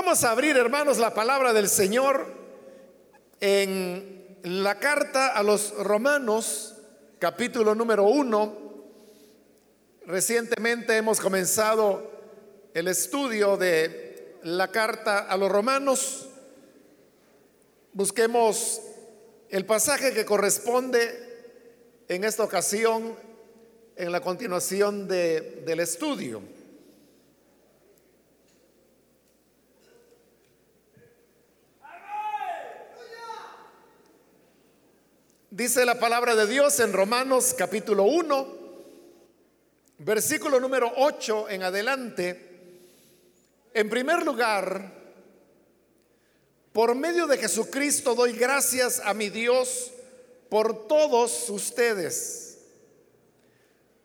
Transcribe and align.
Vamos 0.00 0.22
a 0.22 0.30
abrir, 0.30 0.56
hermanos, 0.56 0.98
la 0.98 1.12
palabra 1.12 1.52
del 1.52 1.68
Señor 1.68 2.24
en 3.40 4.38
la 4.44 4.78
carta 4.78 5.26
a 5.36 5.42
los 5.42 5.74
romanos, 5.76 6.76
capítulo 7.18 7.74
número 7.74 8.04
uno. 8.04 8.56
Recientemente 10.06 10.96
hemos 10.96 11.18
comenzado 11.18 12.12
el 12.74 12.86
estudio 12.86 13.56
de 13.56 14.38
la 14.44 14.68
carta 14.68 15.18
a 15.18 15.36
los 15.36 15.50
romanos. 15.50 16.28
Busquemos 17.92 18.80
el 19.50 19.66
pasaje 19.66 20.14
que 20.14 20.24
corresponde 20.24 22.04
en 22.06 22.22
esta 22.22 22.44
ocasión 22.44 23.16
en 23.96 24.12
la 24.12 24.20
continuación 24.20 25.08
de, 25.08 25.64
del 25.66 25.80
estudio. 25.80 26.40
Dice 35.58 35.84
la 35.84 35.98
palabra 35.98 36.36
de 36.36 36.46
Dios 36.46 36.78
en 36.78 36.92
Romanos 36.92 37.52
capítulo 37.52 38.04
1, 38.04 38.54
versículo 39.98 40.60
número 40.60 40.92
8 40.94 41.48
en 41.50 41.64
adelante. 41.64 42.60
En 43.74 43.90
primer 43.90 44.24
lugar, 44.24 44.92
por 46.72 46.94
medio 46.94 47.26
de 47.26 47.38
Jesucristo 47.38 48.14
doy 48.14 48.34
gracias 48.34 49.02
a 49.04 49.12
mi 49.14 49.30
Dios 49.30 49.90
por 50.48 50.86
todos 50.86 51.50
ustedes. 51.50 52.58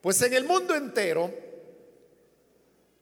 Pues 0.02 0.20
en 0.23 0.33
el 0.33 0.45
mundo 0.45 0.73
entero 0.73 1.31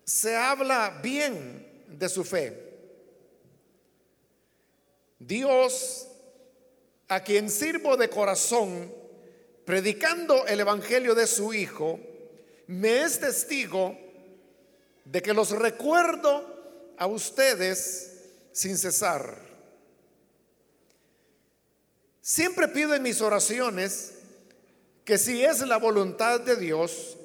se 0.03 0.35
habla 0.35 0.99
bien 1.01 1.85
de 1.87 2.09
su 2.09 2.25
fe. 2.25 2.69
Dios 5.19 6.09
a 7.11 7.19
quien 7.19 7.49
sirvo 7.49 7.97
de 7.97 8.09
corazón, 8.09 8.89
predicando 9.65 10.47
el 10.47 10.61
Evangelio 10.61 11.13
de 11.13 11.27
su 11.27 11.53
Hijo, 11.53 11.99
me 12.67 13.03
es 13.03 13.19
testigo 13.19 13.97
de 15.03 15.21
que 15.21 15.33
los 15.33 15.49
recuerdo 15.51 16.93
a 16.97 17.07
ustedes 17.07 18.29
sin 18.53 18.77
cesar. 18.77 19.37
Siempre 22.21 22.69
pido 22.69 22.95
en 22.95 23.03
mis 23.03 23.19
oraciones 23.19 24.13
que 25.03 25.17
si 25.17 25.43
es 25.43 25.59
la 25.67 25.79
voluntad 25.79 26.39
de 26.39 26.55
Dios, 26.55 27.17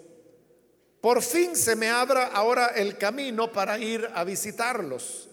por 1.01 1.23
fin 1.23 1.55
se 1.55 1.77
me 1.77 1.91
abra 1.91 2.27
ahora 2.27 2.73
el 2.75 2.99
camino 2.99 3.53
para 3.53 3.79
ir 3.79 4.11
a 4.17 4.25
visitarlos. 4.25 5.29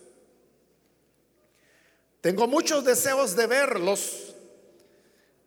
Tengo 2.22 2.46
muchos 2.46 2.86
deseos 2.86 3.36
de 3.36 3.48
verlos 3.48 4.33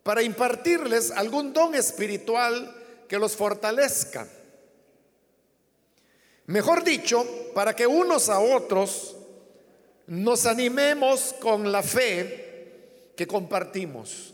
para 0.07 0.21
impartirles 0.21 1.11
algún 1.11 1.51
don 1.51 1.75
espiritual 1.75 2.73
que 3.09 3.19
los 3.19 3.35
fortalezca. 3.35 4.25
Mejor 6.45 6.81
dicho, 6.81 7.25
para 7.53 7.75
que 7.75 7.85
unos 7.85 8.29
a 8.29 8.39
otros 8.39 9.17
nos 10.05 10.45
animemos 10.45 11.35
con 11.41 11.73
la 11.73 11.83
fe 11.83 13.11
que 13.17 13.27
compartimos. 13.27 14.33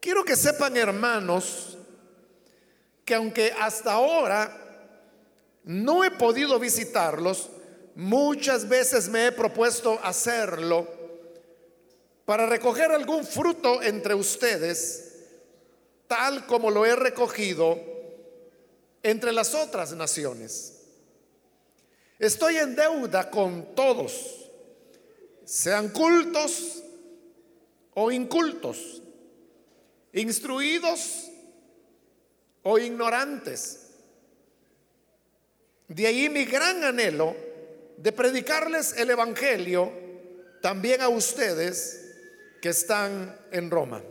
Quiero 0.00 0.24
que 0.24 0.34
sepan, 0.34 0.76
hermanos, 0.76 1.78
que 3.04 3.14
aunque 3.14 3.54
hasta 3.60 3.92
ahora 3.92 5.06
no 5.62 6.02
he 6.02 6.10
podido 6.10 6.58
visitarlos, 6.58 7.48
muchas 7.94 8.68
veces 8.68 9.08
me 9.08 9.26
he 9.28 9.30
propuesto 9.30 10.00
hacerlo 10.02 10.99
para 12.30 12.46
recoger 12.46 12.92
algún 12.92 13.26
fruto 13.26 13.82
entre 13.82 14.14
ustedes, 14.14 15.16
tal 16.06 16.46
como 16.46 16.70
lo 16.70 16.86
he 16.86 16.94
recogido 16.94 17.76
entre 19.02 19.32
las 19.32 19.52
otras 19.52 19.94
naciones. 19.94 20.80
Estoy 22.20 22.58
en 22.58 22.76
deuda 22.76 23.28
con 23.32 23.74
todos, 23.74 24.48
sean 25.44 25.88
cultos 25.88 26.84
o 27.94 28.12
incultos, 28.12 29.02
instruidos 30.12 31.32
o 32.62 32.78
ignorantes. 32.78 33.88
De 35.88 36.06
ahí 36.06 36.28
mi 36.28 36.44
gran 36.44 36.84
anhelo 36.84 37.34
de 37.96 38.12
predicarles 38.12 38.92
el 38.96 39.10
Evangelio 39.10 39.92
también 40.62 41.00
a 41.00 41.08
ustedes 41.08 42.06
que 42.60 42.68
están 42.70 43.38
en 43.50 43.70
Roma. 43.70 44.02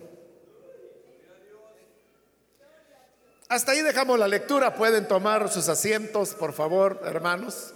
Hasta 3.48 3.72
ahí 3.72 3.82
dejamos 3.82 4.20
la 4.20 4.28
lectura. 4.28 4.76
Pueden 4.76 5.08
tomar 5.08 5.52
sus 5.52 5.70
asientos, 5.70 6.36
por 6.36 6.54
favor, 6.54 7.02
hermanos. 7.04 7.74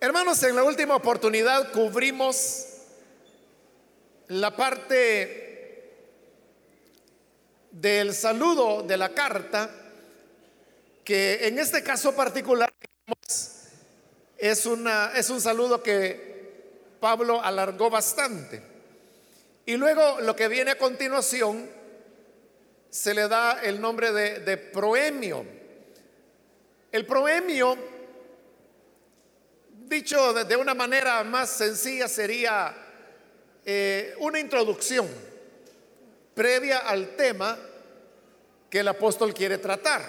Hermanos, 0.00 0.42
en 0.44 0.56
la 0.56 0.62
última 0.62 0.96
oportunidad 0.96 1.72
cubrimos 1.72 2.66
la 4.28 4.54
parte 4.54 5.50
del 7.72 8.14
saludo 8.14 8.82
de 8.82 8.96
la 8.96 9.10
carta, 9.10 9.68
que 11.04 11.48
en 11.48 11.58
este 11.58 11.82
caso 11.82 12.14
particular 12.14 12.72
es, 14.38 14.64
una, 14.66 15.12
es 15.16 15.28
un 15.28 15.40
saludo 15.40 15.82
que 15.82 16.94
Pablo 17.00 17.42
alargó 17.42 17.90
bastante. 17.90 18.69
Y 19.70 19.76
luego 19.76 20.20
lo 20.20 20.34
que 20.34 20.48
viene 20.48 20.72
a 20.72 20.78
continuación 20.78 21.70
se 22.90 23.14
le 23.14 23.28
da 23.28 23.60
el 23.62 23.80
nombre 23.80 24.10
de, 24.10 24.56
proemio. 24.56 25.46
El 26.90 27.06
proemio, 27.06 27.78
dicho 29.86 30.34
de, 30.34 30.56
una 30.56 30.74
manera 30.74 31.22
más 31.22 31.50
sencilla, 31.50 32.08
sería 32.08 32.74
eh, 33.64 34.12
una 34.18 34.40
introducción 34.40 35.06
previa 36.34 36.78
al 36.78 37.14
tema 37.14 37.56
que 38.68 38.80
el 38.80 38.88
apóstol 38.88 39.32
quiere 39.32 39.58
tratar. 39.58 40.02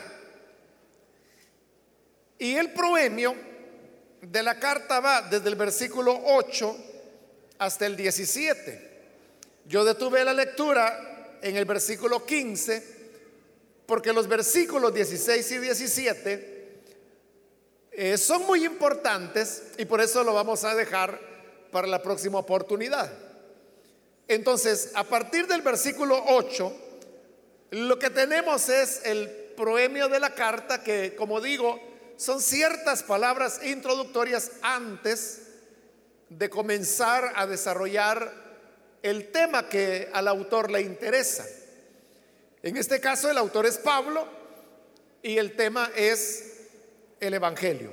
Y 2.40 2.56
el 2.56 2.74
proemio 2.74 3.36
de 4.22 4.42
la 4.42 4.60
carta 4.60 5.00
va 5.00 5.22
desde 5.22 5.50
el 5.50 5.56
versículo 5.56 6.20
8 6.20 6.78
hasta 7.60 7.86
el 7.86 7.96
17. 7.96 8.90
Yo 9.66 9.86
detuve 9.86 10.26
la 10.26 10.34
lectura 10.34 11.38
en 11.42 11.56
el 11.56 11.66
versículo 11.66 12.26
15 12.26 13.02
porque 13.86 14.14
los 14.14 14.28
versículos 14.28 14.94
16 14.94 15.52
y 15.52 15.58
17 15.58 16.82
eh, 17.92 18.18
son 18.18 18.46
muy 18.46 18.64
importantes 18.64 19.64
y 19.78 19.86
por 19.86 20.00
eso 20.00 20.24
lo 20.24 20.34
vamos 20.34 20.64
a 20.64 20.76
dejar 20.76 21.20
para 21.72 21.88
la 21.88 22.02
próxima 22.02 22.40
oportunidad. 22.40 23.12
Entonces, 24.28 24.92
a 24.94 25.04
partir 25.04 25.46
del 25.46 25.62
versículo 25.62 26.24
8, 26.28 26.74
lo 27.72 28.00
que 28.00 28.10
tenemos 28.10 28.70
es 28.70 29.02
el 29.04 29.30
proemio 29.58 30.08
de 30.08 30.22
la 30.22 30.34
carta 30.34 30.84
que, 30.84 31.16
como 31.16 31.42
digo, 31.42 31.80
son 32.16 32.40
ciertas 32.40 33.04
palabras 33.04 33.60
introductorias 33.64 34.52
antes 34.62 35.42
de 36.30 36.50
comenzar 36.50 37.34
a 37.36 37.46
desarrollar 37.46 38.41
el 39.02 39.32
tema 39.32 39.68
que 39.68 40.10
al 40.14 40.28
autor 40.28 40.70
le 40.72 40.82
interesa. 40.82 41.46
En 42.64 42.78
este 42.78 43.00
caso 43.00 43.30
el 43.30 43.38
autor 43.38 43.66
es 43.66 43.78
Pablo 43.78 44.28
y 45.24 45.38
el 45.38 45.56
tema 45.56 45.92
es 45.96 46.52
el 47.20 47.34
Evangelio. 47.34 47.92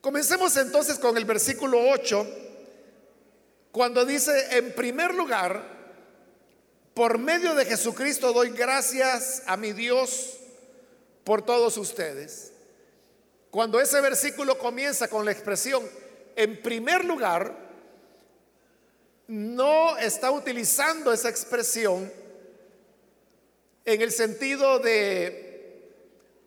Comencemos 0.00 0.56
entonces 0.56 0.98
con 0.98 1.16
el 1.16 1.24
versículo 1.24 1.78
8, 1.90 2.26
cuando 3.72 4.04
dice, 4.04 4.56
en 4.56 4.72
primer 4.72 5.14
lugar, 5.14 5.62
por 6.94 7.18
medio 7.18 7.54
de 7.54 7.64
Jesucristo 7.64 8.32
doy 8.32 8.50
gracias 8.50 9.42
a 9.46 9.56
mi 9.56 9.72
Dios 9.72 10.38
por 11.24 11.42
todos 11.42 11.76
ustedes. 11.76 12.52
Cuando 13.50 13.80
ese 13.80 14.00
versículo 14.00 14.58
comienza 14.58 15.08
con 15.08 15.24
la 15.24 15.32
expresión, 15.32 15.82
en 16.36 16.62
primer 16.62 17.04
lugar, 17.04 17.67
no 19.28 19.96
está 19.98 20.30
utilizando 20.30 21.12
esa 21.12 21.28
expresión 21.28 22.10
en 23.84 24.02
el 24.02 24.10
sentido 24.10 24.78
de 24.78 25.92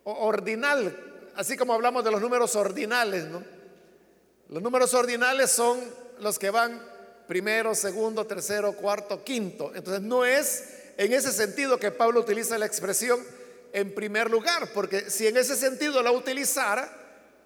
ordinal, 0.04 1.32
así 1.36 1.56
como 1.56 1.74
hablamos 1.74 2.04
de 2.04 2.12
los 2.12 2.22
números 2.22 2.56
ordinales. 2.56 3.26
Los 4.50 4.62
números 4.62 4.94
ordinales 4.94 5.52
son 5.52 5.80
los 6.20 6.38
que 6.38 6.50
van 6.50 6.82
primero, 7.28 7.74
segundo, 7.76 8.26
tercero, 8.26 8.74
cuarto, 8.74 9.24
quinto. 9.24 9.72
Entonces 9.76 10.02
no 10.02 10.26
es 10.26 10.64
en 10.98 11.14
ese 11.14 11.32
sentido 11.32 11.80
que 11.80 11.92
Pablo 11.92 12.20
utiliza 12.20 12.58
la 12.58 12.66
expresión 12.66 13.24
en 13.74 13.94
primer 13.94 14.30
lugar, 14.30 14.74
porque 14.74 15.10
si 15.10 15.28
en 15.28 15.38
ese 15.38 15.56
sentido 15.56 16.02
la 16.02 16.12
utilizara, 16.12 16.92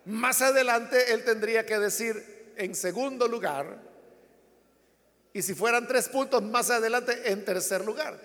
más 0.06 0.42
adelante 0.42 1.14
él 1.14 1.24
tendría 1.24 1.66
que 1.66 1.78
decir 1.78 2.54
en 2.58 2.74
segundo 2.74 3.28
lugar, 3.28 3.95
y 5.36 5.42
si 5.42 5.54
fueran 5.54 5.86
tres 5.86 6.08
puntos 6.08 6.42
más 6.44 6.70
adelante 6.70 7.30
en 7.30 7.44
tercer 7.44 7.84
lugar. 7.84 8.18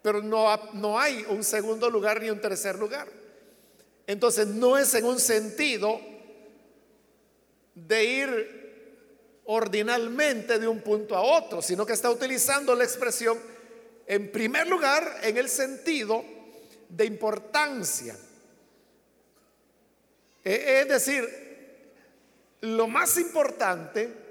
Pero 0.00 0.22
no, 0.22 0.48
no 0.72 0.98
hay 0.98 1.22
un 1.28 1.44
segundo 1.44 1.90
lugar 1.90 2.22
ni 2.22 2.30
un 2.30 2.40
tercer 2.40 2.78
lugar. 2.78 3.06
Entonces 4.06 4.46
no 4.46 4.78
es 4.78 4.94
en 4.94 5.04
un 5.04 5.20
sentido 5.20 6.00
de 7.74 8.04
ir 8.06 9.42
ordinalmente 9.44 10.58
de 10.58 10.66
un 10.66 10.80
punto 10.80 11.14
a 11.14 11.20
otro, 11.20 11.60
sino 11.60 11.84
que 11.84 11.92
está 11.92 12.10
utilizando 12.10 12.74
la 12.74 12.84
expresión 12.84 13.38
en 14.06 14.32
primer 14.32 14.66
lugar 14.66 15.20
en 15.24 15.36
el 15.36 15.50
sentido 15.50 16.24
de 16.88 17.04
importancia. 17.04 18.16
E, 20.42 20.80
es 20.80 20.88
decir, 20.88 21.28
lo 22.62 22.88
más 22.88 23.18
importante 23.18 24.27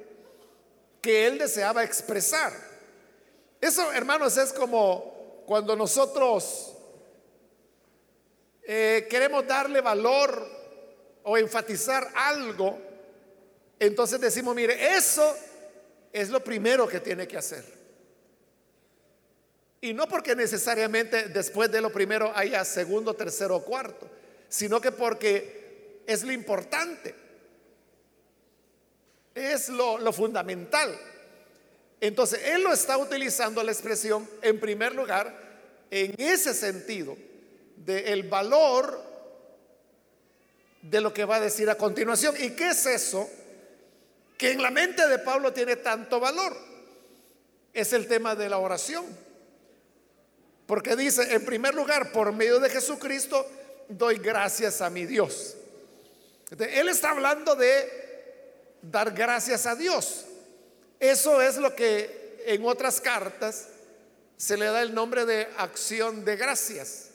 que 1.08 1.26
él 1.26 1.38
deseaba 1.38 1.86
expresar. 1.86 2.52
Eso, 3.62 3.94
hermanos, 3.94 4.36
es 4.36 4.52
como 4.52 5.42
cuando 5.46 5.74
nosotros 5.74 6.76
eh, 8.62 9.08
queremos 9.10 9.48
darle 9.48 9.80
valor 9.80 10.46
o 11.24 11.38
enfatizar 11.38 12.12
algo, 12.14 12.78
entonces 13.80 14.20
decimos, 14.20 14.54
mire, 14.54 14.98
eso 14.98 15.34
es 16.12 16.28
lo 16.28 16.44
primero 16.44 16.86
que 16.90 17.00
tiene 17.00 17.26
que 17.26 17.38
hacer. 17.38 17.64
Y 19.80 19.94
no 19.94 20.10
porque 20.10 20.36
necesariamente 20.36 21.30
después 21.30 21.72
de 21.72 21.80
lo 21.80 21.90
primero 21.90 22.34
haya 22.36 22.66
segundo, 22.66 23.14
tercero 23.14 23.56
o 23.56 23.64
cuarto, 23.64 24.10
sino 24.50 24.82
que 24.82 24.92
porque 24.92 26.02
es 26.06 26.24
lo 26.24 26.34
importante, 26.34 27.16
es 29.38 29.70
lo, 29.70 30.12
fundamental. 30.14 30.98
Entonces, 32.00 32.42
él 32.46 32.64
lo 32.64 32.74
está 32.74 32.98
utilizando 32.98 33.64
la 33.64 33.72
expresión 33.72 34.30
en 34.42 34.60
primer 34.60 34.94
lugar 34.94 35.34
en 35.90 36.14
ese 36.18 36.54
sentido 36.54 37.18
del 37.78 38.24
valor 38.24 39.02
de 40.82 41.02
lo 41.02 41.14
que 41.14 41.26
va 41.26 41.38
a 41.38 41.40
decir 41.42 41.70
a 41.70 41.76
continuación. 41.76 42.36
¿Y 42.40 42.52
qué 42.52 42.70
es 42.70 42.86
eso 42.86 43.30
que 44.38 44.52
en 44.52 44.62
la 44.62 44.72
mente 44.72 45.08
de 45.08 45.20
Pablo 45.20 45.54
tiene 45.54 45.78
tanto 45.78 46.20
valor? 46.20 46.56
Es 47.74 47.94
el 47.94 48.08
tema 48.08 48.36
de 48.36 48.50
la 48.50 48.58
oración. 48.58 49.06
Porque 50.66 50.96
dice, 50.96 51.34
en 51.34 51.46
primer 51.46 51.74
lugar, 51.74 52.12
por 52.12 52.34
medio 52.34 52.60
de 52.60 52.70
Jesucristo, 52.70 53.46
doy 53.88 54.18
gracias 54.18 54.82
a 54.82 54.90
mi 54.90 55.06
Dios. 55.06 55.56
él 56.60 56.90
está 56.90 57.12
hablando 57.12 57.56
de 57.56 58.07
dar 58.92 59.12
gracias 59.12 59.66
a 59.66 59.76
Dios. 59.76 60.26
Eso 61.00 61.42
es 61.42 61.58
lo 61.58 61.76
que 61.76 62.44
en 62.46 62.66
otras 62.66 63.02
cartas 63.02 63.68
se 64.38 64.58
le 64.58 64.66
da 64.66 64.82
el 64.82 64.94
nombre 64.94 65.26
de 65.26 65.48
acción 65.58 66.24
de 66.24 66.36
gracias. 66.36 67.10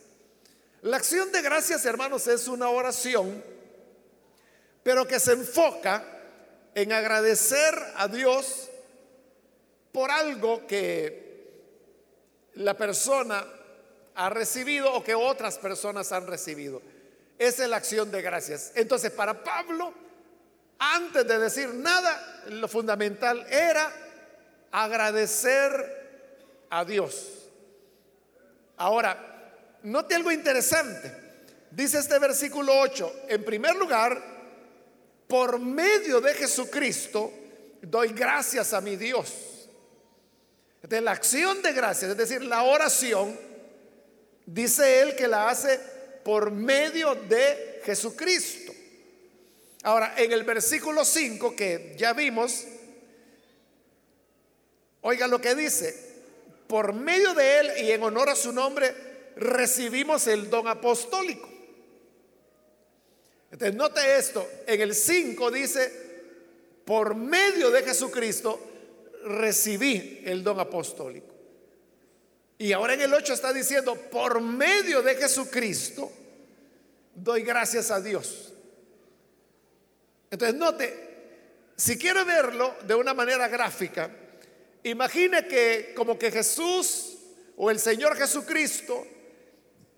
La 0.82 0.96
acción 0.96 1.30
de 1.30 1.42
gracias, 1.42 1.84
hermanos, 1.84 2.26
es 2.26 2.48
una 2.48 2.68
oración, 2.68 3.42
pero 4.82 5.06
que 5.06 5.20
se 5.20 5.32
enfoca 5.32 6.04
en 6.74 6.92
agradecer 6.92 7.74
a 7.96 8.08
Dios 8.08 8.68
por 9.92 10.10
algo 10.10 10.66
que 10.66 11.22
la 12.54 12.76
persona 12.76 13.46
ha 14.14 14.30
recibido 14.30 14.92
o 14.92 15.04
que 15.04 15.14
otras 15.14 15.58
personas 15.58 16.12
han 16.12 16.26
recibido. 16.26 16.82
Esa 17.38 17.64
es 17.64 17.70
la 17.70 17.76
acción 17.76 18.10
de 18.10 18.22
gracias. 18.22 18.72
Entonces, 18.74 19.10
para 19.10 19.42
Pablo, 19.42 19.94
antes 20.94 21.26
de 21.26 21.38
decir 21.38 21.68
nada, 21.74 22.42
lo 22.48 22.68
fundamental 22.68 23.46
era 23.48 23.92
agradecer 24.70 26.66
a 26.70 26.84
Dios. 26.84 27.28
Ahora, 28.76 29.32
Note 29.82 30.14
algo 30.14 30.30
interesante. 30.30 31.12
Dice 31.70 31.98
este 31.98 32.18
versículo 32.18 32.78
8, 32.80 33.24
en 33.28 33.44
primer 33.44 33.74
lugar, 33.76 34.22
por 35.26 35.58
medio 35.58 36.20
de 36.20 36.34
Jesucristo 36.34 37.32
doy 37.80 38.08
gracias 38.08 38.72
a 38.72 38.80
mi 38.80 38.96
Dios. 38.96 39.68
De 40.82 41.00
la 41.00 41.12
acción 41.12 41.62
de 41.62 41.72
gracias, 41.72 42.10
es 42.10 42.16
decir, 42.16 42.42
la 42.42 42.62
oración, 42.62 43.38
dice 44.46 45.00
él 45.00 45.16
que 45.16 45.26
la 45.26 45.48
hace 45.48 45.80
por 46.24 46.50
medio 46.50 47.14
de 47.14 47.80
Jesucristo. 47.84 48.61
Ahora, 49.82 50.14
en 50.16 50.32
el 50.32 50.44
versículo 50.44 51.04
5 51.04 51.56
que 51.56 51.94
ya 51.96 52.12
vimos, 52.12 52.64
oiga 55.00 55.26
lo 55.26 55.40
que 55.40 55.54
dice, 55.54 56.12
por 56.68 56.92
medio 56.92 57.34
de 57.34 57.58
él 57.58 57.70
y 57.78 57.90
en 57.90 58.02
honor 58.02 58.28
a 58.28 58.36
su 58.36 58.52
nombre, 58.52 58.94
recibimos 59.36 60.26
el 60.28 60.48
don 60.48 60.68
apostólico. 60.68 61.48
Entonces, 63.50 63.76
note 63.76 64.16
esto, 64.16 64.48
en 64.66 64.80
el 64.80 64.94
5 64.94 65.50
dice, 65.50 65.92
por 66.84 67.14
medio 67.14 67.70
de 67.70 67.82
Jesucristo 67.82 68.58
recibí 69.24 70.22
el 70.24 70.42
don 70.42 70.60
apostólico. 70.60 71.34
Y 72.56 72.72
ahora 72.72 72.94
en 72.94 73.02
el 73.02 73.12
8 73.12 73.32
está 73.32 73.52
diciendo, 73.52 73.96
por 73.96 74.40
medio 74.40 75.02
de 75.02 75.16
Jesucristo 75.16 76.12
doy 77.14 77.42
gracias 77.42 77.90
a 77.90 78.00
Dios. 78.00 78.51
Entonces, 80.32 80.58
note, 80.58 81.74
si 81.76 81.98
quiere 81.98 82.24
verlo 82.24 82.74
de 82.86 82.94
una 82.94 83.12
manera 83.12 83.48
gráfica, 83.48 84.10
imagine 84.82 85.46
que 85.46 85.92
como 85.94 86.18
que 86.18 86.30
Jesús 86.30 87.18
o 87.54 87.70
el 87.70 87.78
Señor 87.78 88.16
Jesucristo 88.16 89.06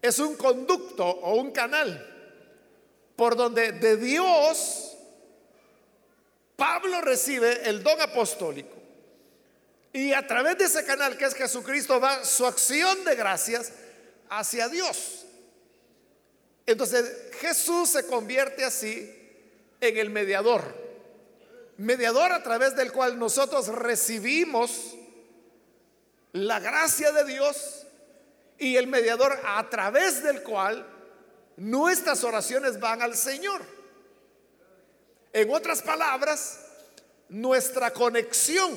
es 0.02 0.18
un 0.18 0.34
conducto 0.34 1.06
o 1.06 1.36
un 1.36 1.52
canal 1.52 2.10
por 3.14 3.36
donde 3.36 3.72
de 3.72 3.96
Dios 3.96 4.96
Pablo 6.56 7.00
recibe 7.00 7.68
el 7.68 7.84
don 7.84 8.00
apostólico. 8.00 8.74
Y 9.92 10.12
a 10.12 10.26
través 10.26 10.58
de 10.58 10.64
ese 10.64 10.84
canal 10.84 11.16
que 11.16 11.26
es 11.26 11.34
Jesucristo 11.34 12.00
va 12.00 12.24
su 12.24 12.44
acción 12.44 13.04
de 13.04 13.14
gracias 13.14 13.72
hacia 14.28 14.68
Dios. 14.68 15.26
Entonces 16.66 17.30
Jesús 17.40 17.90
se 17.90 18.04
convierte 18.06 18.64
así 18.64 19.23
en 19.88 19.98
el 19.98 20.10
mediador. 20.10 20.62
Mediador 21.76 22.32
a 22.32 22.42
través 22.42 22.76
del 22.76 22.92
cual 22.92 23.18
nosotros 23.18 23.68
recibimos 23.68 24.94
la 26.32 26.60
gracia 26.60 27.12
de 27.12 27.24
Dios 27.24 27.86
y 28.58 28.76
el 28.76 28.86
mediador 28.86 29.38
a 29.44 29.68
través 29.68 30.22
del 30.22 30.42
cual 30.42 30.86
nuestras 31.56 32.22
oraciones 32.24 32.78
van 32.78 33.02
al 33.02 33.16
Señor. 33.16 33.60
En 35.32 35.52
otras 35.52 35.82
palabras, 35.82 36.60
nuestra 37.28 37.92
conexión 37.92 38.72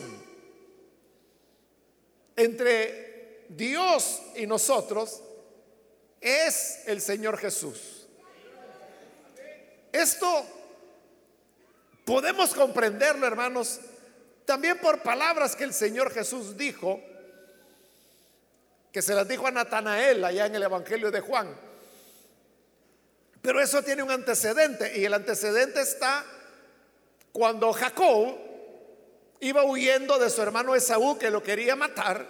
entre 2.35 3.45
Dios 3.49 4.21
y 4.35 4.45
nosotros 4.45 5.21
es 6.19 6.83
el 6.85 7.01
Señor 7.01 7.37
Jesús. 7.37 8.07
Esto 9.91 10.45
podemos 12.07 12.53
comprenderlo, 12.53 13.27
hermanos, 13.27 13.81
también 14.45 14.79
por 14.79 15.03
palabras 15.03 15.57
que 15.57 15.65
el 15.65 15.73
Señor 15.73 16.09
Jesús 16.13 16.55
dijo 16.55 17.01
que 18.93 19.01
se 19.01 19.13
las 19.13 19.27
dijo 19.27 19.45
a 19.45 19.51
Natanael 19.51 20.23
allá 20.23 20.45
en 20.45 20.55
el 20.55 20.63
Evangelio 20.63 21.11
de 21.11 21.19
Juan. 21.19 21.53
Pero 23.41 23.61
eso 23.61 23.83
tiene 23.83 24.03
un 24.03 24.09
antecedente 24.09 24.97
y 24.97 25.03
el 25.03 25.13
antecedente 25.13 25.81
está 25.81 26.25
cuando 27.33 27.73
Jacob 27.73 28.37
iba 29.41 29.65
huyendo 29.65 30.17
de 30.17 30.29
su 30.29 30.41
hermano 30.41 30.75
Esaú 30.75 31.19
que 31.19 31.29
lo 31.29 31.43
quería 31.43 31.75
matar 31.75 32.25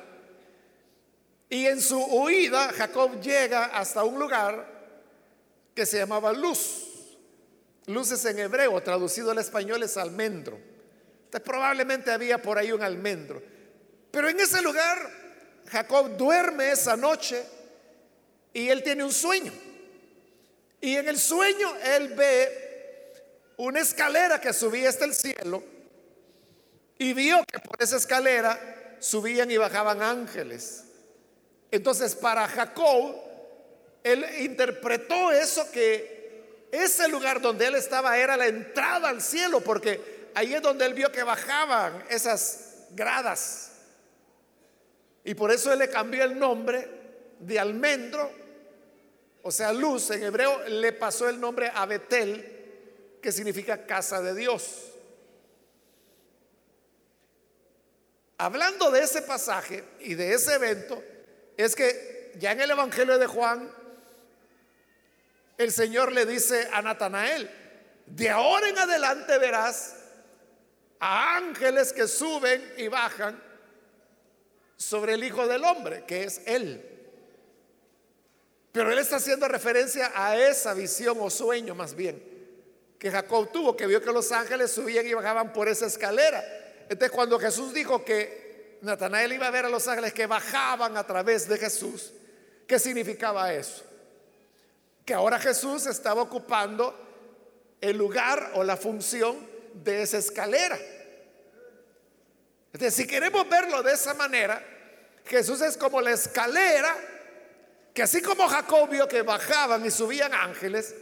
y 1.50 1.68
en 1.68 1.82
su 1.82 2.04
huida 2.04 2.74
Jacob 2.74 3.22
llega 3.22 3.66
hasta 3.66 4.04
un 4.04 4.20
lugar 4.20 4.68
que 5.76 5.86
se 5.86 6.00
llamaba 6.00 6.34
Luz. 6.34 6.87
Luz 7.88 8.12
es 8.12 8.26
en 8.26 8.40
hebreo, 8.40 8.82
traducido 8.84 9.32
al 9.32 9.40
español 9.40 9.82
es 9.84 9.98
almendro. 9.98 10.60
Entonces, 11.26 11.42
probablemente 11.42 12.12
había 12.12 12.42
por 12.42 12.58
ahí 12.58 12.72
un 12.72 12.82
almendro. 12.82 13.42
Pero 14.12 14.30
en 14.30 14.40
ese 14.40 14.62
lugar 14.62 14.98
Jacob 15.70 16.16
duerme 16.18 16.72
esa 16.72 16.96
noche 16.96 17.44
y 18.54 18.70
él 18.70 18.84
tiene 18.84 19.04
un 19.04 19.12
sueño. 19.12 19.52
Y 20.82 20.96
en 20.96 21.08
el 21.08 21.20
sueño 21.20 21.76
él 21.96 22.10
ve 22.10 23.14
una 23.58 23.80
escalera 23.80 24.40
que 24.40 24.54
subía 24.54 24.90
hasta 24.90 25.06
el 25.06 25.14
cielo 25.14 25.64
y 26.98 27.14
vio 27.14 27.44
que 27.52 27.60
por 27.60 27.82
esa 27.82 27.98
escalera 27.98 28.98
subían 29.00 29.50
y 29.52 29.58
bajaban 29.58 30.02
ángeles. 30.02 30.84
Entonces 31.72 32.16
para 32.16 32.48
Jacob, 32.48 33.16
él 34.04 34.26
interpretó 34.40 35.32
eso 35.32 35.70
que 35.72 36.17
ese 36.72 37.08
lugar 37.08 37.42
donde 37.42 37.68
él 37.68 37.76
estaba 37.76 38.18
era 38.18 38.38
la 38.38 38.48
entrada 38.48 39.10
al 39.10 39.22
cielo, 39.22 39.62
porque 39.62 40.30
ahí 40.34 40.54
es 40.54 40.62
donde 40.62 40.86
él 40.86 40.94
vio 40.94 41.12
que 41.12 41.24
bajaban 41.24 42.04
esas 42.10 42.88
gradas. 42.92 43.72
Y 45.24 45.34
por 45.34 45.52
eso 45.52 45.72
él 45.72 45.80
le 45.80 45.90
cambió 45.90 46.24
el 46.24 46.38
nombre 46.38 46.88
de 47.40 47.60
almendro, 47.60 48.32
o 49.44 49.52
sea, 49.52 49.72
luz 49.72 50.10
en 50.12 50.24
hebreo, 50.24 50.68
le 50.68 50.92
pasó 50.94 51.30
el 51.30 51.40
nombre 51.40 51.72
a 51.74 51.86
Betel, 51.86 53.18
que 53.22 53.32
significa 53.32 53.86
casa 53.86 54.22
de 54.22 54.34
Dios. 54.34 54.92
Hablando 58.38 58.92
de 58.92 59.02
ese 59.02 59.22
pasaje 59.22 59.84
y 60.00 60.14
de 60.14 60.34
ese 60.34 60.56
evento, 60.56 61.02
es 61.56 61.76
que 61.76 62.34
ya 62.38 62.52
en 62.52 62.62
el 62.62 62.72
Evangelio 62.72 63.18
de 63.18 63.26
Juan, 63.26 63.72
el 65.58 65.72
Señor 65.72 66.12
le 66.12 66.26
dice 66.26 66.70
a 66.72 66.82
Natanael, 66.82 67.50
de 68.06 68.30
ahora 68.30 68.70
en 68.70 68.78
adelante 68.78 69.38
verás 69.38 69.96
a 71.00 71.36
ángeles 71.38 71.94
que 71.94 72.08
suben 72.08 72.74
y 72.78 72.88
bajan 72.88 73.42
sobre 74.78 75.14
el 75.14 75.24
Hijo 75.24 75.48
del 75.48 75.64
Hombre, 75.64 76.06
que 76.06 76.24
es 76.24 76.42
Él. 76.46 76.84
Pero 78.72 78.92
Él 78.92 79.00
está 79.00 79.16
haciendo 79.16 79.48
referencia 79.48 80.12
a 80.14 80.38
esa 80.38 80.74
visión 80.74 81.18
o 81.20 81.30
sueño 81.30 81.74
más 81.74 81.96
bien 81.96 82.38
que 83.00 83.12
Jacob 83.12 83.52
tuvo, 83.52 83.76
que 83.78 83.86
vio 83.86 84.02
que 84.02 84.12
los 84.12 84.32
ángeles 84.32 84.72
subían 84.72 85.06
y 85.06 85.14
bajaban 85.14 85.54
por 85.54 85.68
esa 85.68 85.86
escalera. 85.86 86.44
Entonces 86.84 87.12
cuando 87.12 87.40
Jesús 87.40 87.74
dijo 87.74 88.04
que 88.04 88.80
Natanael 88.82 89.34
iba 89.34 89.48
a 89.48 89.52
ver 89.52 89.66
a 89.66 89.70
los 89.70 89.88
ángeles 89.88 90.14
que 90.14 90.26
bajaban 90.26 90.98
a 90.98 91.06
través 91.06 91.48
de 91.48 91.58
Jesús, 91.58 92.14
¿qué 92.66 92.80
significaba 92.80 93.54
eso? 93.54 93.84
Que 95.08 95.14
ahora 95.14 95.40
Jesús 95.40 95.86
estaba 95.86 96.22
ocupando 96.22 96.94
el 97.80 97.98
lugar 97.98 98.52
o 98.56 98.64
la 98.66 98.76
función 98.76 99.38
de 99.74 100.02
esa 100.02 100.18
escalera. 100.18 100.78
Si 102.92 103.08
queremos 103.08 103.48
verlo 103.48 103.82
de 103.84 103.94
esa 103.94 104.14
manera, 104.16 104.62
Jesús 105.26 105.62
es 105.62 105.78
como 105.78 106.02
la 106.02 106.12
escalera, 106.12 106.94
que 107.94 108.04
así 108.04 108.22
como 108.22 108.50
Jacob 108.50 108.90
vio 108.90 109.08
que 109.08 109.22
bajaban 109.22 109.86
y 109.86 109.92
subían 109.92 110.34
ángeles, 110.34 110.94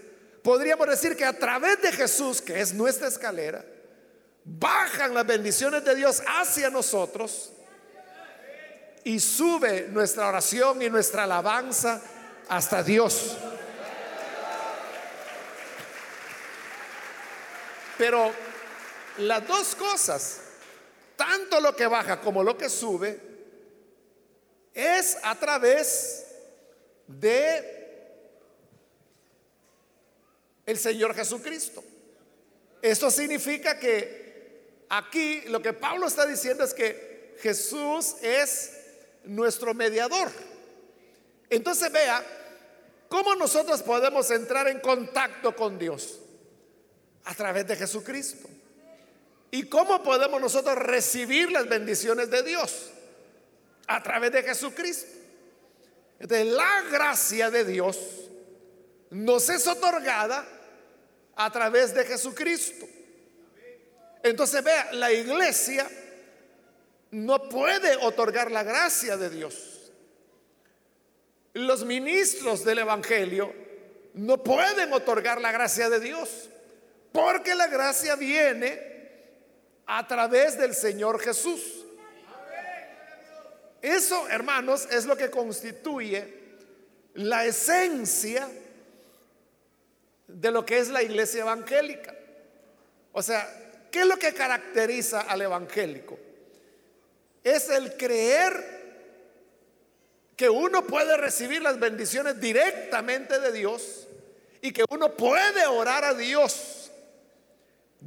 podríamos 0.44 0.88
decir 0.88 1.18
que 1.18 1.26
a 1.26 1.34
través 1.34 1.82
de 1.82 1.92
Jesús, 1.92 2.44
que 2.44 2.62
es 2.62 2.76
nuestra 2.76 3.08
escalera, 3.08 3.66
bajan 4.44 5.16
las 5.16 5.26
bendiciones 5.26 5.84
de 5.84 5.96
Dios 5.96 6.22
hacia 6.28 6.70
nosotros 6.70 7.54
y 9.04 9.20
sube 9.20 9.88
nuestra 9.90 10.28
oración 10.28 10.84
y 10.84 10.92
nuestra 10.92 11.24
alabanza 11.24 12.04
hasta 12.48 12.84
Dios. 12.84 13.36
Pero 17.98 18.32
las 19.20 19.48
dos 19.48 19.76
cosas, 19.76 20.42
tanto 21.16 21.60
lo 21.60 21.76
que 21.76 21.88
baja 21.88 22.20
como 22.22 22.44
lo 22.44 22.58
que 22.58 22.70
sube, 22.70 23.20
es 24.74 25.18
a 25.24 25.36
través 25.36 26.26
de 27.08 27.74
el 30.66 30.78
Señor 30.78 31.16
Jesucristo. 31.16 31.84
Esto 32.82 33.10
significa 33.10 33.80
que 33.80 34.26
Aquí 34.90 35.42
lo 35.48 35.62
que 35.62 35.74
Pablo 35.74 36.08
está 36.08 36.26
diciendo 36.26 36.64
es 36.64 36.74
que 36.74 37.36
Jesús 37.40 38.16
es 38.22 38.72
nuestro 39.24 39.74
mediador. 39.74 40.30
Entonces 41.50 41.92
vea 41.92 42.24
cómo 43.10 43.36
nosotros 43.36 43.82
podemos 43.82 44.30
entrar 44.32 44.68
en 44.68 44.80
contacto 44.80 45.56
con 45.56 45.80
Dios 45.80 46.20
a 47.26 47.36
través 47.36 47.68
de 47.68 47.76
Jesucristo. 47.76 48.48
¿Y 49.52 49.64
cómo 49.64 50.04
podemos 50.04 50.40
nosotros 50.42 50.76
recibir 50.76 51.52
las 51.52 51.68
bendiciones 51.68 52.30
de 52.30 52.44
Dios? 52.44 52.92
A 53.88 54.02
través 54.02 54.32
de 54.32 54.44
Jesucristo. 54.44 55.12
Entonces, 56.20 56.48
la 56.48 56.84
gracia 56.92 57.52
de 57.52 57.66
Dios 57.66 57.98
nos 59.10 59.50
es 59.50 59.68
otorgada 59.68 60.46
a 61.36 61.52
través 61.52 61.94
de 61.94 62.06
Jesucristo. 62.06 62.86
Entonces 64.24 64.64
vea, 64.64 64.92
la 64.94 65.12
iglesia 65.12 65.88
no 67.12 67.48
puede 67.48 67.96
otorgar 67.98 68.52
la 68.52 68.64
gracia 68.64 69.18
de 69.18 69.30
Dios. 69.30 69.92
Los 71.54 71.86
ministros 71.86 72.66
del 72.66 72.80
Evangelio 72.80 73.54
no 74.16 74.44
pueden 74.44 74.92
otorgar 74.94 75.40
la 75.40 75.52
gracia 75.52 75.90
de 75.90 76.00
Dios, 76.00 76.50
porque 77.16 77.56
la 77.56 77.68
gracia 77.68 78.16
viene 78.16 78.80
a 79.88 80.06
través 80.06 80.58
del 80.58 80.76
Señor 80.76 81.20
Jesús. 81.20 81.86
Eso, 83.82 84.28
hermanos, 84.30 84.88
es 84.92 85.06
lo 85.06 85.18
que 85.18 85.32
constituye 85.32 86.44
la 87.16 87.46
esencia 87.46 88.48
de 90.28 90.52
lo 90.52 90.64
que 90.64 90.78
es 90.78 90.90
la 90.90 91.02
iglesia 91.02 91.42
evangélica. 91.42 92.14
O 93.14 93.22
sea, 93.24 93.48
¿Qué 93.96 94.02
es 94.02 94.08
lo 94.08 94.20
que 94.20 94.34
caracteriza 94.34 95.22
al 95.22 95.42
evangélico? 95.42 96.20
Es 97.46 97.70
el 97.70 97.96
creer 97.96 98.52
que 100.36 100.50
uno 100.50 100.86
puede 100.86 101.16
recibir 101.16 101.62
las 101.62 101.80
bendiciones 101.80 102.42
directamente 102.42 103.40
de 103.40 103.54
Dios 103.54 104.06
y 104.62 104.74
que 104.74 104.84
uno 104.90 105.16
puede 105.16 105.66
orar 105.66 106.04
a 106.04 106.14
Dios 106.14 106.75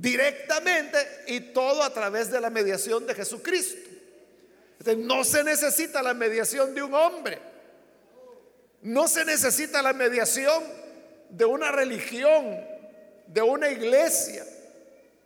directamente 0.00 1.24
y 1.26 1.40
todo 1.40 1.82
a 1.82 1.92
través 1.92 2.30
de 2.30 2.40
la 2.40 2.50
mediación 2.50 3.06
de 3.06 3.14
Jesucristo. 3.14 3.90
no 4.96 5.24
se 5.24 5.42
necesita 5.42 6.02
la 6.02 6.14
mediación 6.14 6.74
de 6.74 6.82
un 6.82 6.94
hombre, 6.94 7.38
no 8.82 9.08
se 9.08 9.24
necesita 9.24 9.82
la 9.82 9.92
mediación 9.92 10.62
de 11.30 11.44
una 11.44 11.72
religión, 11.72 12.64
de 13.26 13.42
una 13.42 13.70
iglesia 13.70 14.46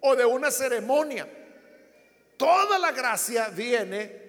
o 0.00 0.16
de 0.16 0.24
una 0.24 0.50
ceremonia. 0.50 1.28
Toda 2.38 2.78
la 2.78 2.92
gracia 2.92 3.48
viene 3.48 4.22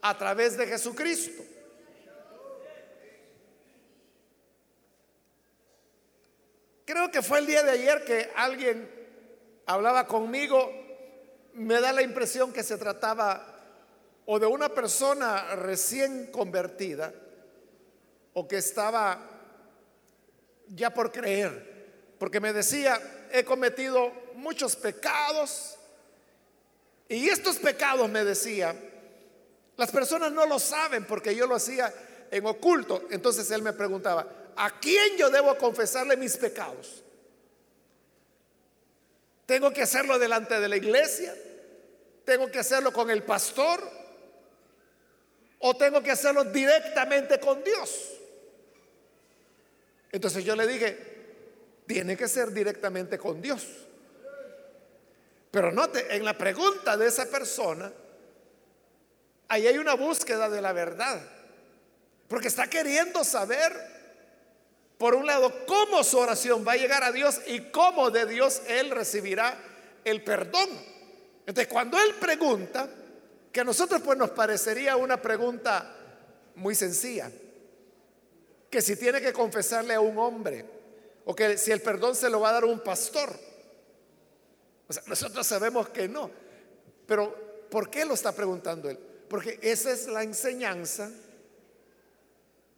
a 0.00 0.16
través 0.16 0.56
de 0.56 0.66
Jesucristo. 0.66 1.44
Creo 6.86 7.10
que 7.10 7.22
fue 7.22 7.38
el 7.38 7.46
día 7.46 7.62
de 7.62 7.70
ayer 7.70 8.04
que 8.04 8.30
alguien 8.34 8.93
hablaba 9.66 10.06
conmigo, 10.06 10.70
me 11.54 11.80
da 11.80 11.92
la 11.92 12.02
impresión 12.02 12.52
que 12.52 12.62
se 12.62 12.76
trataba 12.76 13.54
o 14.26 14.38
de 14.38 14.46
una 14.46 14.68
persona 14.68 15.54
recién 15.56 16.30
convertida 16.30 17.12
o 18.32 18.48
que 18.48 18.56
estaba 18.56 19.18
ya 20.68 20.92
por 20.92 21.12
creer, 21.12 22.14
porque 22.18 22.40
me 22.40 22.52
decía, 22.52 23.00
he 23.32 23.44
cometido 23.44 24.12
muchos 24.34 24.76
pecados. 24.76 25.76
Y 27.08 27.28
estos 27.28 27.56
pecados, 27.56 28.08
me 28.08 28.24
decía, 28.24 28.74
las 29.76 29.90
personas 29.90 30.32
no 30.32 30.46
lo 30.46 30.58
saben 30.58 31.04
porque 31.04 31.34
yo 31.34 31.46
lo 31.46 31.54
hacía 31.54 31.92
en 32.30 32.46
oculto. 32.46 33.04
Entonces 33.10 33.50
él 33.50 33.62
me 33.62 33.72
preguntaba, 33.72 34.26
¿a 34.56 34.80
quién 34.80 35.16
yo 35.16 35.30
debo 35.30 35.56
confesarle 35.58 36.16
mis 36.16 36.36
pecados? 36.36 37.03
¿Tengo 39.46 39.72
que 39.72 39.82
hacerlo 39.82 40.18
delante 40.18 40.58
de 40.58 40.68
la 40.68 40.76
iglesia? 40.76 41.34
¿Tengo 42.24 42.50
que 42.50 42.58
hacerlo 42.58 42.92
con 42.92 43.10
el 43.10 43.22
pastor? 43.22 43.80
¿O 45.58 45.76
tengo 45.76 46.02
que 46.02 46.10
hacerlo 46.10 46.44
directamente 46.44 47.38
con 47.38 47.62
Dios? 47.62 48.12
Entonces 50.12 50.44
yo 50.44 50.54
le 50.54 50.66
dije, 50.66 51.14
tiene 51.86 52.16
que 52.16 52.28
ser 52.28 52.52
directamente 52.52 53.18
con 53.18 53.42
Dios. 53.42 53.66
Pero 55.50 55.70
note, 55.70 56.16
en 56.16 56.24
la 56.24 56.36
pregunta 56.36 56.96
de 56.96 57.06
esa 57.06 57.26
persona, 57.26 57.92
ahí 59.48 59.66
hay 59.66 59.78
una 59.78 59.94
búsqueda 59.94 60.48
de 60.48 60.60
la 60.60 60.72
verdad. 60.72 61.20
Porque 62.28 62.48
está 62.48 62.68
queriendo 62.68 63.22
saber, 63.22 63.72
por 65.04 65.16
un 65.16 65.26
lado, 65.26 65.66
cómo 65.66 66.02
su 66.02 66.16
oración 66.16 66.64
va 66.66 66.72
a 66.72 66.76
llegar 66.76 67.04
a 67.04 67.12
Dios 67.12 67.38
y 67.46 67.60
cómo 67.70 68.10
de 68.10 68.24
Dios 68.24 68.62
él 68.66 68.88
recibirá 68.88 69.54
el 70.02 70.24
perdón. 70.24 70.66
Entonces, 71.40 71.68
cuando 71.70 72.00
él 72.00 72.14
pregunta, 72.14 72.88
que 73.52 73.60
a 73.60 73.64
nosotros 73.64 74.00
pues 74.00 74.16
nos 74.16 74.30
parecería 74.30 74.96
una 74.96 75.20
pregunta 75.20 75.94
muy 76.54 76.74
sencilla, 76.74 77.30
que 78.70 78.80
si 78.80 78.96
tiene 78.96 79.20
que 79.20 79.34
confesarle 79.34 79.92
a 79.92 80.00
un 80.00 80.16
hombre, 80.16 80.64
o 81.26 81.34
que 81.34 81.58
si 81.58 81.70
el 81.70 81.82
perdón 81.82 82.16
se 82.16 82.30
lo 82.30 82.40
va 82.40 82.48
a 82.48 82.52
dar 82.52 82.64
un 82.64 82.80
pastor. 82.80 83.28
O 84.88 84.92
sea, 84.94 85.02
nosotros 85.06 85.46
sabemos 85.46 85.90
que 85.90 86.08
no. 86.08 86.30
Pero 87.06 87.66
¿por 87.70 87.90
qué 87.90 88.06
lo 88.06 88.14
está 88.14 88.32
preguntando 88.32 88.88
él? 88.88 88.98
Porque 89.28 89.58
esa 89.60 89.90
es 89.90 90.06
la 90.06 90.22
enseñanza 90.22 91.10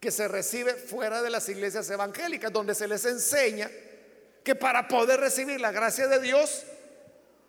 que 0.06 0.12
se 0.12 0.28
recibe 0.28 0.74
fuera 0.74 1.20
de 1.20 1.30
las 1.30 1.48
iglesias 1.48 1.90
evangélicas, 1.90 2.52
donde 2.52 2.76
se 2.76 2.86
les 2.86 3.04
enseña 3.06 3.68
que 4.44 4.54
para 4.54 4.86
poder 4.86 5.18
recibir 5.18 5.60
la 5.60 5.72
gracia 5.72 6.06
de 6.06 6.20
Dios 6.20 6.62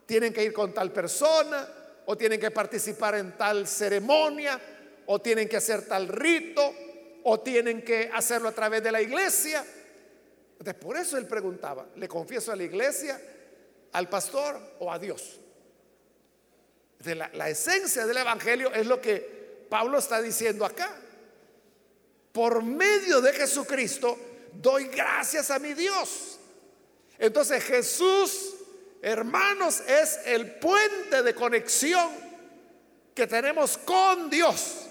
tienen 0.07 0.33
que 0.33 0.43
ir 0.43 0.53
con 0.53 0.73
tal 0.73 0.91
persona 0.91 1.69
o 2.07 2.17
tienen 2.17 2.39
que 2.39 2.49
participar 2.49 3.13
en 3.13 3.37
tal 3.37 3.67
ceremonia 3.67 4.59
o 5.05 5.21
tienen 5.21 5.47
que 5.47 5.57
hacer 5.57 5.85
tal 5.85 6.07
rito 6.07 6.73
o 7.25 7.39
tienen 7.41 7.83
que 7.83 8.09
hacerlo 8.11 8.49
a 8.49 8.53
través 8.53 8.81
de 8.81 8.91
la 8.91 9.03
iglesia. 9.03 9.63
Entonces, 10.53 10.73
por 10.81 10.97
eso 10.97 11.15
él 11.15 11.27
preguntaba, 11.27 11.85
¿le 11.95 12.07
confieso 12.07 12.51
a 12.51 12.55
la 12.55 12.63
iglesia, 12.63 13.21
al 13.91 14.09
pastor 14.09 14.59
o 14.79 14.91
a 14.91 14.97
Dios? 14.97 15.39
De 16.97 17.13
la, 17.13 17.29
la 17.35 17.51
esencia 17.51 18.07
del 18.07 18.17
Evangelio 18.17 18.73
es 18.73 18.87
lo 18.87 18.99
que 18.99 19.67
Pablo 19.69 19.99
está 19.99 20.23
diciendo 20.23 20.65
acá. 20.65 21.03
Por 22.31 22.63
medio 22.63 23.21
de 23.21 23.33
Jesucristo 23.33 24.17
doy 24.53 24.87
gracias 24.87 25.49
a 25.51 25.59
mi 25.59 25.73
Dios 25.73 26.37
entonces 27.19 27.63
Jesús, 27.63 28.55
hermanos, 29.01 29.81
es 29.87 30.19
el 30.25 30.51
puente 30.55 31.23
de 31.23 31.33
conexión 31.33 32.09
que 33.13 33.27
tenemos 33.27 33.77
con 33.77 34.29
Dios. 34.29 34.83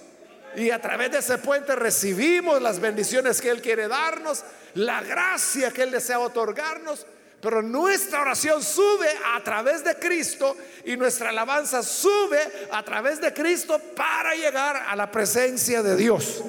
Y 0.56 0.70
a 0.70 0.80
través 0.80 1.12
de 1.12 1.18
ese 1.18 1.38
puente 1.38 1.76
recibimos 1.76 2.60
las 2.62 2.80
bendiciones 2.80 3.40
que 3.40 3.50
Él 3.50 3.60
quiere 3.60 3.88
darnos, 3.88 4.42
la 4.74 5.02
gracia 5.02 5.70
que 5.70 5.82
Él 5.82 5.90
desea 5.90 6.18
otorgarnos. 6.18 7.06
Pero 7.40 7.62
nuestra 7.62 8.22
oración 8.22 8.62
sube 8.62 9.08
a 9.34 9.44
través 9.44 9.84
de 9.84 9.94
Cristo 9.96 10.56
y 10.84 10.96
nuestra 10.96 11.28
alabanza 11.28 11.82
sube 11.82 12.40
a 12.72 12.82
través 12.82 13.20
de 13.20 13.32
Cristo 13.32 13.78
para 13.94 14.34
llegar 14.34 14.76
a 14.88 14.96
la 14.96 15.10
presencia 15.10 15.82
de 15.82 15.96
Dios. 15.96 16.42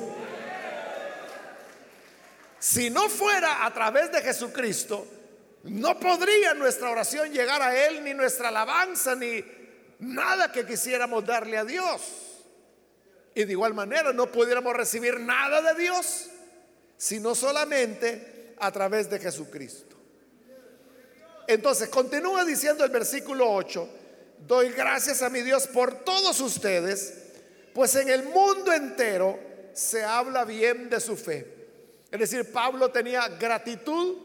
Si 2.60 2.90
no 2.90 3.10
fuera 3.10 3.66
a 3.66 3.74
través 3.74 4.12
de 4.12 4.22
Jesucristo, 4.22 5.06
no 5.64 6.00
podría 6.00 6.54
nuestra 6.54 6.90
oración 6.90 7.32
llegar 7.32 7.62
a 7.62 7.88
Él, 7.88 8.04
ni 8.04 8.14
nuestra 8.14 8.50
alabanza, 8.50 9.16
ni 9.16 9.44
nada 10.00 10.52
que 10.52 10.66
quisiéramos 10.66 11.26
darle 11.26 11.58
a 11.58 11.66
Dios. 11.66 12.02
Y 13.36 13.44
de 13.46 13.52
igual 13.52 13.74
manera 13.74 14.14
no 14.14 14.32
pudiéramos 14.32 14.74
recibir 14.74 15.20
nada 15.20 15.62
de 15.62 15.82
Dios, 15.82 16.30
sino 16.98 17.36
solamente 17.36 18.56
a 18.60 18.72
través 18.72 19.10
de 19.10 19.20
Jesucristo. 19.20 19.96
Entonces, 21.48 21.90
continúa 21.90 22.44
diciendo 22.44 22.84
el 22.84 22.90
versículo 22.90 23.52
8, 23.52 23.90
doy 24.48 24.70
gracias 24.72 25.22
a 25.22 25.30
mi 25.30 25.42
Dios 25.42 25.68
por 25.68 26.04
todos 26.04 26.40
ustedes, 26.42 27.14
pues 27.74 27.96
en 27.96 28.10
el 28.10 28.24
mundo 28.24 28.74
entero 28.74 29.40
se 29.74 30.04
habla 30.04 30.44
bien 30.44 30.90
de 30.90 31.00
su 31.00 31.16
fe. 31.16 31.57
Es 32.12 32.20
decir, 32.20 32.52
Pablo 32.52 32.90
tenía 32.90 33.28
gratitud 33.28 34.18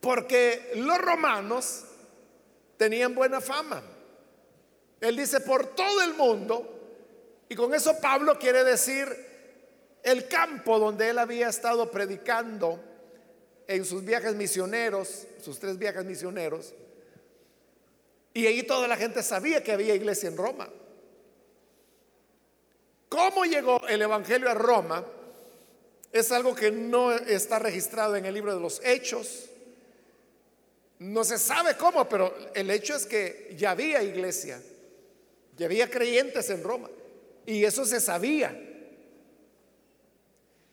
porque 0.00 0.72
los 0.76 0.98
romanos 0.98 1.84
tenían 2.76 3.14
buena 3.14 3.40
fama. 3.40 3.82
Él 5.00 5.16
dice 5.16 5.40
por 5.40 5.74
todo 5.74 6.02
el 6.02 6.14
mundo, 6.14 6.70
y 7.48 7.54
con 7.54 7.74
eso 7.74 7.98
Pablo 8.00 8.38
quiere 8.38 8.64
decir 8.64 9.06
el 10.02 10.28
campo 10.28 10.78
donde 10.78 11.10
él 11.10 11.18
había 11.18 11.48
estado 11.48 11.90
predicando 11.90 12.80
en 13.66 13.84
sus 13.84 14.04
viajes 14.04 14.34
misioneros, 14.34 15.26
sus 15.42 15.58
tres 15.58 15.78
viajes 15.78 16.04
misioneros, 16.04 16.74
y 18.32 18.46
ahí 18.46 18.62
toda 18.62 18.88
la 18.88 18.96
gente 18.96 19.22
sabía 19.22 19.62
que 19.62 19.72
había 19.72 19.94
iglesia 19.94 20.28
en 20.28 20.36
Roma. 20.36 20.68
¿Cómo 23.08 23.44
llegó 23.44 23.86
el 23.86 24.02
Evangelio 24.02 24.50
a 24.50 24.54
Roma? 24.54 25.04
Es 26.14 26.30
algo 26.30 26.54
que 26.54 26.70
no 26.70 27.10
está 27.10 27.58
registrado 27.58 28.14
en 28.14 28.24
el 28.24 28.34
libro 28.34 28.54
de 28.54 28.60
los 28.60 28.80
Hechos, 28.84 29.46
no 31.00 31.24
se 31.24 31.38
sabe 31.38 31.76
cómo, 31.76 32.08
pero 32.08 32.32
el 32.54 32.70
hecho 32.70 32.94
es 32.94 33.04
que 33.04 33.52
ya 33.58 33.72
había 33.72 34.00
iglesia, 34.00 34.62
ya 35.56 35.66
había 35.66 35.90
creyentes 35.90 36.48
en 36.50 36.62
Roma. 36.62 36.88
Y 37.44 37.64
eso 37.64 37.84
se 37.84 38.00
sabía 38.00 38.56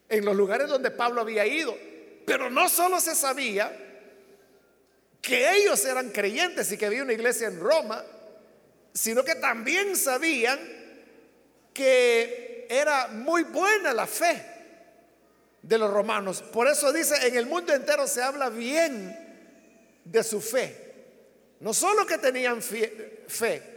en 0.10 0.25
los 0.25 0.36
lugares 0.36 0.67
donde 0.67 0.91
Pablo 0.91 1.21
había 1.21 1.47
ido. 1.47 1.75
Pero 2.23 2.51
no 2.51 2.69
solo 2.69 3.01
se 3.01 3.15
sabía 3.15 3.75
que 5.23 5.58
ellos 5.58 5.84
eran 5.86 6.12
creyentes 6.12 6.71
y 6.71 6.77
que 6.77 6.86
había 6.86 7.01
una 7.01 7.13
iglesia 7.13 7.47
en 7.47 7.60
Roma, 7.60 8.06
sino 8.93 9.25
que 9.25 9.34
también 9.34 9.95
sabían 9.95 10.60
que 11.73 12.67
era 12.69 13.08
muy 13.08 13.41
buena 13.41 13.91
la 13.91 14.06
fe 14.06 14.51
de 15.62 15.78
los 15.78 15.91
romanos. 15.91 16.41
Por 16.41 16.67
eso 16.67 16.91
dice, 16.91 17.28
en 17.28 17.36
el 17.36 17.45
mundo 17.45 17.74
entero 17.74 18.08
se 18.08 18.21
habla 18.21 18.50
bien 18.50 19.15
de 20.04 20.24
su 20.24 20.41
fe. 20.41 20.91
No 21.60 21.74
solo 21.74 22.06
que 22.06 22.17
tenían 22.17 22.62
fe, 22.62 23.71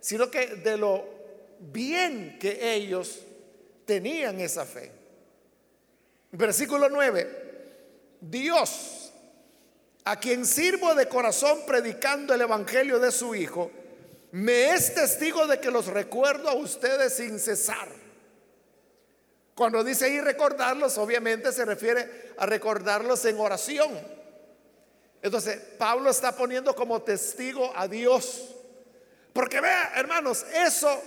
sino 0.00 0.30
que 0.30 0.46
de 0.56 0.76
lo 0.76 1.04
bien 1.58 2.38
que 2.38 2.74
ellos 2.74 3.20
tenían 3.86 4.40
esa 4.40 4.66
fe. 4.66 4.92
Versículo 6.32 6.88
9. 6.88 7.38
Dios, 8.20 9.12
a 10.04 10.20
quien 10.20 10.44
sirvo 10.44 10.94
de 10.94 11.08
corazón 11.08 11.60
predicando 11.66 12.34
el 12.34 12.42
Evangelio 12.42 12.98
de 12.98 13.10
su 13.10 13.34
Hijo, 13.34 13.70
me 14.32 14.74
es 14.74 14.94
testigo 14.94 15.46
de 15.46 15.58
que 15.58 15.70
los 15.70 15.86
recuerdo 15.86 16.48
a 16.48 16.54
ustedes 16.54 17.14
sin 17.14 17.40
cesar. 17.40 17.88
Cuando 19.60 19.84
dice 19.84 20.06
ahí 20.06 20.20
recordarlos, 20.22 20.96
obviamente 20.96 21.52
se 21.52 21.66
refiere 21.66 22.32
a 22.38 22.46
recordarlos 22.46 23.22
en 23.26 23.38
oración 23.38 23.90
entonces, 25.22 25.58
Pablo 25.78 26.10
está 26.10 26.32
poniendo 26.32 26.74
como 26.74 27.02
testigo 27.02 27.72
a 27.76 27.86
Dios. 27.86 28.54
Porque 29.32 29.60
vea, 29.60 29.92
hermanos, 29.96 30.44
eso 30.52 31.00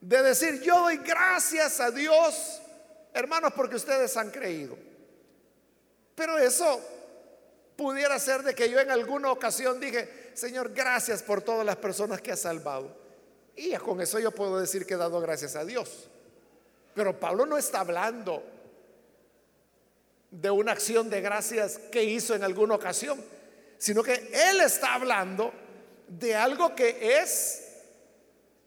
de 0.00 0.22
decir 0.22 0.60
yo 0.60 0.80
doy 0.80 0.98
gracias 0.98 1.80
a 1.80 1.90
Dios, 1.90 2.60
hermanos, 3.12 3.52
porque 3.54 3.76
ustedes 3.76 4.16
han 4.16 4.30
creído. 4.30 4.76
Pero 6.14 6.38
eso 6.38 6.80
pudiera 7.76 8.18
ser 8.18 8.42
de 8.42 8.54
que 8.54 8.70
yo 8.70 8.78
en 8.78 8.90
alguna 8.90 9.32
ocasión 9.32 9.80
dije, 9.80 10.30
Señor, 10.34 10.72
gracias 10.72 11.22
por 11.22 11.42
todas 11.42 11.66
las 11.66 11.76
personas 11.76 12.20
que 12.20 12.32
has 12.32 12.40
salvado. 12.40 12.96
Y 13.56 13.74
con 13.76 14.00
eso 14.00 14.18
yo 14.18 14.30
puedo 14.30 14.60
decir 14.60 14.86
que 14.86 14.94
he 14.94 14.96
dado 14.98 15.20
gracias 15.20 15.56
a 15.56 15.64
Dios. 15.64 16.08
Pero 16.94 17.18
Pablo 17.18 17.44
no 17.44 17.58
está 17.58 17.80
hablando 17.80 18.42
de 20.30 20.50
una 20.50 20.72
acción 20.72 21.10
de 21.10 21.20
gracias 21.20 21.78
que 21.90 22.02
hizo 22.04 22.34
en 22.34 22.44
alguna 22.44 22.74
ocasión, 22.74 23.22
sino 23.78 24.02
que 24.02 24.30
Él 24.32 24.60
está 24.60 24.94
hablando 24.94 25.52
de 26.08 26.34
algo 26.34 26.74
que 26.74 27.20
es, 27.20 27.62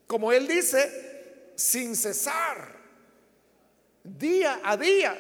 como 0.08 0.32
Él 0.32 0.48
dice, 0.48 1.52
sin 1.56 1.96
cesar, 1.96 2.76
día 4.04 4.62
a 4.64 4.78
día. 4.78 5.18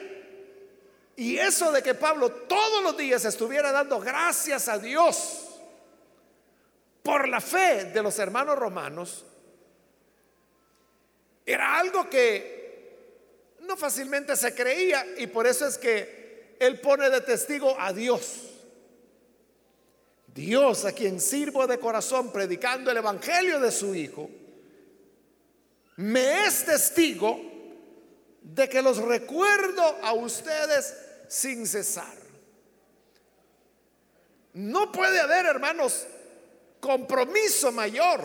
Y 1.16 1.38
eso 1.38 1.72
de 1.72 1.82
que 1.82 1.96
Pablo 1.96 2.32
todos 2.32 2.84
los 2.84 2.96
días 2.96 3.26
estuviera 3.26 3.72
dando 3.72 4.00
gracias 4.00 4.68
a 4.68 4.78
Dios 4.78 5.44
por 7.02 7.28
la 7.28 7.42
fe 7.42 7.86
de 7.86 8.04
los 8.04 8.20
hermanos 8.20 8.58
romanos, 8.58 9.26
era 11.46 11.80
algo 11.80 12.10
que 12.10 12.57
no 13.68 13.78
fácilmente 13.78 14.36
se 14.36 14.56
creía 14.56 15.06
y 15.18 15.28
por 15.28 15.46
eso 15.46 15.68
es 15.68 15.78
que 15.78 16.56
él 16.60 16.80
pone 16.80 17.10
de 17.10 17.22
testigo 17.22 17.76
a 17.80 17.94
Dios. 17.94 18.44
Dios 20.34 20.86
a 20.86 20.92
quien 20.92 21.20
sirvo 21.20 21.66
de 21.68 21.80
corazón 21.80 22.32
predicando 22.32 22.92
el 22.92 22.98
Evangelio 22.98 23.60
de 23.60 23.72
su 23.72 23.96
Hijo, 23.96 24.30
me 25.98 26.46
es 26.46 26.64
testigo 26.64 27.40
de 28.42 28.70
que 28.70 28.82
los 28.82 28.98
recuerdo 28.98 29.84
a 30.04 30.14
ustedes 30.14 30.96
sin 31.28 31.66
cesar. 31.66 32.16
No 34.54 34.92
puede 34.92 35.20
haber, 35.20 35.48
hermanos, 35.48 36.06
compromiso 36.80 37.72
mayor 37.72 38.22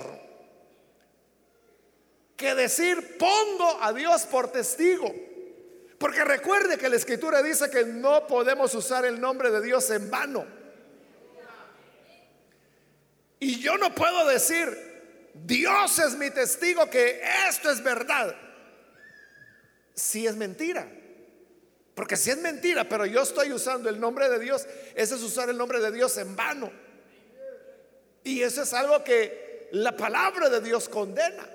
que 2.37 2.55
decir 2.55 3.17
pongo 3.19 3.79
a 3.81 3.93
Dios 3.93 4.23
por 4.23 4.51
testigo. 4.51 5.32
Porque 6.03 6.25
recuerde 6.25 6.79
que 6.79 6.89
la 6.89 6.97
escritura 6.97 7.45
dice 7.45 7.71
que 7.71 7.85
no 7.85 8.27
podemos 8.27 8.75
usar 8.75 9.05
el 9.05 9.21
nombre 9.21 9.53
de 9.53 9.63
Dios 9.63 9.89
en 9.91 10.11
vano. 10.11 10.45
Y 13.39 13.61
yo 13.61 13.79
no 13.79 13.95
puedo 13.95 14.27
decir, 14.27 15.31
Dios 15.33 16.01
es 16.01 16.17
mi 16.17 16.29
testigo 16.31 16.91
que 16.91 17.23
esto 17.49 17.71
es 17.71 17.85
verdad. 17.85 18.35
Si 19.95 20.27
es 20.27 20.35
mentira. 20.35 20.89
Porque 21.95 22.17
si 22.17 22.31
es 22.31 22.39
mentira, 22.39 22.89
pero 22.89 23.07
yo 23.07 23.23
estoy 23.23 23.53
usando 23.53 23.89
el 23.89 24.01
nombre 24.01 24.29
de 24.29 24.41
Dios, 24.41 24.67
eso 24.97 25.15
es 25.15 25.23
usar 25.23 25.51
el 25.51 25.57
nombre 25.57 25.79
de 25.79 25.93
Dios 25.93 26.17
en 26.17 26.35
vano. 26.35 26.73
Y 28.25 28.43
eso 28.43 28.63
es 28.63 28.73
algo 28.73 29.05
que 29.05 29.69
la 29.71 29.97
palabra 29.97 30.49
de 30.49 30.61
Dios 30.63 30.89
condena. 30.89 31.49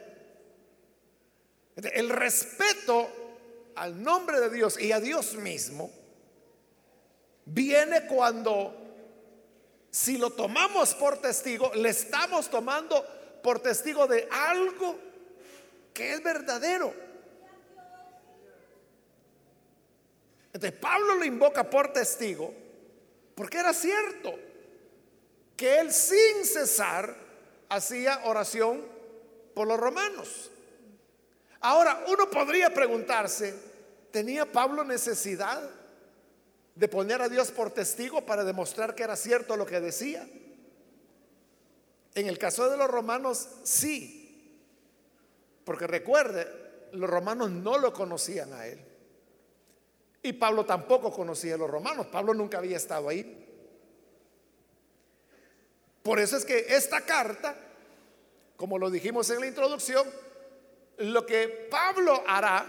El 1.76 2.08
respeto 2.08 3.27
al 3.78 4.02
nombre 4.02 4.40
de 4.40 4.50
Dios 4.50 4.80
y 4.80 4.92
a 4.92 5.00
Dios 5.00 5.36
mismo, 5.36 5.92
viene 7.46 8.08
cuando 8.08 8.74
si 9.92 10.18
lo 10.18 10.32
tomamos 10.32 10.96
por 10.96 11.20
testigo, 11.20 11.72
le 11.76 11.90
estamos 11.90 12.50
tomando 12.50 13.06
por 13.42 13.60
testigo 13.60 14.08
de 14.08 14.28
algo 14.32 15.00
que 15.94 16.13
es 16.13 16.24
verdadero. 16.24 16.94
Entonces 20.54 20.80
Pablo 20.80 21.16
lo 21.16 21.24
invoca 21.24 21.70
por 21.70 21.94
testigo 21.94 22.54
porque 23.36 23.60
era 23.60 23.74
cierto 23.74 24.34
que 25.56 25.80
él 25.80 25.94
sin 25.94 26.46
cesar 26.46 27.16
hacía 27.70 28.22
oración 28.26 28.84
por 29.54 29.68
los 29.68 29.80
romanos. 29.80 30.50
Ahora, 31.62 32.06
uno 32.08 32.30
podría 32.30 32.74
preguntarse, 32.74 33.54
¿tenía 34.12 34.52
Pablo 34.52 34.84
necesidad 34.84 35.62
de 36.76 36.88
poner 36.88 37.22
a 37.22 37.30
Dios 37.30 37.52
por 37.52 37.72
testigo 37.72 38.26
para 38.26 38.43
demostrar 38.43 38.93
que 38.93 39.04
era 39.04 39.15
cierto 39.15 39.58
lo 39.58 39.65
que 39.65 39.80
decía? 39.80 40.28
En 42.13 42.28
el 42.28 42.38
caso 42.38 42.70
de 42.70 42.78
los 42.78 42.88
romanos, 42.88 43.48
sí. 43.63 44.60
Porque 45.63 45.88
recuerde, 45.88 46.48
los 46.93 47.10
romanos 47.10 47.52
no 47.52 47.78
lo 47.78 47.93
conocían 47.93 48.54
a 48.54 48.67
él. 48.67 48.80
Y 50.24 50.34
Pablo 50.34 50.65
tampoco 50.65 51.12
conocía 51.12 51.56
a 51.56 51.58
los 51.58 51.70
romanos. 51.70 52.08
Pablo 52.08 52.34
nunca 52.34 52.58
había 52.58 52.78
estado 52.78 53.10
ahí. 53.10 53.46
Por 56.04 56.20
eso 56.20 56.38
es 56.38 56.46
que 56.46 56.67
esta 56.70 57.02
carta, 57.02 57.56
como 58.56 58.80
lo 58.80 58.89
dijimos 58.89 59.30
en 59.30 59.41
la 59.41 59.48
introducción, 59.48 60.08
lo 60.98 61.26
que 61.26 61.68
Pablo 61.70 62.24
hará 62.28 62.66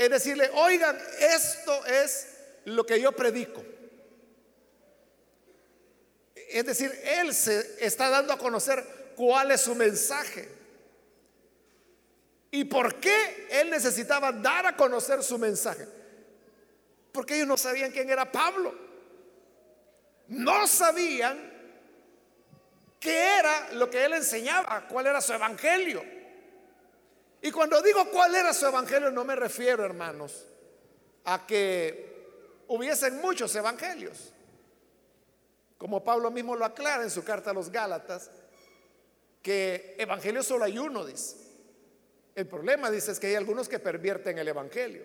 es 0.00 0.08
decirle, 0.08 0.50
oigan, 0.54 0.98
esto 1.18 1.84
es 1.84 2.26
lo 2.64 2.86
que 2.86 2.98
yo 2.98 3.12
predico. 3.12 3.62
Es 6.34 6.64
decir, 6.64 6.90
él 7.04 7.34
se 7.34 7.84
está 7.84 8.08
dando 8.08 8.32
a 8.32 8.38
conocer 8.38 9.12
cuál 9.14 9.50
es 9.50 9.60
su 9.60 9.74
mensaje. 9.74 10.48
¿Y 12.50 12.64
por 12.64 12.94
qué 12.94 13.46
él 13.50 13.68
necesitaba 13.68 14.32
dar 14.32 14.66
a 14.66 14.74
conocer 14.74 15.22
su 15.22 15.38
mensaje? 15.38 15.86
Porque 17.12 17.36
ellos 17.36 17.48
no 17.48 17.58
sabían 17.58 17.92
quién 17.92 18.08
era 18.08 18.32
Pablo. 18.32 18.74
No 20.28 20.66
sabían 20.66 21.38
qué 22.98 23.38
era 23.38 23.72
lo 23.74 23.90
que 23.90 24.02
él 24.04 24.14
enseñaba, 24.14 24.88
cuál 24.88 25.08
era 25.08 25.20
su 25.20 25.34
evangelio. 25.34 26.19
Y 27.42 27.50
cuando 27.50 27.80
digo 27.82 28.04
cuál 28.10 28.34
era 28.34 28.52
su 28.52 28.66
evangelio, 28.66 29.10
no 29.10 29.24
me 29.24 29.34
refiero, 29.34 29.84
hermanos, 29.84 30.46
a 31.24 31.46
que 31.46 32.64
hubiesen 32.68 33.20
muchos 33.20 33.54
evangelios. 33.54 34.32
Como 35.78 36.04
Pablo 36.04 36.30
mismo 36.30 36.54
lo 36.54 36.64
aclara 36.64 37.02
en 37.02 37.10
su 37.10 37.24
carta 37.24 37.50
a 37.50 37.54
los 37.54 37.70
Gálatas, 37.70 38.30
que 39.42 39.96
evangelio 39.98 40.42
solo 40.42 40.64
hay 40.64 40.78
uno, 40.78 41.04
dice. 41.06 41.36
El 42.34 42.46
problema, 42.46 42.90
dice, 42.90 43.12
es 43.12 43.18
que 43.20 43.28
hay 43.28 43.34
algunos 43.34 43.68
que 43.68 43.78
pervierten 43.78 44.38
el 44.38 44.48
evangelio. 44.48 45.04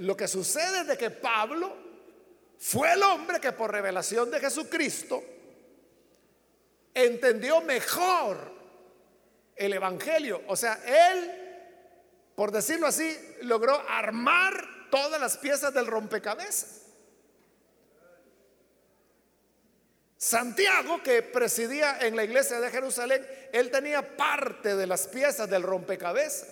lo 0.00 0.16
que 0.16 0.28
sucede 0.28 0.80
es 0.80 0.86
de 0.86 0.96
que 0.96 1.10
Pablo 1.10 1.76
fue 2.58 2.92
el 2.92 3.02
hombre 3.02 3.40
que 3.40 3.52
por 3.52 3.70
revelación 3.70 4.30
de 4.30 4.40
Jesucristo 4.40 5.22
entendió 6.94 7.60
mejor 7.60 8.57
el 9.58 9.72
Evangelio. 9.72 10.42
O 10.46 10.56
sea, 10.56 10.80
él, 10.86 11.30
por 12.34 12.50
decirlo 12.52 12.86
así, 12.86 13.16
logró 13.42 13.78
armar 13.88 14.88
todas 14.90 15.20
las 15.20 15.36
piezas 15.36 15.74
del 15.74 15.86
rompecabezas. 15.86 16.82
Santiago, 20.16 21.00
que 21.02 21.22
presidía 21.22 21.98
en 22.00 22.16
la 22.16 22.24
iglesia 22.24 22.58
de 22.60 22.70
Jerusalén, 22.70 23.24
él 23.52 23.70
tenía 23.70 24.16
parte 24.16 24.74
de 24.74 24.86
las 24.86 25.06
piezas 25.06 25.48
del 25.48 25.62
rompecabezas. 25.62 26.48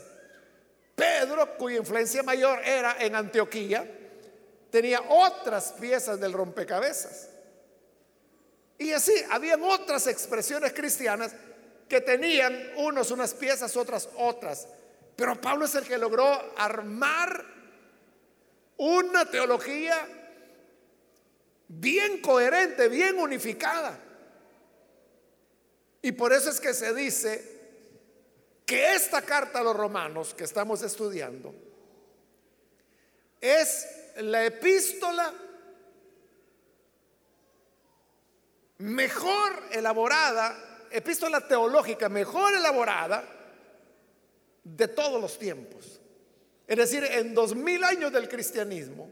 Pedro, 0.94 1.56
cuya 1.58 1.78
influencia 1.78 2.22
mayor 2.22 2.60
era 2.64 2.96
en 3.00 3.16
Antioquía, 3.16 3.84
tenía 4.70 5.02
otras 5.08 5.72
piezas 5.72 6.20
del 6.20 6.32
rompecabezas. 6.32 7.28
Y 8.78 8.92
así, 8.92 9.12
habían 9.30 9.62
otras 9.62 10.06
expresiones 10.06 10.72
cristianas 10.72 11.32
que 11.88 12.00
tenían 12.00 12.72
unos 12.76 13.10
unas 13.10 13.34
piezas, 13.34 13.76
otras 13.76 14.08
otras. 14.16 14.68
Pero 15.14 15.40
Pablo 15.40 15.64
es 15.64 15.74
el 15.74 15.84
que 15.84 15.98
logró 15.98 16.54
armar 16.56 17.44
una 18.76 19.24
teología 19.30 20.06
bien 21.68 22.20
coherente, 22.20 22.88
bien 22.88 23.18
unificada. 23.18 23.98
Y 26.02 26.12
por 26.12 26.32
eso 26.32 26.50
es 26.50 26.60
que 26.60 26.74
se 26.74 26.94
dice 26.94 27.56
que 28.64 28.94
esta 28.94 29.22
carta 29.22 29.60
a 29.60 29.62
los 29.62 29.76
romanos 29.76 30.34
que 30.34 30.44
estamos 30.44 30.82
estudiando 30.82 31.54
es 33.40 33.86
la 34.16 34.44
epístola 34.44 35.32
mejor 38.78 39.62
elaborada, 39.72 40.56
epístola 40.90 41.46
teológica 41.46 42.08
mejor 42.08 42.54
elaborada 42.54 43.24
de 44.64 44.88
todos 44.88 45.20
los 45.20 45.38
tiempos. 45.38 46.00
Es 46.66 46.76
decir, 46.76 47.04
en 47.04 47.34
dos 47.34 47.54
mil 47.54 47.84
años 47.84 48.12
del 48.12 48.28
cristianismo, 48.28 49.08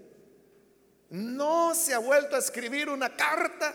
no 1.11 1.75
se 1.75 1.95
ha 1.95 1.99
vuelto 1.99 2.35
a 2.35 2.41
escribir 2.41 2.89
una 2.89 3.15
carta 3.15 3.73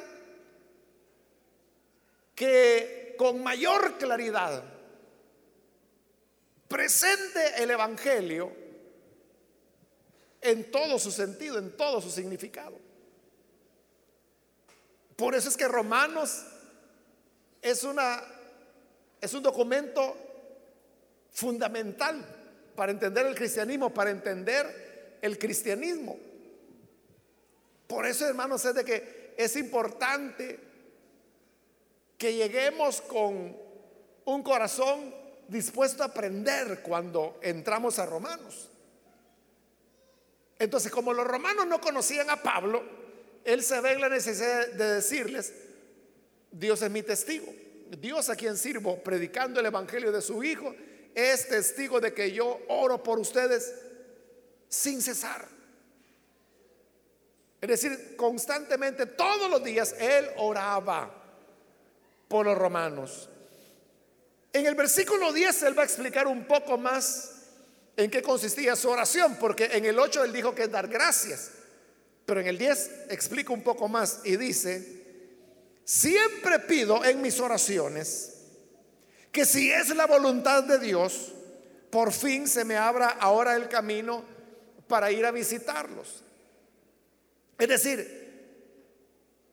que 2.36 3.16
con 3.18 3.42
mayor 3.42 3.98
claridad 3.98 4.64
presente 6.68 7.64
el 7.64 7.72
Evangelio 7.72 8.52
en 10.42 10.72
todo 10.72 11.00
su 11.00 11.12
sentido, 11.12 11.58
en 11.58 11.76
todo 11.76 12.02
su 12.02 12.10
significado. 12.12 12.78
Por 15.16 15.36
eso 15.36 15.50
es 15.50 15.58
que 15.58 15.68
Romanos 15.68 16.46
es 17.62 17.84
una 17.84 18.22
es 19.22 19.34
un 19.34 19.44
documento 19.44 20.16
fundamental 21.32 22.26
para 22.76 22.92
entender 22.92 23.26
el 23.26 23.36
cristianismo, 23.36 23.94
para 23.94 24.12
entender 24.12 25.18
el 25.22 25.38
cristianismo. 25.38 26.18
Por 27.88 28.06
eso, 28.06 28.26
hermanos, 28.26 28.64
es 28.66 28.76
de 28.76 28.86
que 28.86 29.34
es 29.38 29.56
importante 29.56 30.60
que 32.18 32.34
lleguemos 32.34 33.02
con 33.02 33.58
un 34.26 34.44
corazón 34.44 35.14
dispuesto 35.48 36.04
a 36.04 36.08
aprender 36.08 36.82
cuando 36.82 37.40
entramos 37.42 38.00
a 38.00 38.06
Romanos. 38.06 38.70
Entonces, 40.60 40.92
como 40.92 41.14
los 41.14 41.26
romanos 41.26 41.66
no 41.66 41.80
conocían 41.80 42.30
a 42.30 42.44
Pablo, 42.44 42.84
él 43.46 43.64
se 43.64 43.80
ve 43.80 43.94
en 43.94 44.02
la 44.02 44.10
necesidad 44.10 44.68
de 44.68 44.94
decirles, 44.96 45.54
Dios 46.52 46.82
es 46.82 46.92
mi 46.92 47.04
testigo. 47.04 47.54
Dios 48.00 48.30
a 48.30 48.36
quien 48.36 48.58
sirvo 48.58 49.02
predicando 49.04 49.60
el 49.60 49.66
Evangelio 49.66 50.12
de 50.12 50.22
su 50.22 50.44
Hijo 50.44 50.76
es 51.16 51.48
testigo 51.48 52.00
de 52.00 52.14
que 52.14 52.32
yo 52.32 52.60
oro 52.68 53.02
por 53.02 53.20
ustedes 53.20 53.74
sin 54.68 55.02
cesar. 55.02 55.48
Es 57.62 57.68
decir, 57.68 58.16
constantemente, 58.16 59.06
todos 59.06 59.50
los 59.50 59.64
días, 59.64 59.96
Él 60.00 60.30
oraba 60.38 61.14
por 62.28 62.46
los 62.46 62.58
romanos. 62.58 63.30
En 64.54 64.66
el 64.66 64.76
versículo 64.76 65.34
10 65.34 65.64
Él 65.64 65.78
va 65.78 65.84
a 65.84 65.86
explicar 65.86 66.28
un 66.28 66.46
poco 66.46 66.78
más 66.78 67.36
en 67.98 68.10
qué 68.10 68.22
consistía 68.22 68.76
su 68.76 68.90
oración, 68.90 69.36
porque 69.40 69.66
en 69.66 69.86
el 69.86 70.00
8 70.00 70.24
Él 70.24 70.32
dijo 70.32 70.56
que 70.56 70.64
es 70.64 70.72
dar 70.72 70.88
gracias. 70.88 71.52
Pero 72.26 72.40
en 72.40 72.48
el 72.48 72.58
10 72.58 72.92
explica 73.10 73.52
un 73.52 73.64
poco 73.64 73.88
más 73.88 74.22
y 74.24 74.38
dice, 74.38 74.99
siempre 75.90 76.60
pido 76.60 77.04
en 77.04 77.20
mis 77.20 77.40
oraciones 77.40 78.36
que 79.32 79.44
si 79.44 79.72
es 79.72 79.90
la 79.90 80.06
voluntad 80.06 80.64
de 80.64 80.78
Dios, 80.78 81.34
por 81.90 82.14
fin 82.14 82.48
se 82.48 82.64
me 82.64 82.78
abra 82.78 83.08
ahora 83.20 83.56
el 83.56 83.68
camino 83.68 84.24
para 84.88 85.12
ir 85.12 85.26
a 85.26 85.32
visitarlos. 85.32 86.24
Es 87.58 87.68
decir, 87.68 88.78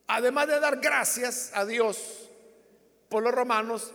además 0.08 0.48
de 0.48 0.60
dar 0.60 0.78
gracias 0.78 1.52
a 1.54 1.64
Dios 1.64 2.28
por 3.08 3.22
los 3.22 3.32
romanos, 3.32 3.94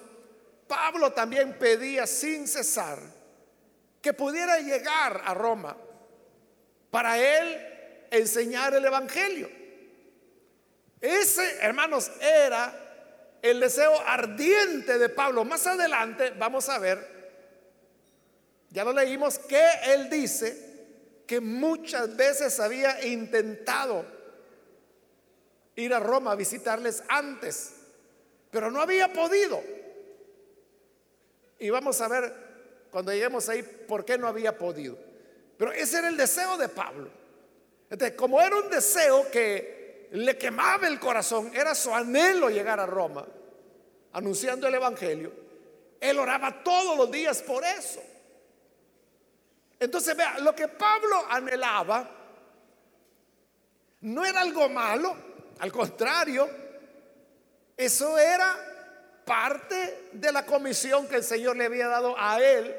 Pablo 0.67 1.13
también 1.13 1.60
pedía 1.60 2.08
sin 2.08 2.47
cesar 2.47 2.97
que 4.01 4.13
pudiera 4.13 4.58
llegar 4.58 5.21
a 5.25 5.36
Roma 5.36 5.77
para 6.89 7.19
él 7.19 8.08
enseñar 8.10 8.73
el 8.73 8.84
Evangelio. 8.84 9.61
Ese, 11.02 11.58
hermanos, 11.62 12.12
era 12.22 13.40
el 13.42 13.60
deseo 13.60 14.00
ardiente 14.06 15.00
de 15.00 15.10
Pablo. 15.10 15.44
Más 15.44 15.66
adelante 15.66 16.32
vamos 16.38 16.70
a 16.70 16.78
ver, 16.78 17.22
ya 18.70 18.84
lo 18.84 18.94
leímos, 18.94 19.40
que 19.40 19.64
él 19.88 20.10
dice 20.10 20.70
que 21.26 21.42
muchas 21.42 22.16
veces 22.16 22.60
había 22.60 23.04
intentado 23.06 24.06
ir 25.76 25.94
a 25.94 26.00
Roma 26.00 26.34
a 26.34 26.36
visitarles 26.36 27.04
antes, 27.08 27.74
pero 28.52 28.70
no 28.70 28.80
había 28.80 29.12
podido. 29.12 29.62
Y 31.58 31.70
vamos 31.70 32.00
a 32.02 32.08
ver 32.08 32.34
cuando 32.92 33.12
lleguemos 33.12 33.50
ahí 33.50 33.64
por 33.64 34.06
qué 34.06 34.18
no 34.18 34.28
había 34.28 34.58
podido. 34.58 34.98
Pero 35.58 35.72
ese 35.72 36.00
era 36.00 36.10
el 36.10 36.18
deseo 36.18 36.58
de 36.58 36.70
Pablo. 36.70 37.10
Entonces, 37.90 38.18
como 38.18 38.42
era 38.42 38.56
un 38.56 38.70
deseo 38.70 39.30
que 39.32 39.81
le 40.12 40.38
quemaba 40.38 40.88
el 40.88 41.00
corazón, 41.00 41.52
era 41.54 41.74
su 41.74 41.93
anhelo 41.93 42.50
llegar 42.50 42.80
a 42.80 42.86
Roma, 42.86 43.26
anunciando 44.13 44.67
el 44.67 44.76
Evangelio, 44.76 45.32
él 46.00 46.19
oraba 46.19 46.63
todos 46.63 46.97
los 46.97 47.12
días 47.12 47.41
por 47.41 47.63
eso. 47.63 48.02
Entonces, 49.80 50.15
vea, 50.15 50.39
lo 50.39 50.54
que 50.54 50.67
Pablo 50.67 51.26
anhelaba 51.30 52.10
no 54.02 54.26
era 54.26 54.41
algo 54.41 54.67
malo, 54.69 55.15
al 55.60 55.71
contrario, 55.71 56.50
eso 57.78 58.17
era 58.17 58.56
parte 59.26 60.10
de 60.12 60.32
la 60.32 60.45
comisión 60.45 61.08
que 61.08 61.15
el 61.15 61.24
Señor 61.24 61.56
le 61.56 61.65
había 61.65 61.88
dado 61.88 62.15
a 62.17 62.41
él 62.41 62.76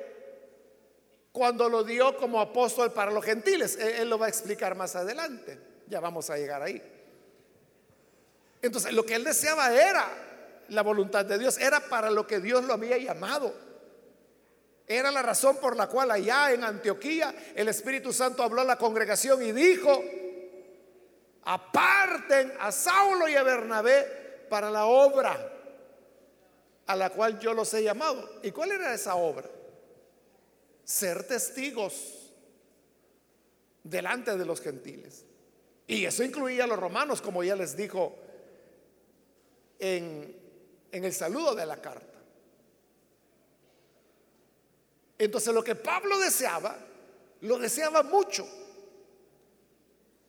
cuando 1.32 1.68
lo 1.68 1.82
dio 1.82 2.16
como 2.16 2.40
apóstol 2.40 2.92
para 2.92 3.10
los 3.10 3.24
gentiles. 3.24 3.76
Él, 3.76 4.10
lo 4.10 4.18
va 4.18 4.26
a 4.26 4.28
explicar 4.28 4.74
más 4.76 4.94
adelante. 4.96 5.58
Ya 5.88 5.98
vamos 6.00 6.28
a 6.28 6.36
llegar 6.36 6.62
ahí. 6.62 6.82
Entonces, 8.62 8.92
lo 8.92 9.04
que 9.04 9.16
él 9.16 9.24
deseaba 9.24 9.74
era 9.74 10.08
la 10.68 10.82
voluntad 10.82 11.24
de 11.24 11.38
Dios, 11.38 11.58
era 11.58 11.80
para 11.80 12.10
lo 12.10 12.26
que 12.26 12.38
Dios 12.38 12.64
lo 12.64 12.74
había 12.74 12.96
llamado. 12.96 13.52
Era 14.86 15.10
la 15.10 15.22
razón 15.22 15.56
por 15.56 15.76
la 15.76 15.88
cual 15.88 16.10
allá 16.10 16.52
en 16.52 16.64
Antioquía 16.64 17.34
el 17.54 17.68
Espíritu 17.68 18.12
Santo 18.12 18.42
habló 18.42 18.60
a 18.60 18.64
la 18.64 18.78
congregación 18.78 19.42
y 19.42 19.52
dijo, 19.52 20.02
aparten 21.44 22.52
a 22.60 22.70
Saulo 22.70 23.28
y 23.28 23.34
a 23.34 23.42
Bernabé 23.42 24.46
para 24.48 24.70
la 24.70 24.86
obra 24.86 25.50
a 26.86 26.96
la 26.96 27.10
cual 27.10 27.38
yo 27.38 27.54
los 27.54 27.72
he 27.74 27.82
llamado. 27.82 28.40
¿Y 28.42 28.52
cuál 28.52 28.72
era 28.72 28.94
esa 28.94 29.14
obra? 29.16 29.48
Ser 30.84 31.26
testigos 31.26 32.32
delante 33.82 34.36
de 34.36 34.44
los 34.44 34.60
gentiles. 34.60 35.24
Y 35.86 36.04
eso 36.04 36.22
incluía 36.22 36.64
a 36.64 36.66
los 36.66 36.78
romanos, 36.78 37.22
como 37.22 37.42
ya 37.42 37.56
les 37.56 37.76
dijo 37.76 38.16
en, 39.82 40.36
el 40.92 41.12
saludo 41.12 41.56
de 41.56 41.66
la 41.66 41.82
carta. 41.82 42.06
Entonces 45.18 45.52
lo 45.52 45.64
que 45.64 45.74
Pablo 45.74 46.18
deseaba, 46.20 46.76
lo 47.40 47.58
deseaba 47.58 48.04
mucho. 48.04 48.46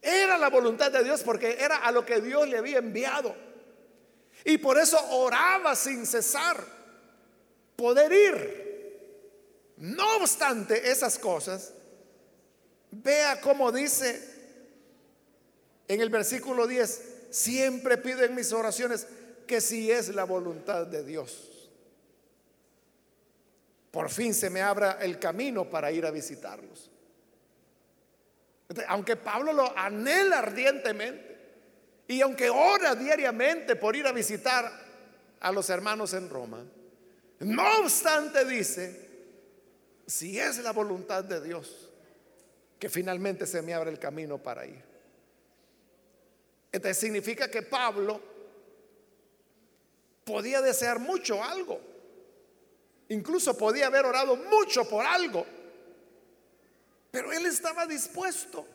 Era 0.01 0.37
la 0.37 0.49
voluntad 0.49 0.91
de 0.91 1.03
Dios 1.03 1.21
porque 1.21 1.57
era 1.59 1.77
a 1.77 1.91
lo 1.91 2.03
que 2.03 2.19
Dios 2.19 2.49
le 2.49 2.57
había 2.57 2.79
enviado. 2.79 3.35
Y 4.43 4.57
por 4.57 4.79
eso 4.79 4.99
oraba 5.11 5.75
sin 5.75 6.05
cesar 6.05 6.57
poder 7.75 8.11
ir. 8.11 8.63
No 9.77 10.17
obstante 10.17 10.89
esas 10.89 11.19
cosas, 11.19 11.73
vea 12.89 13.39
cómo 13.39 13.71
dice 13.71 14.31
en 15.87 16.01
el 16.01 16.09
versículo 16.09 16.65
10, 16.65 17.01
siempre 17.29 17.97
pido 17.97 18.23
en 18.23 18.35
mis 18.35 18.51
oraciones 18.51 19.05
que 19.45 19.61
si 19.61 19.91
es 19.91 20.09
la 20.09 20.23
voluntad 20.23 20.87
de 20.87 21.03
Dios. 21.03 21.71
Por 23.91 24.09
fin 24.09 24.33
se 24.33 24.49
me 24.49 24.61
abra 24.61 24.97
el 25.01 25.19
camino 25.19 25.69
para 25.69 25.91
ir 25.91 26.05
a 26.05 26.11
visitarlos. 26.11 26.89
Aunque 28.87 29.15
Pablo 29.15 29.53
lo 29.53 29.77
anhela 29.77 30.39
ardientemente, 30.39 31.33
y 32.07 32.21
aunque 32.21 32.49
ora 32.49 32.95
diariamente 32.95 33.75
por 33.75 33.95
ir 33.95 34.07
a 34.07 34.11
visitar 34.11 34.71
a 35.39 35.51
los 35.51 35.69
hermanos 35.69 36.13
en 36.13 36.29
Roma, 36.29 36.65
no 37.39 37.79
obstante 37.81 38.45
dice, 38.45 39.09
si 40.07 40.39
es 40.39 40.57
la 40.59 40.71
voluntad 40.71 41.23
de 41.23 41.41
Dios, 41.41 41.91
que 42.79 42.89
finalmente 42.89 43.45
se 43.45 43.61
me 43.61 43.73
abre 43.73 43.91
el 43.91 43.99
camino 43.99 44.37
para 44.37 44.65
ir. 44.65 44.83
Entonces 46.71 46.97
significa 46.97 47.49
que 47.49 47.61
Pablo 47.61 48.32
podía 50.23 50.61
desear 50.61 50.99
mucho 50.99 51.43
algo. 51.43 51.79
Incluso 53.09 53.57
podía 53.57 53.87
haber 53.87 54.05
orado 54.05 54.35
mucho 54.35 54.87
por 54.87 55.05
algo. 55.05 55.45
Pero 57.11 57.31
él 57.31 57.45
estaba 57.45 57.85
dispuesto 57.85 58.65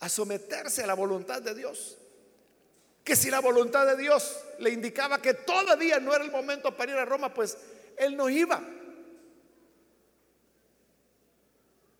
a 0.00 0.08
someterse 0.08 0.82
a 0.82 0.86
la 0.86 0.94
voluntad 0.94 1.42
de 1.42 1.54
Dios 1.54 1.98
que 3.06 3.14
si 3.14 3.30
la 3.30 3.38
voluntad 3.38 3.86
de 3.86 3.96
Dios 3.96 4.36
le 4.58 4.70
indicaba 4.70 5.22
que 5.22 5.32
todavía 5.32 6.00
no 6.00 6.12
era 6.12 6.24
el 6.24 6.30
momento 6.32 6.76
para 6.76 6.90
ir 6.90 6.98
a 6.98 7.04
Roma, 7.04 7.32
pues 7.32 7.56
él 7.96 8.16
no 8.16 8.28
iba. 8.28 8.60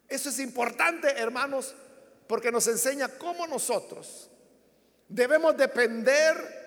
Eso 0.08 0.30
es 0.30 0.40
importante, 0.40 1.08
hermanos, 1.10 1.76
porque 2.26 2.50
nos 2.50 2.66
enseña 2.66 3.06
cómo 3.06 3.46
nosotros 3.46 4.28
debemos 5.08 5.56
depender 5.56 6.65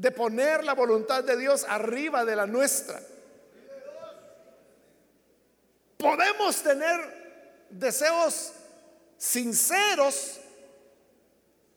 de 0.00 0.10
poner 0.10 0.64
la 0.64 0.72
voluntad 0.72 1.22
de 1.22 1.36
Dios 1.36 1.66
arriba 1.68 2.24
de 2.24 2.34
la 2.34 2.46
nuestra. 2.46 3.02
Podemos 5.98 6.62
tener 6.62 7.66
deseos 7.68 8.52
sinceros 9.18 10.40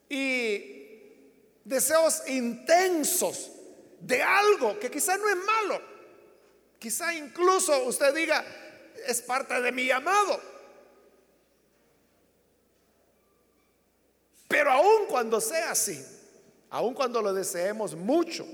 y 0.08 1.02
deseos 1.64 2.26
intensos 2.26 3.50
de 4.00 4.22
algo 4.22 4.78
que 4.78 4.90
quizá 4.90 5.18
no 5.18 5.28
es 5.28 5.36
malo. 5.36 5.82
Quizá 6.78 7.12
incluso 7.12 7.84
usted 7.84 8.14
diga, 8.14 8.42
es 9.06 9.20
parte 9.20 9.60
de 9.60 9.70
mi 9.70 9.84
llamado. 9.84 10.40
Pero 14.48 14.72
aun 14.72 15.06
cuando 15.08 15.42
sea 15.42 15.72
así, 15.72 16.13
aun 16.74 16.92
cuando 16.92 17.22
lo 17.22 17.32
deseemos 17.32 17.94
mucho, 17.94 18.44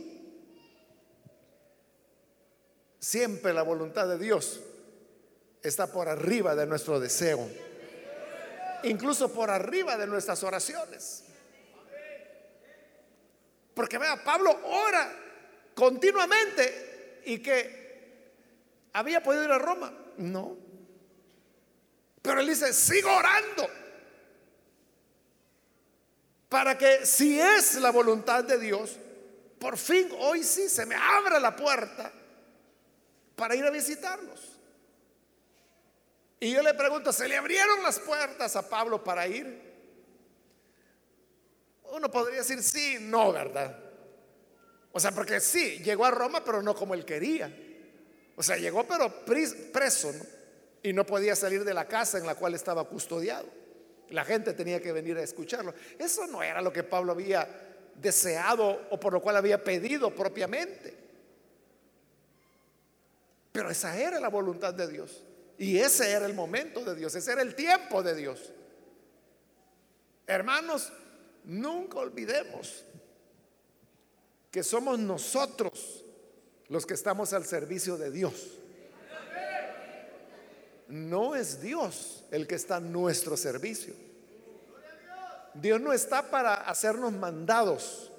siempre 2.98 3.54
la 3.54 3.62
voluntad 3.62 4.06
de 4.06 4.18
Dios 4.18 4.61
está 5.62 5.87
por 5.90 6.06
arriba 6.06 6.54
de 6.54 6.66
nuestro 6.66 7.00
deseo, 7.00 7.48
incluso 8.83 9.33
por 9.33 9.48
arriba 9.48 9.96
de 9.96 10.06
nuestras 10.06 10.42
oraciones. 10.42 11.24
Porque 13.72 13.96
vea, 13.96 14.22
Pablo 14.22 14.54
ora 14.64 15.11
continuamente 15.74 17.22
y 17.24 17.38
que 17.38 18.28
había 18.92 19.22
podido 19.22 19.44
ir 19.44 19.50
a 19.50 19.59
Roma. 19.59 19.94
No. 20.18 20.59
Pero 22.20 22.40
él 22.40 22.48
dice, 22.48 22.74
sigo 22.74 23.16
orando. 23.16 23.66
Para 26.50 26.76
que 26.76 27.06
si 27.06 27.40
es 27.40 27.76
la 27.76 27.92
voluntad 27.92 28.42
de 28.42 28.58
Dios, 28.58 28.98
por 29.60 29.78
fin 29.78 30.08
hoy 30.18 30.42
sí 30.42 30.68
se 30.68 30.84
me 30.84 30.96
abra 30.96 31.38
la 31.38 31.54
puerta 31.54 32.12
para 33.36 33.54
ir 33.54 33.64
a 33.64 33.70
visitarlos. 33.70 34.58
Y 36.40 36.50
yo 36.50 36.60
le 36.62 36.74
pregunto, 36.74 37.12
¿se 37.12 37.28
le 37.28 37.36
abrieron 37.36 37.84
las 37.84 38.00
puertas 38.00 38.56
a 38.56 38.68
Pablo 38.68 39.04
para 39.04 39.28
ir? 39.28 39.62
Uno 41.84 42.10
podría 42.10 42.38
decir 42.38 42.60
sí, 42.64 42.96
no, 42.98 43.32
¿verdad? 43.32 43.78
O 44.90 44.98
sea, 44.98 45.12
porque 45.12 45.38
sí, 45.38 45.78
llegó 45.84 46.04
a 46.04 46.10
Roma, 46.10 46.44
pero 46.44 46.62
no 46.62 46.74
como 46.74 46.94
él 46.94 47.04
quería. 47.04 47.54
O 48.34 48.42
sea, 48.42 48.56
llegó 48.56 48.84
pero 48.88 49.24
preso 49.24 50.12
y 50.82 50.92
no 50.92 51.06
podía 51.06 51.36
salir 51.36 51.62
de 51.62 51.74
la 51.74 51.86
casa 51.86 52.18
en 52.18 52.26
la 52.26 52.34
cual 52.34 52.54
estaba 52.54 52.82
custodiado. 52.88 53.60
La 54.11 54.25
gente 54.25 54.53
tenía 54.53 54.81
que 54.81 54.92
venir 54.92 55.16
a 55.16 55.23
escucharlo. 55.23 55.75
Eso 55.99 56.27
no 56.27 56.42
era 56.42 56.61
lo 56.61 56.73
que 56.73 56.83
Pablo 56.83 57.12
había 57.12 57.49
deseado 57.94 58.88
o 58.90 58.99
por 58.99 59.12
lo 59.12 59.20
cual 59.23 59.37
había 59.37 59.62
pedido 59.62 60.14
propiamente. 60.14 60.96
Pero 63.53 63.70
esa 63.70 63.96
era 63.99 64.20
la 64.20 64.29
voluntad 64.29 64.75
de 64.75 64.88
Dios. 64.88 65.25
Y 65.59 65.79
ese 65.79 66.11
era 66.11 66.27
el 66.27 66.35
momento 66.35 66.85
de 66.85 66.94
Dios, 66.94 67.14
ese 67.14 67.33
era 67.33 67.42
el 67.42 67.55
tiempo 67.55 68.03
de 68.03 68.14
Dios. 68.14 68.53
Hermanos, 70.27 70.92
Nunca 71.44 71.99
olvidemos 71.99 72.85
que 74.51 74.62
somos 74.62 74.99
nosotros 74.99 76.05
los 76.68 76.87
que 76.87 76.94
estamos 76.94 77.33
al 77.33 77.44
servicio 77.44 77.96
de 77.96 78.11
Dios. 78.11 78.60
No 80.90 81.37
es 81.37 81.61
Dios 81.61 82.24
el 82.33 82.48
que 82.48 82.57
está 82.57 82.76
a 82.76 82.81
nuestro 82.81 83.37
servicio. 83.37 83.94
Dios 85.55 85.81
no 85.81 85.92
está 85.92 86.31
para 86.31 86.55
hacernos 86.55 87.12
mandados 87.12 88.11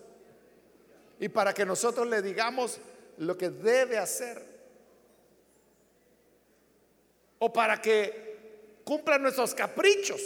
y 1.20 1.28
para 1.28 1.54
que 1.54 1.66
nosotros 1.66 2.08
le 2.08 2.22
digamos 2.22 2.80
lo 3.18 3.38
que 3.38 3.50
debe 3.50 3.98
hacer. 3.98 4.42
O 7.40 7.52
para 7.52 7.82
que 7.82 8.80
cumpla 8.86 9.18
nuestros 9.18 9.54
caprichos. 9.54 10.22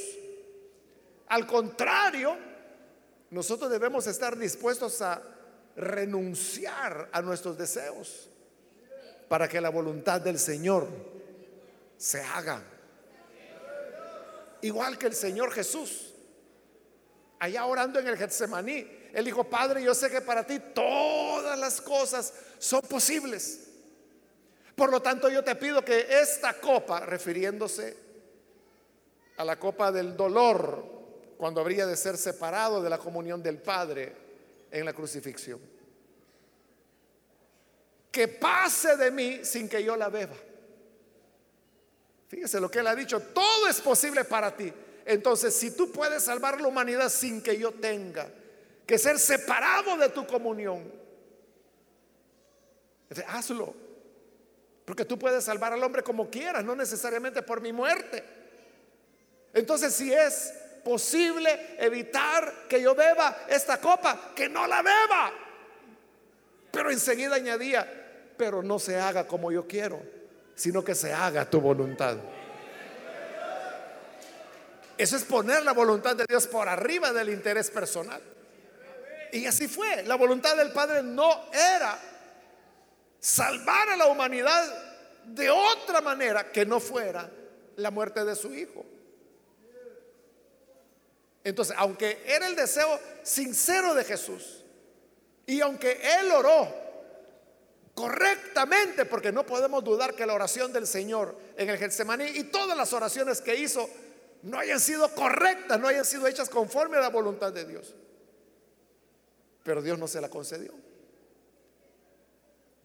Al 1.27 1.47
contrario, 1.47 2.38
nosotros 3.31 3.71
debemos 3.71 4.05
estar 4.05 4.38
dispuestos 4.38 5.01
a 5.01 5.21
renunciar 5.75 7.10
a 7.12 7.23
nuestros 7.23 7.58
deseos 7.58 8.29
para 9.27 9.47
que 9.47 9.60
la 9.60 9.69
voluntad 9.69 10.21
del 10.21 10.38
Señor 10.38 11.14
se 11.97 12.21
haga. 12.21 12.62
Igual 14.62 14.97
que 14.97 15.08
el 15.08 15.15
Señor 15.15 15.51
Jesús, 15.51 16.13
allá 17.39 17.65
orando 17.65 17.99
en 17.99 18.08
el 18.08 18.17
Getsemaní, 18.17 19.05
él 19.13 19.23
dijo, 19.23 19.43
Padre, 19.43 19.84
yo 19.84 19.93
sé 19.93 20.10
que 20.10 20.21
para 20.21 20.45
ti 20.45 20.60
todas 20.73 21.58
las 21.58 21.79
cosas 21.79 22.34
son 22.58 22.81
posibles. 22.81 23.67
Por 24.75 24.91
lo 24.91 25.01
tanto, 25.01 25.29
yo 25.29 25.43
te 25.43 25.55
pido 25.55 25.86
que 25.86 26.08
esta 26.19 26.60
copa, 26.60 26.99
refiriéndose 27.01 27.95
a 29.38 29.45
la 29.45 29.58
copa 29.58 29.91
del 29.91 30.17
dolor, 30.17 30.84
cuando 31.38 31.62
habría 31.62 31.86
de 31.86 31.95
ser 31.95 32.17
separado 32.17 32.81
de 32.81 32.89
la 32.89 32.97
comunión 32.97 33.41
del 33.43 33.62
Padre 33.62 34.15
en 34.71 34.86
la 34.86 34.93
crucifixión. 34.93 35.60
Que 38.12 38.27
pase 38.27 38.95
de 38.97 39.12
mí 39.12 39.39
sin 39.43 39.69
que 39.69 39.84
yo 39.84 39.95
la 39.95 40.10
beba. 40.10 40.36
Fíjese 42.27 42.59
lo 42.59 42.69
que 42.69 42.79
él 42.79 42.88
ha 42.88 42.95
dicho, 42.95 43.19
todo 43.19 43.67
es 43.67 43.79
posible 43.81 44.23
para 44.25 44.55
ti. 44.55 44.71
Entonces, 45.05 45.55
si 45.55 45.71
tú 45.71 45.91
puedes 45.91 46.23
salvar 46.23 46.59
la 46.59 46.67
humanidad 46.67 47.09
sin 47.09 47.41
que 47.41 47.57
yo 47.57 47.71
tenga 47.71 48.27
que 48.85 48.97
ser 48.97 49.19
separado 49.19 49.97
de 49.97 50.09
tu 50.09 50.25
comunión, 50.25 50.91
hazlo. 53.27 53.73
Porque 54.83 55.05
tú 55.05 55.17
puedes 55.17 55.43
salvar 55.43 55.73
al 55.73 55.83
hombre 55.83 56.03
como 56.03 56.29
quieras, 56.29 56.63
no 56.63 56.75
necesariamente 56.75 57.41
por 57.41 57.61
mi 57.61 57.71
muerte. 57.71 58.23
Entonces, 59.53 59.93
si 59.93 60.11
es 60.13 60.53
posible 60.83 61.75
evitar 61.79 62.67
que 62.69 62.81
yo 62.81 62.93
beba 62.93 63.45
esta 63.47 63.79
copa, 63.79 64.33
que 64.35 64.47
no 64.47 64.67
la 64.67 64.81
beba. 64.81 65.33
Pero 66.71 66.91
enseguida 66.91 67.35
añadía, 67.35 68.31
pero 68.38 68.61
no 68.61 68.77
se 68.77 68.99
haga 68.99 69.25
como 69.25 69.51
yo 69.51 69.65
quiero, 69.67 70.01
sino 70.55 70.83
que 70.83 70.95
se 70.95 71.13
haga 71.13 71.49
tu 71.49 71.59
voluntad. 71.59 72.17
Eso 74.97 75.17
es 75.17 75.23
poner 75.23 75.63
la 75.63 75.73
voluntad 75.73 76.15
de 76.15 76.25
Dios 76.27 76.47
por 76.47 76.69
arriba 76.69 77.11
del 77.11 77.29
interés 77.29 77.69
personal. 77.69 78.21
Y 79.31 79.45
así 79.45 79.67
fue. 79.67 80.03
La 80.03 80.15
voluntad 80.15 80.55
del 80.55 80.71
Padre 80.71 81.03
no 81.03 81.49
era 81.51 81.99
salvar 83.19 83.89
a 83.89 83.97
la 83.97 84.07
humanidad 84.07 84.63
de 85.25 85.49
otra 85.49 85.99
manera 85.99 86.51
que 86.51 86.65
no 86.65 86.79
fuera 86.79 87.29
la 87.75 87.91
muerte 87.91 88.23
de 88.23 88.35
su 88.35 88.53
Hijo. 88.53 88.85
Entonces, 91.43 91.75
aunque 91.77 92.23
era 92.25 92.47
el 92.47 92.55
deseo 92.55 92.99
sincero 93.23 93.93
de 93.93 94.03
Jesús, 94.03 94.63
y 95.45 95.61
aunque 95.61 95.99
él 96.19 96.31
oró 96.31 96.85
correctamente, 97.95 99.05
porque 99.05 99.31
no 99.31 99.45
podemos 99.45 99.84
dudar 99.84 100.13
que 100.13 100.25
la 100.25 100.34
oración 100.34 100.71
del 100.71 100.86
Señor 100.86 101.36
en 101.58 101.69
el 101.69 101.77
Getsemaní 101.77 102.25
y 102.25 102.43
todas 102.43 102.77
las 102.77 102.93
oraciones 102.93 103.41
que 103.41 103.55
hizo 103.55 103.89
no 104.43 104.60
hayan 104.60 104.79
sido 104.79 105.10
correctas, 105.15 105.79
no 105.79 105.88
hayan 105.88 106.05
sido 106.05 106.27
hechas 106.27 106.49
conforme 106.49 106.97
a 106.97 107.01
la 107.01 107.10
voluntad 107.10 107.51
de 107.51 107.65
Dios. 107.65 107.95
Pero 109.63 109.81
Dios 109.81 109.97
no 109.97 110.08
se 110.08 110.21
la 110.21 110.29
concedió. 110.29 110.73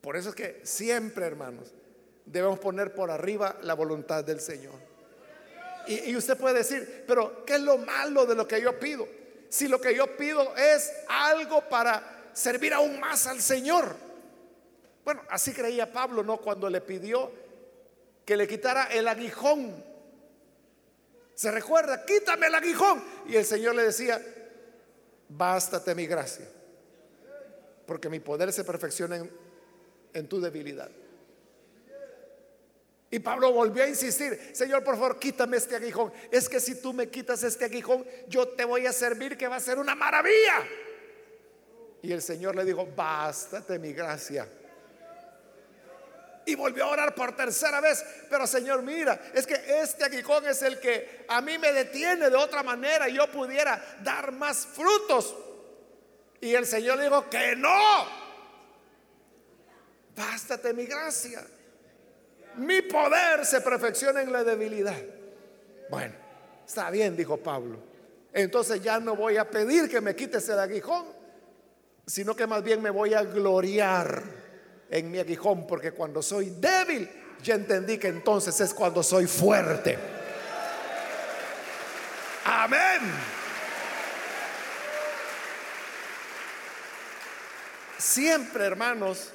Por 0.00 0.16
eso 0.16 0.30
es 0.30 0.34
que 0.34 0.60
siempre, 0.64 1.26
hermanos, 1.26 1.74
debemos 2.24 2.58
poner 2.58 2.94
por 2.94 3.10
arriba 3.10 3.58
la 3.62 3.74
voluntad 3.74 4.24
del 4.24 4.40
Señor. 4.40 4.74
Y, 5.86 6.14
usted 6.14 6.36
puede 6.36 6.58
decir, 6.58 7.04
pero 7.06 7.44
¿qué 7.44 7.54
es 7.54 7.60
lo 7.60 7.76
malo 7.78 8.24
de 8.24 8.34
lo 8.34 8.46
que 8.46 8.62
yo 8.62 8.78
pido? 8.78 9.08
Si 9.48 9.66
lo 9.66 9.80
que 9.80 9.94
yo 9.94 10.16
pido 10.16 10.54
es 10.56 10.92
algo 11.08 11.68
para 11.68 12.30
servir 12.32 12.72
aún 12.72 13.00
más 13.00 13.26
al 13.26 13.40
Señor. 13.40 14.09
Bueno, 15.04 15.22
así 15.28 15.52
creía 15.52 15.92
Pablo, 15.92 16.22
¿no? 16.22 16.38
Cuando 16.38 16.68
le 16.68 16.80
pidió 16.80 17.30
que 18.24 18.36
le 18.36 18.46
quitara 18.46 18.84
el 18.84 19.08
aguijón. 19.08 19.84
Se 21.34 21.50
recuerda, 21.50 22.04
quítame 22.04 22.46
el 22.46 22.54
aguijón. 22.54 23.02
Y 23.26 23.36
el 23.36 23.44
Señor 23.44 23.74
le 23.74 23.84
decía, 23.84 24.20
bástate 25.28 25.94
mi 25.94 26.06
gracia, 26.06 26.46
porque 27.86 28.08
mi 28.08 28.20
poder 28.20 28.52
se 28.52 28.62
perfecciona 28.62 29.16
en, 29.16 29.30
en 30.12 30.28
tu 30.28 30.40
debilidad. 30.40 30.90
Y 33.12 33.18
Pablo 33.18 33.52
volvió 33.52 33.82
a 33.82 33.88
insistir, 33.88 34.50
Señor, 34.52 34.84
por 34.84 34.94
favor, 34.94 35.18
quítame 35.18 35.56
este 35.56 35.74
aguijón. 35.74 36.12
Es 36.30 36.48
que 36.48 36.60
si 36.60 36.80
tú 36.80 36.92
me 36.92 37.08
quitas 37.08 37.42
este 37.42 37.64
aguijón, 37.64 38.06
yo 38.28 38.46
te 38.48 38.64
voy 38.64 38.86
a 38.86 38.92
servir 38.92 39.36
que 39.36 39.48
va 39.48 39.56
a 39.56 39.60
ser 39.60 39.78
una 39.78 39.96
maravilla. 39.96 40.62
Y 42.02 42.12
el 42.12 42.22
Señor 42.22 42.54
le 42.54 42.64
dijo, 42.64 42.86
bástate 42.94 43.78
mi 43.80 43.92
gracia. 43.92 44.48
Y 46.50 46.56
volvió 46.56 46.84
a 46.86 46.88
orar 46.88 47.14
por 47.14 47.36
tercera 47.36 47.80
vez. 47.80 48.04
Pero 48.28 48.44
Señor, 48.44 48.82
mira, 48.82 49.20
es 49.32 49.46
que 49.46 49.54
este 49.80 50.04
aguijón 50.04 50.44
es 50.46 50.62
el 50.62 50.80
que 50.80 51.24
a 51.28 51.40
mí 51.40 51.58
me 51.58 51.72
detiene 51.72 52.28
de 52.28 52.34
otra 52.34 52.64
manera 52.64 53.08
y 53.08 53.14
yo 53.14 53.30
pudiera 53.30 53.80
dar 54.02 54.32
más 54.32 54.66
frutos. 54.66 55.32
Y 56.40 56.52
el 56.52 56.66
Señor 56.66 56.96
le 56.98 57.04
dijo, 57.04 57.30
que 57.30 57.54
no. 57.54 58.04
Bástate 60.16 60.74
mi 60.74 60.86
gracia. 60.86 61.40
Mi 62.56 62.82
poder 62.82 63.46
se 63.46 63.60
perfecciona 63.60 64.20
en 64.20 64.32
la 64.32 64.42
debilidad. 64.42 65.00
Bueno, 65.88 66.14
está 66.66 66.90
bien, 66.90 67.16
dijo 67.16 67.36
Pablo. 67.36 67.78
Entonces 68.32 68.82
ya 68.82 68.98
no 68.98 69.14
voy 69.14 69.36
a 69.36 69.48
pedir 69.48 69.88
que 69.88 70.00
me 70.00 70.16
quites 70.16 70.48
el 70.48 70.58
aguijón, 70.58 71.06
sino 72.08 72.34
que 72.34 72.48
más 72.48 72.64
bien 72.64 72.82
me 72.82 72.90
voy 72.90 73.14
a 73.14 73.22
gloriar 73.22 74.49
en 74.90 75.10
mi 75.10 75.18
aguijón, 75.18 75.66
porque 75.66 75.92
cuando 75.92 76.22
soy 76.22 76.50
débil, 76.50 77.08
ya 77.42 77.54
entendí 77.54 77.98
que 77.98 78.08
entonces 78.08 78.58
es 78.60 78.74
cuando 78.74 79.02
soy 79.02 79.26
fuerte. 79.26 79.96
Amén. 82.44 83.00
Siempre, 87.98 88.64
hermanos, 88.64 89.30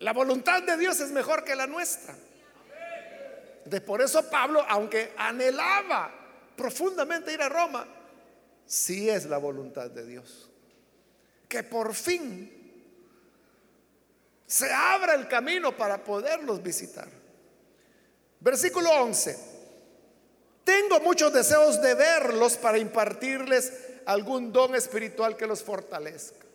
la 0.00 0.12
voluntad 0.12 0.62
de 0.62 0.76
Dios 0.76 0.98
es 1.00 1.10
mejor 1.10 1.44
que 1.44 1.54
la 1.54 1.66
nuestra. 1.66 2.16
De 3.64 3.80
por 3.80 4.02
eso 4.02 4.28
Pablo, 4.28 4.64
aunque 4.68 5.12
anhelaba 5.16 6.12
profundamente 6.56 7.32
ir 7.32 7.40
a 7.40 7.48
Roma, 7.48 7.86
sí 8.66 9.08
es 9.08 9.26
la 9.26 9.38
voluntad 9.38 9.90
de 9.90 10.04
Dios. 10.04 10.50
Que 11.48 11.62
por 11.62 11.94
fin 11.94 12.63
se 14.54 14.72
abra 14.72 15.14
el 15.14 15.26
camino 15.26 15.76
para 15.76 16.04
poderlos 16.04 16.62
visitar. 16.62 17.08
Versículo 18.38 18.88
11. 18.88 19.36
Tengo 20.62 21.00
muchos 21.00 21.32
deseos 21.32 21.82
de 21.82 21.96
verlos 21.96 22.56
para 22.58 22.78
impartirles 22.78 23.72
algún 24.06 24.52
don 24.52 24.76
espiritual 24.76 25.36
que 25.36 25.48
los 25.48 25.60
fortalezca. 25.60 26.46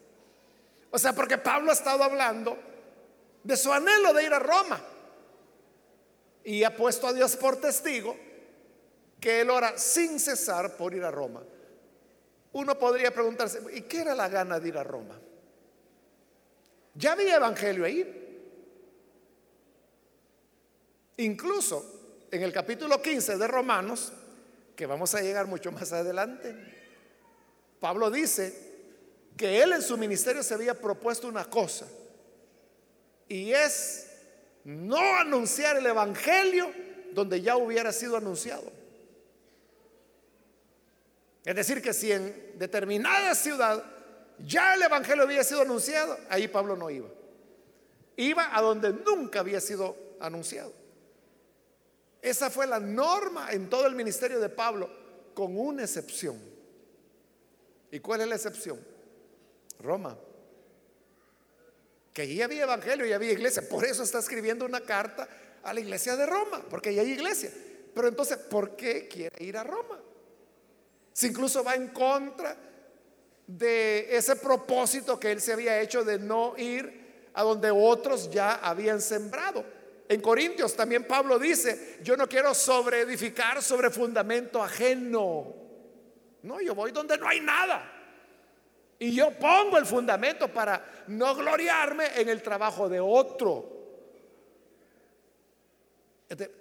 O 0.91 0.97
sea, 0.97 1.11
porque 1.11 1.37
Pablo 1.39 1.71
ha 1.71 1.73
estado 1.73 2.01
hablando 2.05 2.57
de 3.43 3.57
su 3.57 3.69
anhelo 3.73 4.13
de 4.13 4.23
ir 4.23 4.33
a 4.33 4.39
Roma. 4.39 4.81
Y 6.45 6.63
ha 6.63 6.73
puesto 6.77 7.05
a 7.05 7.11
Dios 7.11 7.35
por 7.35 7.57
testigo 7.57 8.15
que 9.19 9.41
él 9.41 9.49
ora 9.49 9.77
sin 9.77 10.21
cesar 10.21 10.77
por 10.77 10.93
ir 10.93 11.03
a 11.03 11.11
Roma. 11.11 11.43
Uno 12.53 12.79
podría 12.79 13.13
preguntarse, 13.13 13.59
¿y 13.73 13.81
qué 13.81 13.99
era 13.99 14.15
la 14.15 14.29
gana 14.29 14.57
de 14.57 14.69
ir 14.69 14.77
a 14.77 14.85
Roma? 14.85 15.19
Ya 16.95 17.13
había 17.13 17.35
evangelio 17.35 17.85
ahí. 17.85 18.15
Incluso 21.17 22.27
en 22.31 22.43
el 22.43 22.53
capítulo 22.53 23.01
15 23.01 23.37
de 23.37 23.47
Romanos, 23.47 24.13
que 24.75 24.85
vamos 24.85 25.13
a 25.15 25.21
llegar 25.21 25.47
mucho 25.47 25.71
más 25.71 25.91
adelante, 25.91 26.55
Pablo 27.79 28.09
dice 28.09 28.69
que 29.35 29.61
él 29.61 29.73
en 29.73 29.81
su 29.81 29.97
ministerio 29.97 30.43
se 30.43 30.53
había 30.53 30.79
propuesto 30.79 31.27
una 31.27 31.45
cosa 31.45 31.87
y 33.27 33.51
es 33.51 34.07
no 34.63 35.17
anunciar 35.17 35.77
el 35.77 35.85
Evangelio 35.85 36.71
donde 37.13 37.41
ya 37.41 37.55
hubiera 37.57 37.91
sido 37.91 38.17
anunciado. 38.17 38.71
Es 41.45 41.55
decir, 41.55 41.81
que 41.81 41.93
si 41.93 42.11
en 42.11 42.53
determinada 42.59 43.33
ciudad 43.33 43.83
ya 44.45 44.75
el 44.75 44.81
Evangelio 44.81 45.23
había 45.23 45.43
sido 45.43 45.61
anunciado, 45.61 46.17
ahí 46.29 46.47
Pablo 46.47 46.75
no 46.75 46.89
iba. 46.89 47.09
Iba 48.15 48.55
a 48.55 48.61
donde 48.61 48.91
nunca 48.91 49.39
había 49.39 49.61
sido 49.61 49.95
anunciado. 50.19 50.73
Esa 52.21 52.49
fue 52.49 52.67
la 52.67 52.79
norma 52.79 53.51
en 53.51 53.69
todo 53.69 53.87
el 53.87 53.95
ministerio 53.95 54.39
de 54.39 54.49
Pablo, 54.49 54.89
con 55.33 55.57
una 55.57 55.83
excepción. 55.83 56.37
¿Y 57.91 57.99
cuál 57.99 58.21
es 58.21 58.27
la 58.27 58.35
excepción? 58.35 58.79
Roma 59.79 60.17
que 62.13 62.23
allí 62.23 62.41
había 62.41 62.63
evangelio 62.63 63.05
y 63.05 63.13
había 63.13 63.31
iglesia. 63.31 63.63
Por 63.67 63.85
eso 63.85 64.03
está 64.03 64.19
escribiendo 64.19 64.65
una 64.65 64.81
carta 64.81 65.27
a 65.63 65.73
la 65.73 65.79
iglesia 65.79 66.15
de 66.15 66.25
Roma, 66.25 66.65
porque 66.69 66.89
ahí 66.89 66.99
hay 66.99 67.11
iglesia. 67.11 67.51
Pero 67.93 68.07
entonces, 68.07 68.37
¿por 68.37 68.75
qué 68.75 69.07
quiere 69.07 69.43
ir 69.43 69.57
a 69.57 69.63
Roma? 69.63 69.99
Si 71.13 71.27
incluso 71.27 71.63
va 71.63 71.75
en 71.75 71.89
contra 71.89 72.55
de 73.49 74.15
ese 74.15 74.35
propósito 74.35 75.19
que 75.19 75.31
él 75.31 75.41
se 75.41 75.53
había 75.53 75.81
hecho 75.81 76.03
de 76.03 76.19
no 76.19 76.53
ir 76.55 77.31
a 77.33 77.41
donde 77.41 77.71
otros 77.71 78.29
ya 78.29 78.55
habían 78.57 79.01
sembrado. 79.01 79.65
En 80.07 80.21
Corintios 80.21 80.75
también 80.75 81.05
Pablo 81.05 81.39
dice, 81.39 81.97
yo 82.03 82.15
no 82.15 82.29
quiero 82.29 82.53
sobre 82.53 83.01
edificar 83.01 83.63
sobre 83.63 83.89
fundamento 83.89 84.61
ajeno. 84.61 85.55
No, 86.43 86.61
yo 86.61 86.75
voy 86.75 86.91
donde 86.91 87.17
no 87.17 87.27
hay 87.27 87.39
nada. 87.39 87.91
Y 88.99 89.15
yo 89.15 89.31
pongo 89.31 89.79
el 89.79 89.85
fundamento 89.87 90.47
para 90.53 91.03
no 91.07 91.33
gloriarme 91.33 92.21
en 92.21 92.29
el 92.29 92.43
trabajo 92.43 92.87
de 92.87 92.99
otro. 92.99 93.77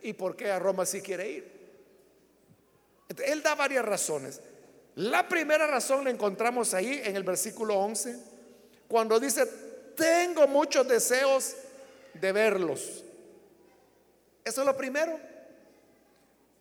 ¿Y 0.03 0.15
por 0.15 0.37
qué 0.37 0.51
a 0.51 0.59
Roma 0.59 0.87
sí 0.87 1.03
quiere 1.03 1.31
ir? 1.31 1.59
Él 3.27 3.43
da 3.43 3.55
varias 3.55 3.85
razones. 3.85 4.41
La 4.99 5.29
primera 5.29 5.65
razón 5.69 6.03
la 6.03 6.11
encontramos 6.11 6.75
ahí 6.75 7.01
en 7.05 7.15
el 7.15 7.23
versículo 7.23 7.77
11, 7.77 8.19
cuando 8.89 9.21
dice, 9.21 9.47
tengo 9.95 10.49
muchos 10.49 10.89
deseos 10.89 11.55
de 12.15 12.33
verlos. 12.33 13.05
Eso 14.45 14.61
es 14.61 14.67
lo 14.67 14.77
primero. 14.77 15.21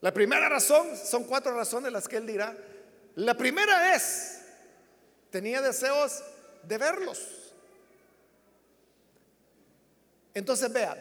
La 0.02 0.14
primera 0.14 0.48
razón, 0.50 0.96
son 0.98 1.24
cuatro 1.24 1.56
razones 1.56 1.92
las 1.92 2.08
que 2.08 2.18
él 2.18 2.28
dirá. 2.28 2.56
La 3.16 3.34
primera 3.34 3.96
es, 3.96 4.42
tenía 5.32 5.60
deseos 5.60 6.22
de 6.62 6.78
verlos. 6.78 7.28
Entonces 10.36 10.72
vea, 10.72 10.96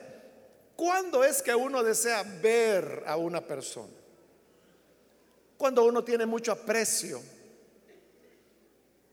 ¿cuándo 0.75 1.23
es 1.23 1.43
que 1.43 1.55
uno 1.55 1.83
desea 1.83 2.23
ver 2.41 3.05
a 3.07 3.19
una 3.19 3.43
persona? 3.43 3.96
Cuando 5.57 5.85
uno 5.85 6.05
tiene 6.05 6.27
mucho 6.27 6.53
aprecio, 6.53 7.21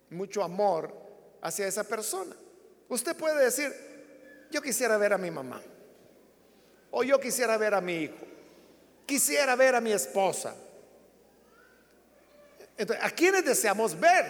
mucho 0.09 0.43
amor 0.43 0.93
hacia 1.41 1.67
esa 1.67 1.83
persona. 1.83 2.35
Usted 2.89 3.15
puede 3.15 3.45
decir, 3.45 3.73
yo 4.51 4.61
quisiera 4.61 4.97
ver 4.97 5.13
a 5.13 5.17
mi 5.17 5.31
mamá, 5.31 5.61
o 6.91 7.03
yo 7.03 7.19
quisiera 7.19 7.57
ver 7.57 7.73
a 7.73 7.81
mi 7.81 8.03
hijo, 8.03 8.25
quisiera 9.05 9.55
ver 9.55 9.75
a 9.75 9.81
mi 9.81 9.91
esposa. 9.91 10.55
Entonces, 12.77 13.05
¿a 13.05 13.09
quiénes 13.11 13.45
deseamos 13.45 13.99
ver? 13.99 14.25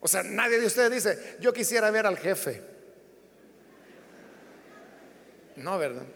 O 0.00 0.08
sea, 0.08 0.22
nadie 0.22 0.58
de 0.58 0.66
ustedes 0.66 0.90
dice, 0.90 1.36
yo 1.40 1.52
quisiera 1.52 1.90
ver 1.90 2.06
al 2.06 2.16
jefe. 2.16 2.62
No, 5.56 5.78
¿verdad? 5.78 6.06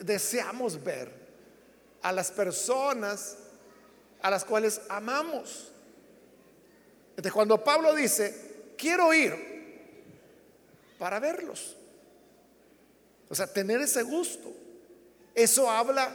deseamos 0.00 0.82
ver 0.82 1.19
a 2.02 2.12
las 2.12 2.30
personas 2.30 3.36
a 4.22 4.30
las 4.30 4.44
cuales 4.44 4.80
amamos. 4.88 5.72
Entonces, 7.10 7.32
cuando 7.32 7.62
Pablo 7.62 7.94
dice, 7.94 8.72
quiero 8.76 9.12
ir 9.12 9.34
para 10.98 11.18
verlos, 11.18 11.76
o 13.28 13.34
sea, 13.34 13.46
tener 13.46 13.80
ese 13.80 14.02
gusto, 14.02 14.52
eso 15.34 15.70
habla 15.70 16.14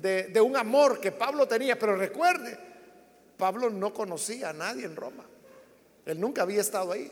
de, 0.00 0.24
de 0.24 0.40
un 0.40 0.56
amor 0.56 1.00
que 1.00 1.12
Pablo 1.12 1.46
tenía, 1.46 1.78
pero 1.78 1.96
recuerde, 1.96 2.58
Pablo 3.36 3.70
no 3.70 3.92
conocía 3.92 4.50
a 4.50 4.52
nadie 4.52 4.84
en 4.84 4.96
Roma, 4.96 5.24
él 6.06 6.20
nunca 6.20 6.42
había 6.42 6.60
estado 6.60 6.92
ahí. 6.92 7.10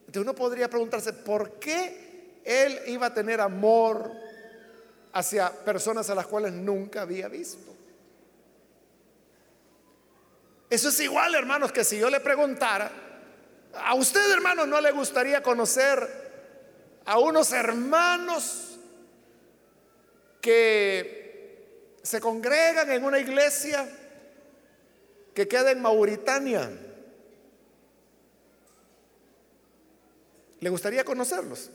Entonces 0.00 0.22
uno 0.22 0.34
podría 0.34 0.68
preguntarse, 0.68 1.12
¿por 1.12 1.58
qué 1.58 2.40
él 2.44 2.80
iba 2.86 3.06
a 3.06 3.14
tener 3.14 3.40
amor 3.40 4.12
hacia 5.12 5.50
personas 5.50 6.08
a 6.10 6.14
las 6.14 6.26
cuales 6.26 6.52
nunca 6.52 7.02
había 7.02 7.28
visto. 7.28 7.72
Eso 10.70 10.88
es 10.88 11.00
igual, 11.00 11.34
hermanos, 11.34 11.70
que 11.70 11.84
si 11.84 11.98
yo 11.98 12.08
le 12.08 12.20
preguntara, 12.20 12.90
a 13.74 13.94
usted, 13.94 14.32
hermano, 14.32 14.66
no 14.66 14.80
le 14.80 14.90
gustaría 14.90 15.42
conocer 15.42 16.22
a 17.04 17.18
unos 17.18 17.52
hermanos 17.52 18.78
que 20.40 21.98
se 22.02 22.20
congregan 22.20 22.90
en 22.90 23.04
una 23.04 23.18
iglesia 23.18 23.88
que 25.34 25.46
queda 25.46 25.70
en 25.70 25.80
Mauritania. 25.80 26.70
¿Le 30.60 30.70
gustaría 30.70 31.04
conocerlos? 31.04 31.70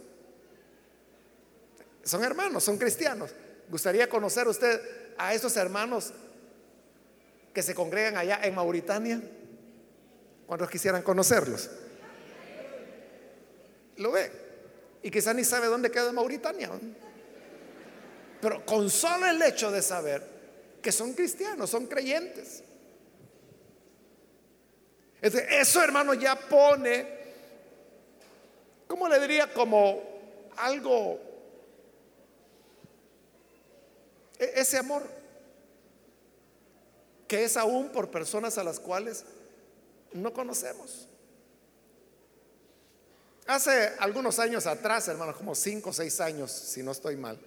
Son 2.07 2.23
hermanos, 2.23 2.63
son 2.63 2.77
cristianos. 2.77 3.31
¿Gustaría 3.69 4.07
conocer 4.07 4.47
usted 4.47 4.81
a 5.17 5.33
esos 5.33 5.57
hermanos 5.57 6.13
que 7.53 7.61
se 7.61 7.75
congregan 7.75 8.15
allá 8.15 8.39
en 8.43 8.55
Mauritania? 8.55 9.21
¿Cuántos 10.45 10.69
quisieran 10.69 11.01
conocerlos? 11.01 11.69
Lo 13.97 14.11
ve. 14.13 14.31
Y 15.03 15.11
quizá 15.11 15.33
ni 15.33 15.43
sabe 15.43 15.67
dónde 15.67 15.91
queda 15.91 16.13
Mauritania. 16.13 16.71
Pero 18.39 18.65
con 18.65 18.89
solo 18.89 19.27
el 19.27 19.41
hecho 19.41 19.69
de 19.69 19.81
saber 19.81 20.23
que 20.81 20.93
son 20.93 21.13
cristianos, 21.13 21.69
son 21.69 21.87
creyentes. 21.87 22.63
Eso, 25.21 25.83
hermano, 25.83 26.13
ya 26.13 26.39
pone, 26.39 27.05
¿cómo 28.87 29.09
le 29.09 29.19
diría? 29.19 29.51
Como 29.51 30.03
algo 30.55 31.27
E-, 34.26 34.26
ese 34.39 34.77
amor 34.77 35.03
que 37.27 37.43
es 37.43 37.57
aún 37.57 37.89
por 37.89 38.09
personas 38.09 38.57
a 38.57 38.63
las 38.63 38.79
cuales 38.79 39.25
no 40.13 40.33
conocemos. 40.33 41.07
Hace 43.45 43.93
algunos 43.99 44.39
años 44.39 44.65
atrás, 44.67 45.07
hermanos, 45.07 45.37
como 45.37 45.55
cinco 45.55 45.91
o 45.91 45.93
seis 45.93 46.19
años, 46.19 46.51
si 46.51 46.83
no 46.83 46.91
estoy 46.91 47.15
mal, 47.15 47.39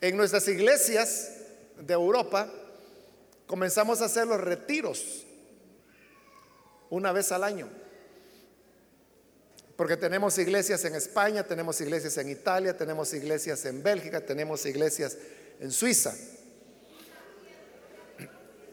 en 0.00 0.16
nuestras 0.16 0.46
iglesias 0.48 1.30
de 1.78 1.94
Europa 1.94 2.50
comenzamos 3.46 4.02
a 4.02 4.06
hacer 4.06 4.26
los 4.26 4.40
retiros 4.40 5.24
una 6.90 7.12
vez 7.12 7.32
al 7.32 7.44
año. 7.44 7.68
Porque 9.76 9.96
tenemos 9.96 10.38
iglesias 10.38 10.84
en 10.84 10.94
España, 10.94 11.42
tenemos 11.42 11.80
iglesias 11.80 12.16
en 12.18 12.28
Italia, 12.28 12.76
tenemos 12.76 13.12
iglesias 13.12 13.64
en 13.64 13.82
Bélgica, 13.82 14.20
tenemos 14.20 14.64
iglesias 14.66 15.16
en 15.16 15.43
Suiza. 15.70 16.14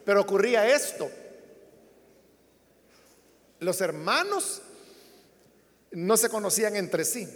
Pero 0.04 0.20
ocurría 0.20 0.68
esto. 0.74 1.10
Los 3.60 3.80
hermanos 3.80 4.62
no 5.92 6.16
se 6.16 6.28
conocían 6.28 6.76
entre 6.76 7.04
sí. 7.04 7.28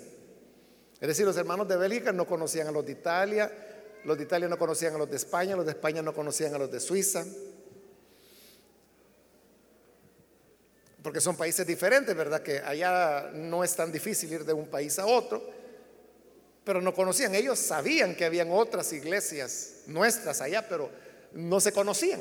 Es 1.01 1.09
decir, 1.09 1.24
los 1.24 1.36
hermanos 1.36 1.68
de 1.68 1.76
Bélgica 1.76 2.12
no 2.12 2.26
conocían 2.26 2.66
a 2.68 2.72
los 2.72 2.84
de 2.84 2.92
Italia, 2.92 3.53
los 4.05 4.16
de 4.16 4.24
Italia 4.24 4.49
no 4.49 4.59
conocían 4.59 4.94
a 4.94 4.99
los 4.99 5.11
de 5.11 5.16
España, 5.16 5.55
los 5.55 5.66
de 5.66 5.72
España 5.72 6.03
no 6.03 6.14
conocían 6.14 6.55
a 6.55 6.59
los 6.59 6.70
de 6.70 6.80
Suiza. 6.80 7.24
Porque 11.03 11.20
son 11.20 11.36
países 11.36 11.64
diferentes, 11.66 12.16
¿verdad? 12.16 12.42
Que 12.42 12.59
allá 12.59 13.30
no 13.32 13.62
es 13.62 13.76
tan 13.76 13.92
difícil 13.92 14.32
ir 14.32 14.44
de 14.44 14.53
un 14.53 14.66
país 14.66 14.99
a 14.99 15.07
otro 15.07 15.56
pero 16.67 16.83
no 16.83 16.93
conocían. 16.93 17.33
Ellos 17.37 17.61
sabían 17.61 18.17
que 18.17 18.25
habían 18.25 18.51
otras 18.51 18.93
iglesias 18.93 19.83
nuestras 19.87 20.41
allá, 20.41 20.69
pero 20.69 20.91
no 21.33 21.61
se 21.61 21.71
conocían. 21.71 22.21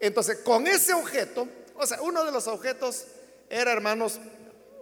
Entonces, 0.00 0.38
con 0.38 0.66
ese 0.66 0.92
objeto, 0.92 1.46
o 1.76 1.86
sea, 1.86 2.02
uno 2.02 2.24
de 2.24 2.32
los 2.32 2.48
objetos 2.48 3.04
era, 3.48 3.72
hermanos, 3.72 4.18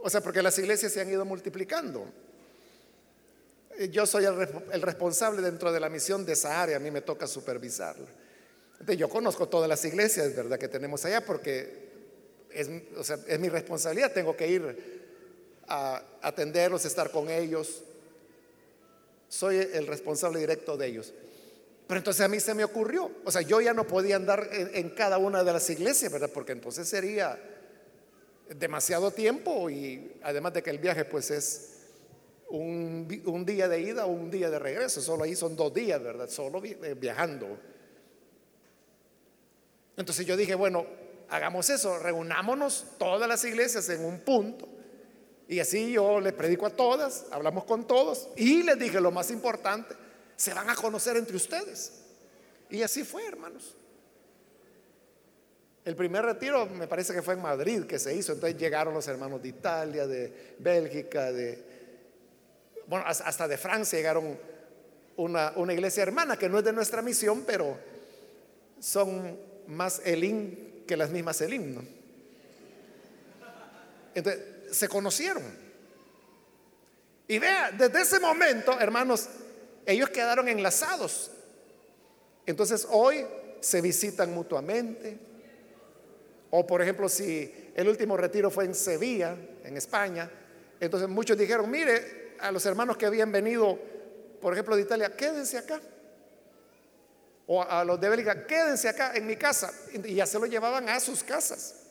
o 0.03 0.09
sea, 0.09 0.23
porque 0.23 0.41
las 0.41 0.59
iglesias 0.59 0.91
se 0.91 1.03
han 1.03 1.11
ido 1.11 1.27
multiplicando. 1.27 2.07
Yo 3.91 4.07
soy 4.07 4.25
el, 4.25 4.81
responsable 4.81 5.43
dentro 5.43 5.71
de 5.71 5.79
la 5.79 5.91
misión 5.91 6.25
de 6.25 6.33
esa 6.33 6.63
área, 6.63 6.79
a 6.79 6.81
mí 6.81 6.91
me 6.91 7.03
toca 7.03 7.27
supervisarla. 7.27 8.09
Yo 8.97 9.11
conozco 9.11 9.51
todas 9.51 9.69
las 9.69 9.85
iglesias, 9.85 10.35
¿verdad?, 10.35 10.59
que 10.59 10.69
tenemos 10.69 11.05
allá, 11.05 11.23
porque 11.27 11.91
es 12.51 13.39
mi 13.39 13.51
responsabilidad, 13.51 14.13
tengo 14.13 14.35
que 14.35 14.49
ir 14.49 15.05
a 15.69 16.03
atenderlos, 16.23 16.87
estar 16.87 17.11
con 17.11 17.29
ellos, 17.29 17.83
soy 19.29 19.57
el 19.57 19.87
responsable 19.87 20.41
directo 20.41 20.77
de 20.77 20.87
ellos. 20.87 21.13
Pero 21.87 21.99
entonces 21.99 22.25
a 22.25 22.29
mí 22.29 22.41
se 22.41 22.55
me 22.55 22.65
ocurrió, 22.65 23.11
o 23.25 23.31
sea, 23.31 23.43
yo 23.43 23.61
ya 23.61 23.75
no 23.75 23.87
podía 23.87 24.17
andar 24.17 24.49
en, 24.53 24.91
cada 24.91 25.19
una 25.19 25.45
de 25.45 25.53
las 25.53 25.69
iglesias, 25.69 26.11
¿verdad? 26.11 26.31
Porque 26.33 26.53
entonces 26.53 26.89
sería 26.89 27.39
demasiado 28.49 29.11
tiempo 29.11 29.69
y 29.69 30.13
además 30.23 30.55
de 30.55 30.63
que 30.63 30.71
el 30.71 30.79
viaje 30.79 31.05
pues 31.05 31.31
es 31.31 31.71
un, 32.49 33.23
un 33.27 33.45
día 33.45 33.69
de 33.69 33.81
ida 33.81 34.07
o 34.07 34.13
un 34.13 34.31
día 34.31 34.49
de 34.49 34.59
regreso, 34.59 35.03
solo 35.03 35.25
ahí 35.25 35.37
son 35.37 35.57
dos 35.57 35.75
días, 35.75 36.03
¿verdad? 36.03 36.29
Solo 36.31 36.63
eh, 36.65 36.97
viajando. 36.99 37.59
Entonces 39.97 40.25
yo 40.25 40.39
dije, 40.39 40.55
bueno, 40.55 40.87
hagamos 41.29 41.69
eso, 41.69 41.99
reunámonos 41.99 42.87
todas 42.99 43.29
las 43.29 43.45
iglesias 43.45 43.89
en 43.91 44.05
un 44.05 44.21
punto 44.21 44.74
y 45.49 45.61
así 45.61 45.93
yo 45.93 46.21
le 46.21 46.33
predico 46.33 46.67
a 46.67 46.71
todas, 46.71 47.27
hablamos 47.31 47.65
con 47.65 47.87
todos 47.87 48.29
y 48.37 48.63
les 48.63 48.79
dije 48.79 49.01
lo 49.01 49.11
más 49.11 49.31
importante, 49.31 49.95
se 50.37 50.55
van 50.55 50.71
a 50.71 50.75
conocer 50.75 51.17
entre 51.17 51.37
ustedes. 51.37 51.93
Y 52.71 52.83
así 52.83 53.05
fue, 53.05 53.27
hermanos. 53.27 53.77
El 55.85 55.97
primer 55.97 56.25
retiro 56.25 56.67
me 56.67 56.87
parece 56.87 57.13
que 57.13 57.21
fue 57.21 57.35
en 57.35 57.43
Madrid 57.43 57.85
que 57.85 57.99
se 57.99 58.15
hizo, 58.15 58.33
entonces 58.33 58.59
llegaron 58.59 58.95
los 58.95 59.07
hermanos 59.07 59.43
de 59.43 59.49
Italia, 59.49 60.07
de 60.07 60.55
Bélgica, 60.59 61.31
de, 61.31 61.63
bueno, 62.87 63.05
hasta 63.07 63.47
de 63.47 63.59
Francia 63.59 63.99
llegaron 63.99 64.39
una, 65.17 65.53
una 65.57 65.75
iglesia 65.75 66.03
hermana 66.03 66.39
que 66.39 66.49
no 66.49 66.59
es 66.59 66.65
de 66.65 66.73
nuestra 66.73 67.03
misión, 67.03 67.45
pero 67.47 67.77
son 68.81 69.39
más 69.67 70.01
Elín 70.07 70.85
que 70.87 70.97
las 70.97 71.11
mismas 71.11 71.41
Elín, 71.43 71.75
¿no? 71.75 71.83
Entonces, 74.15 74.54
se 74.75 74.89
conocieron. 74.89 75.43
Y 77.27 77.39
vea, 77.39 77.71
desde 77.71 78.03
ese 78.03 78.21
momento, 78.21 78.79
hermanos, 78.79 79.29
ellos 79.87 80.11
quedaron 80.11 80.49
enlazados. 80.49 81.31
Entonces, 82.47 82.87
hoy 82.91 83.27
se 83.61 83.81
visitan 83.81 84.33
mutuamente. 84.35 85.19
O, 86.51 86.67
por 86.67 86.83
ejemplo, 86.83 87.09
si 87.09 87.73
el 87.75 87.89
último 87.89 88.17
retiro 88.17 88.51
fue 88.51 88.65
en 88.65 88.75
Sevilla, 88.75 89.37
en 89.65 89.77
España, 89.77 90.31
entonces 90.79 91.09
muchos 91.09 91.39
dijeron, 91.39 91.71
mire, 91.71 92.37
a 92.41 92.53
los 92.53 92.65
hermanos 92.67 92.97
que 92.97 93.07
habían 93.07 93.33
venido, 93.33 93.79
por 94.41 94.53
ejemplo, 94.53 94.77
de 94.77 94.83
Italia, 94.83 95.17
quédense 95.17 95.59
acá. 95.59 95.81
O 97.47 97.63
a 97.63 97.85
los 97.85 98.01
de 98.01 98.09
Bélgica, 98.09 98.47
quédense 98.47 98.89
acá 98.89 99.15
en 99.15 99.27
mi 99.27 99.37
casa. 99.37 99.73
Y 99.93 100.15
ya 100.15 100.27
se 100.27 100.39
lo 100.39 100.47
llevaban 100.47 100.89
a 100.89 101.01
sus 101.01 101.25
casas. 101.25 101.84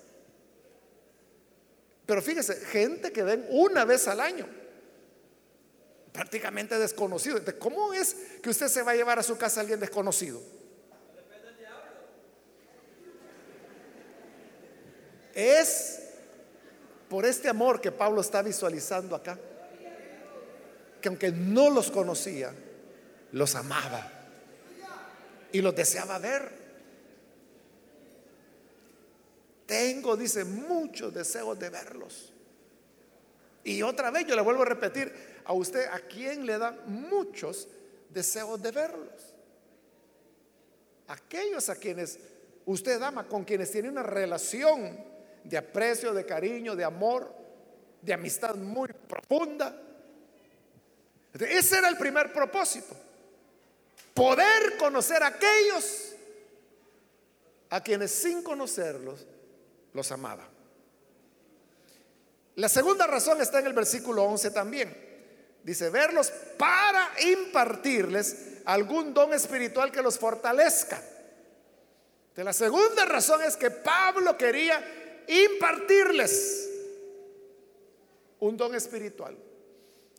Pero 2.14 2.22
fíjese, 2.22 2.58
gente 2.68 3.12
que 3.12 3.24
ven 3.24 3.44
una 3.50 3.86
vez 3.86 4.08
al 4.08 4.20
año, 4.20 4.46
prácticamente 6.12 6.78
desconocido. 6.78 7.42
¿Cómo 7.58 7.92
es 7.92 8.16
que 8.40 8.52
usted 8.52 8.68
se 8.68 8.84
va 8.84 8.92
a 8.92 8.96
llevar 8.96 9.18
a 9.18 9.24
su 9.24 9.36
casa 9.36 9.60
a 9.60 9.62
alguien 9.62 9.80
desconocido? 9.80 10.40
Es 15.34 16.02
por 17.10 17.26
este 17.26 17.50
amor 17.50 17.82
que 17.82 17.92
Pablo 17.92 18.22
está 18.22 18.44
visualizando 18.44 19.16
acá, 19.16 19.40
que 21.02 21.08
aunque 21.08 21.32
no 21.32 21.72
los 21.72 21.90
conocía, 21.90 22.54
los 23.32 23.56
amaba 23.56 24.08
y 25.52 25.62
los 25.62 25.76
deseaba 25.76 26.20
ver. 26.20 26.63
Tengo, 29.74 30.16
dice, 30.16 30.46
muchos 30.46 31.12
deseos 31.12 31.58
de 31.58 31.68
verlos. 31.68 32.32
Y 33.64 33.82
otra 33.82 34.12
vez 34.12 34.28
yo 34.28 34.36
le 34.36 34.44
vuelvo 34.44 34.62
a 34.62 34.66
repetir 34.66 35.12
a 35.44 35.54
usted, 35.54 35.88
¿a 35.88 35.98
quién 35.98 36.46
le 36.46 36.60
da 36.60 36.78
muchos 36.86 37.68
deseos 38.08 38.62
de 38.62 38.70
verlos? 38.70 39.34
Aquellos 41.08 41.70
a 41.70 41.76
quienes 41.76 42.20
usted 42.68 43.02
ama, 43.02 43.28
con 43.28 43.44
quienes 43.44 43.72
tiene 43.72 43.90
una 43.90 44.04
relación 44.04 44.96
de 45.44 45.58
aprecio, 45.58 46.14
de 46.14 46.24
cariño, 46.24 46.76
de 46.76 46.84
amor, 46.84 47.34
de 48.00 48.14
amistad 48.14 48.54
muy 48.54 48.90
profunda. 48.90 49.76
Ese 51.34 51.80
era 51.80 51.90
el 51.90 51.98
primer 51.98 52.32
propósito. 52.32 52.96
Poder 54.14 54.78
conocer 54.78 55.24
a 55.24 55.30
aquellos 55.30 56.14
a 57.72 57.82
quienes 57.82 58.12
sin 58.12 58.44
conocerlos 58.44 59.26
los 59.94 60.12
amaba. 60.12 60.48
La 62.56 62.70
segunda 62.70 63.08
razón 63.08 63.42
está 63.42 63.60
en 63.60 63.68
el 63.68 63.74
versículo 63.74 64.24
11 64.24 64.52
también. 64.52 65.14
Dice, 65.64 65.90
verlos 65.90 66.32
para 66.58 67.10
impartirles 67.22 68.60
algún 68.66 69.14
don 69.14 69.34
espiritual 69.34 69.92
que 69.92 70.02
los 70.02 70.20
fortalezca. 70.20 71.02
La 72.36 72.54
segunda 72.54 73.06
razón 73.06 73.42
es 73.44 73.56
que 73.56 73.72
Pablo 73.72 74.38
quería 74.38 75.24
impartirles 75.28 76.70
un 78.40 78.58
don 78.58 78.76
espiritual. 78.76 79.38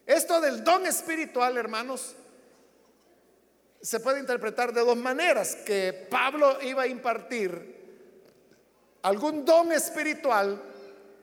Esto 0.06 0.40
del 0.40 0.62
don 0.64 0.86
espiritual, 0.86 1.56
hermanos, 1.56 2.14
se 3.80 4.00
puede 4.00 4.20
interpretar 4.20 4.72
de 4.72 4.80
dos 4.80 4.96
maneras, 4.96 5.56
que 5.56 6.06
Pablo 6.10 6.58
iba 6.62 6.82
a 6.82 6.86
impartir 6.86 7.83
algún 9.04 9.44
don 9.44 9.70
espiritual, 9.72 10.60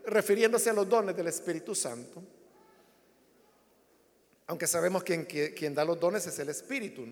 refiriéndose 0.06 0.70
a 0.70 0.74
los 0.74 0.88
dones 0.88 1.16
del 1.16 1.28
Espíritu 1.28 1.74
Santo, 1.74 2.22
aunque 4.46 4.68
sabemos 4.68 5.04
que 5.04 5.54
quien, 5.56 5.74
da 5.74 5.84
los 5.84 6.00
dones 6.00 6.26
es 6.28 6.38
el 6.40 6.50
Espíritu, 6.50 7.06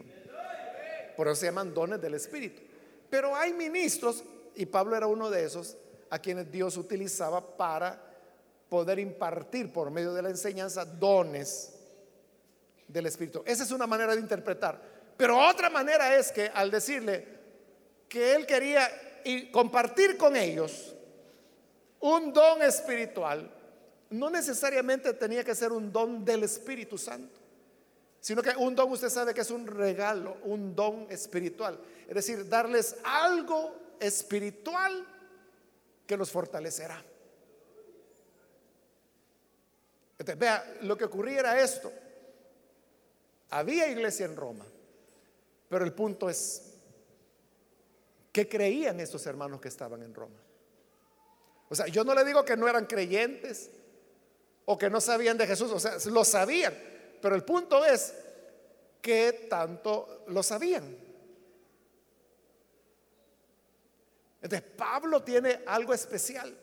por 1.16 1.28
eso 1.28 1.36
se 1.36 1.48
llaman 1.48 1.74
dones 1.74 2.00
del 2.00 2.14
Espíritu. 2.14 2.62
Pero 3.10 3.36
hay 3.36 3.52
ministros, 3.52 4.24
y 4.56 4.68
Pablo 4.68 4.96
era 4.96 5.08
uno 5.08 5.30
de 5.32 5.44
esos, 5.44 5.76
a 6.12 6.20
quienes 6.20 6.52
Dios 6.52 6.78
utilizaba 6.78 7.58
para 7.58 8.00
poder 8.70 9.00
impartir 9.00 9.74
por 9.74 9.90
medio 9.90 10.14
de 10.14 10.22
la 10.22 10.30
enseñanza 10.30 10.86
dones 10.86 11.74
del 12.88 13.08
Espíritu. 13.08 13.42
Esa 13.44 13.64
es 13.64 13.72
una 13.72 13.88
manera 13.88 14.14
de 14.14 14.22
interpretar. 14.22 14.80
Pero 15.18 15.36
otra 15.38 15.72
manera 15.72 16.16
es 16.16 16.32
que 16.32 16.52
al 16.54 16.70
decirle 16.70 17.28
que 18.08 18.36
él 18.36 18.46
quería 18.46 18.88
y 19.24 19.52
compartir 19.52 20.18
con 20.18 20.36
ellos 20.36 20.96
un 22.00 22.32
don 22.34 22.62
espiritual, 22.62 23.52
no 24.10 24.30
necesariamente 24.30 25.14
tenía 25.14 25.44
que 25.44 25.56
ser 25.56 25.72
un 25.72 25.92
don 25.92 26.24
del 26.26 26.44
Espíritu 26.44 26.98
Santo, 26.98 27.40
sino 28.20 28.42
que 28.42 28.52
un 28.58 28.76
don 28.76 28.92
usted 28.92 29.10
sabe 29.10 29.34
que 29.34 29.42
es 29.42 29.52
un 29.52 29.68
regalo, 29.68 30.38
un 30.44 30.76
don 30.76 31.08
espiritual. 31.10 31.80
Es 32.08 32.16
decir, 32.16 32.48
darles 32.48 32.96
algo 33.04 33.76
espiritual 34.00 35.06
que 36.06 36.18
los 36.18 36.32
fortalecerá. 36.32 37.04
Vea, 40.38 40.78
lo 40.82 40.98
que 40.98 41.06
ocurría 41.06 41.40
era 41.40 41.62
esto. 41.62 41.92
Había 43.52 43.90
iglesia 43.90 44.26
en 44.26 44.36
Roma, 44.36 44.66
pero 45.70 45.86
el 45.86 45.94
punto 45.94 46.30
es, 46.30 46.69
¿Qué 48.32 48.48
creían 48.48 49.00
estos 49.00 49.26
hermanos 49.26 49.60
que 49.60 49.68
estaban 49.68 50.04
en 50.04 50.14
Roma? 50.14 50.40
O 51.70 51.76
sea, 51.76 51.88
yo 51.88 52.04
no 52.04 52.14
le 52.14 52.24
digo 52.26 52.44
que 52.44 52.58
no 52.58 52.68
eran 52.68 52.86
creyentes 52.86 53.72
o 54.66 54.78
que 54.78 54.90
no 54.90 55.02
sabían 55.02 55.38
de 55.38 55.48
Jesús, 55.48 55.72
o 55.72 55.80
sea, 55.80 55.98
lo 56.12 56.24
sabían, 56.24 56.74
pero 57.22 57.36
el 57.36 57.44
punto 57.44 57.84
es 57.86 58.14
que 59.02 59.48
tanto 59.50 60.26
lo 60.28 60.44
sabían. 60.44 60.98
Entonces, 64.42 64.70
Pablo 64.78 65.22
tiene 65.24 65.62
algo 65.66 65.94
especial. 65.94 66.56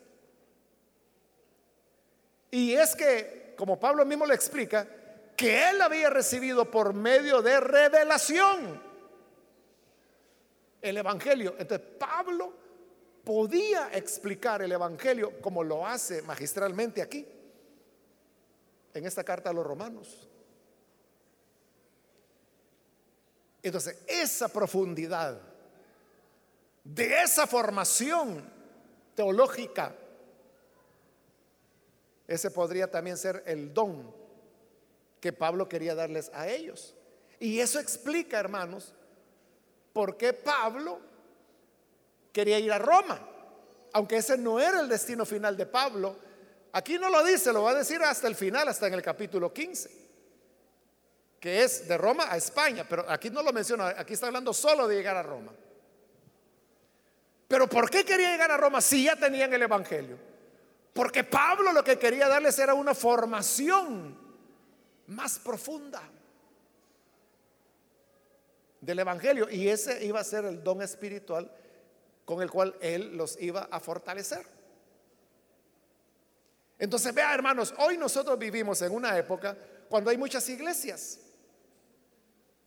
Y 2.51 2.75
es 2.75 2.97
que, 2.97 3.55
como 3.57 3.79
Pablo 3.79 4.07
mismo 4.07 4.25
le 4.25 4.35
explica, 4.35 4.87
que 5.37 5.69
él 5.69 5.83
había 5.83 6.09
recibido 6.09 6.71
por 6.71 6.95
medio 6.95 7.43
de 7.43 7.61
revelación 7.61 8.86
el 10.87 10.97
Evangelio. 10.97 11.55
Entonces 11.59 11.87
Pablo 11.99 12.53
podía 13.25 13.91
explicar 13.93 14.63
el 14.63 14.73
Evangelio 14.73 15.41
como 15.41 15.65
lo 15.65 15.87
hace 15.87 16.23
magistralmente 16.23 17.03
aquí, 17.03 17.27
en 18.95 19.05
esta 19.05 19.25
carta 19.25 19.51
a 19.51 19.53
los 19.53 19.67
romanos. 19.67 20.29
Entonces, 23.63 23.99
esa 24.07 24.49
profundidad 24.49 25.41
de 26.85 27.23
esa 27.23 27.49
formación 27.49 28.49
teológica, 29.17 29.93
ese 32.29 32.51
podría 32.53 32.89
también 32.89 33.17
ser 33.17 33.43
el 33.45 33.75
don 33.75 34.15
que 35.21 35.33
Pablo 35.33 35.69
quería 35.69 35.97
darles 35.97 36.31
a 36.33 36.49
ellos. 36.49 36.95
Y 37.41 37.59
eso 37.59 37.81
explica, 37.81 38.39
hermanos, 38.39 38.95
por 39.97 40.19
qué 40.19 40.35
Pablo 40.35 41.01
quería 42.31 42.59
ir 42.59 42.71
a 42.71 42.79
Roma, 42.79 43.19
aunque 43.95 44.19
ese 44.19 44.37
no 44.37 44.61
era 44.61 44.81
el 44.81 44.91
destino 44.91 45.25
final 45.25 45.57
de 45.57 45.65
Pablo. 45.65 46.15
Aquí 46.73 46.99
no 46.99 47.09
lo 47.09 47.25
dice, 47.25 47.51
lo 47.51 47.63
va 47.63 47.71
a 47.71 47.77
decir 47.77 48.03
hasta 48.03 48.29
el 48.29 48.35
final, 48.35 48.69
hasta 48.69 48.89
en 48.89 48.93
el 48.93 49.01
capítulo 49.01 49.55
15, 49.55 49.91
que 51.41 51.65
es 51.65 51.89
de 51.89 51.97
Roma 51.97 52.27
a 52.31 52.37
España, 52.37 52.85
pero 52.87 53.07
aquí 53.09 53.31
no 53.31 53.43
lo 53.43 53.55
menciona, 53.55 53.95
aquí 53.97 54.13
está 54.13 54.27
hablando 54.27 54.53
solo 54.53 54.87
de 54.87 54.97
llegar 54.97 55.17
a 55.17 55.23
Roma. 55.23 55.55
Pero 57.49 57.67
¿por 57.67 57.89
qué 57.89 58.05
quería 58.05 58.33
llegar 58.33 58.51
a 58.51 58.59
Roma 58.59 58.83
si 58.83 59.05
ya 59.05 59.17
tenían 59.17 59.51
el 59.55 59.63
Evangelio? 59.63 60.19
Porque 60.93 61.25
Pablo 61.25 61.73
lo 61.73 61.83
que 61.83 61.99
quería 61.99 62.29
darles 62.29 62.59
era 62.59 62.75
una 62.75 62.95
formación 62.95 64.15
más 65.07 65.39
profunda 65.39 66.03
del 68.87 69.01
Evangelio. 69.01 69.51
Y 69.51 69.69
ese 69.69 70.05
iba 70.07 70.21
a 70.21 70.25
ser 70.25 70.45
el 70.45 70.63
don 70.63 70.81
espiritual 70.81 71.51
con 72.25 72.41
el 72.41 72.51
cual 72.51 72.77
Él 72.81 73.17
los 73.17 73.41
iba 73.41 73.69
a 73.71 73.81
fortalecer. 73.81 74.47
Entonces, 76.79 77.13
vea 77.13 77.35
hermanos, 77.35 77.75
hoy 77.79 77.99
nosotros 77.99 78.39
vivimos 78.39 78.81
en 78.83 78.93
una 78.93 79.19
época 79.19 79.57
cuando 79.89 80.11
hay 80.11 80.17
muchas 80.17 80.49
iglesias, 80.49 81.19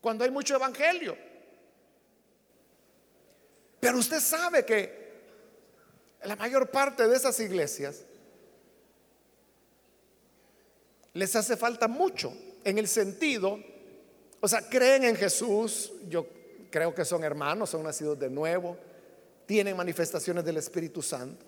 cuando 0.01 0.23
hay 0.23 0.31
mucho 0.31 0.55
evangelio. 0.55 1.17
Pero 3.79 3.97
usted 3.97 4.19
sabe 4.19 4.65
que 4.65 4.99
La 6.23 6.35
mayor 6.35 6.69
parte 6.69 7.07
de 7.07 7.15
esas 7.15 7.39
iglesias 7.39 8.03
les 11.13 11.35
hace 11.35 11.55
falta 11.55 11.87
mucho 11.87 12.33
en 12.63 12.77
el 12.77 12.87
sentido, 12.87 13.59
o 14.41 14.47
sea, 14.47 14.61
creen 14.61 15.03
en 15.03 15.15
Jesús, 15.15 15.91
yo 16.07 16.27
creo 16.69 16.93
que 16.93 17.03
son 17.03 17.23
hermanos, 17.23 17.69
son 17.69 17.83
nacidos 17.83 18.17
de 18.19 18.29
nuevo, 18.29 18.77
tienen 19.45 19.75
manifestaciones 19.75 20.45
del 20.45 20.57
Espíritu 20.57 21.01
Santo, 21.01 21.45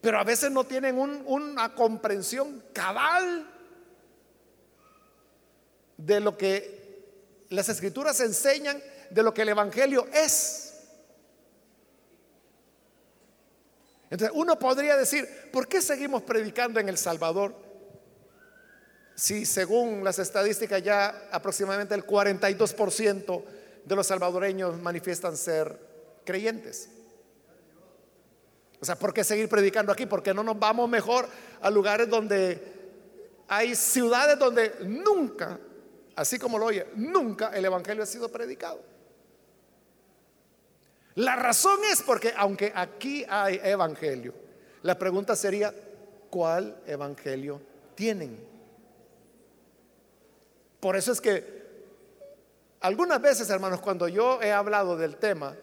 pero 0.00 0.18
a 0.18 0.24
veces 0.24 0.50
no 0.50 0.64
tienen 0.64 0.96
una 0.98 1.74
comprensión 1.74 2.62
cabal 2.72 3.50
de 5.96 6.20
lo 6.20 6.36
que 6.36 6.84
las 7.50 7.68
escrituras 7.68 8.20
enseñan, 8.20 8.82
de 9.10 9.22
lo 9.22 9.32
que 9.32 9.42
el 9.42 9.50
Evangelio 9.50 10.06
es. 10.12 10.74
Entonces 14.10 14.36
uno 14.36 14.58
podría 14.58 14.96
decir, 14.96 15.28
¿por 15.52 15.66
qué 15.66 15.80
seguimos 15.80 16.22
predicando 16.22 16.78
en 16.78 16.88
El 16.88 16.98
Salvador? 16.98 17.63
Si 19.14 19.46
según 19.46 20.02
las 20.02 20.18
estadísticas 20.18 20.82
ya 20.82 21.28
aproximadamente 21.30 21.94
el 21.94 22.06
42% 22.06 23.44
de 23.84 23.96
los 23.96 24.06
salvadoreños 24.06 24.80
manifiestan 24.80 25.36
ser 25.36 25.78
creyentes. 26.24 26.88
O 28.80 28.84
sea, 28.84 28.96
¿por 28.96 29.14
qué 29.14 29.24
seguir 29.24 29.48
predicando 29.48 29.92
aquí? 29.92 30.06
Porque 30.06 30.34
no 30.34 30.42
nos 30.42 30.58
vamos 30.58 30.88
mejor 30.88 31.28
a 31.60 31.70
lugares 31.70 32.08
donde 32.08 32.60
hay 33.48 33.74
ciudades 33.74 34.38
donde 34.38 34.74
nunca, 34.82 35.58
así 36.16 36.38
como 36.38 36.58
lo 36.58 36.66
oye, 36.66 36.86
nunca 36.96 37.50
el 37.54 37.64
Evangelio 37.64 38.02
ha 38.02 38.06
sido 38.06 38.28
predicado. 38.28 38.80
La 41.16 41.36
razón 41.36 41.78
es 41.90 42.02
porque 42.02 42.32
aunque 42.36 42.72
aquí 42.74 43.24
hay 43.28 43.60
Evangelio, 43.62 44.34
la 44.82 44.98
pregunta 44.98 45.36
sería, 45.36 45.72
¿cuál 46.28 46.76
Evangelio 46.86 47.60
tienen? 47.94 48.53
Por 50.84 50.96
eso 50.96 51.12
es 51.12 51.20
que 51.22 51.42
algunas 52.80 53.18
veces, 53.18 53.48
hermanos, 53.48 53.80
cuando 53.80 54.06
yo 54.06 54.42
he 54.42 54.52
hablado 54.52 54.98
del 54.98 55.16
tema 55.16 55.56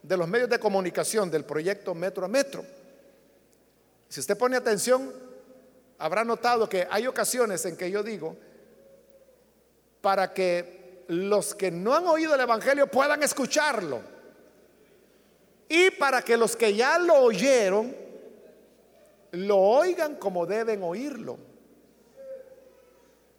de 0.00 0.16
los 0.16 0.28
medios 0.28 0.48
de 0.48 0.60
comunicación 0.60 1.28
del 1.28 1.44
proyecto 1.44 1.92
Metro 1.92 2.24
a 2.24 2.28
Metro, 2.28 2.64
si 4.08 4.20
usted 4.20 4.38
pone 4.38 4.56
atención, 4.56 5.12
habrá 5.98 6.22
notado 6.22 6.68
que 6.68 6.86
hay 6.88 7.08
ocasiones 7.08 7.64
en 7.64 7.76
que 7.76 7.90
yo 7.90 8.04
digo, 8.04 8.36
para 10.00 10.32
que 10.32 11.02
los 11.08 11.52
que 11.56 11.72
no 11.72 11.92
han 11.92 12.06
oído 12.06 12.36
el 12.36 12.40
Evangelio 12.40 12.86
puedan 12.86 13.24
escucharlo, 13.24 14.02
y 15.68 15.90
para 15.90 16.22
que 16.22 16.36
los 16.36 16.54
que 16.54 16.76
ya 16.76 16.96
lo 17.00 17.16
oyeron, 17.16 17.92
lo 19.32 19.58
oigan 19.58 20.14
como 20.14 20.46
deben 20.46 20.84
oírlo. 20.84 21.53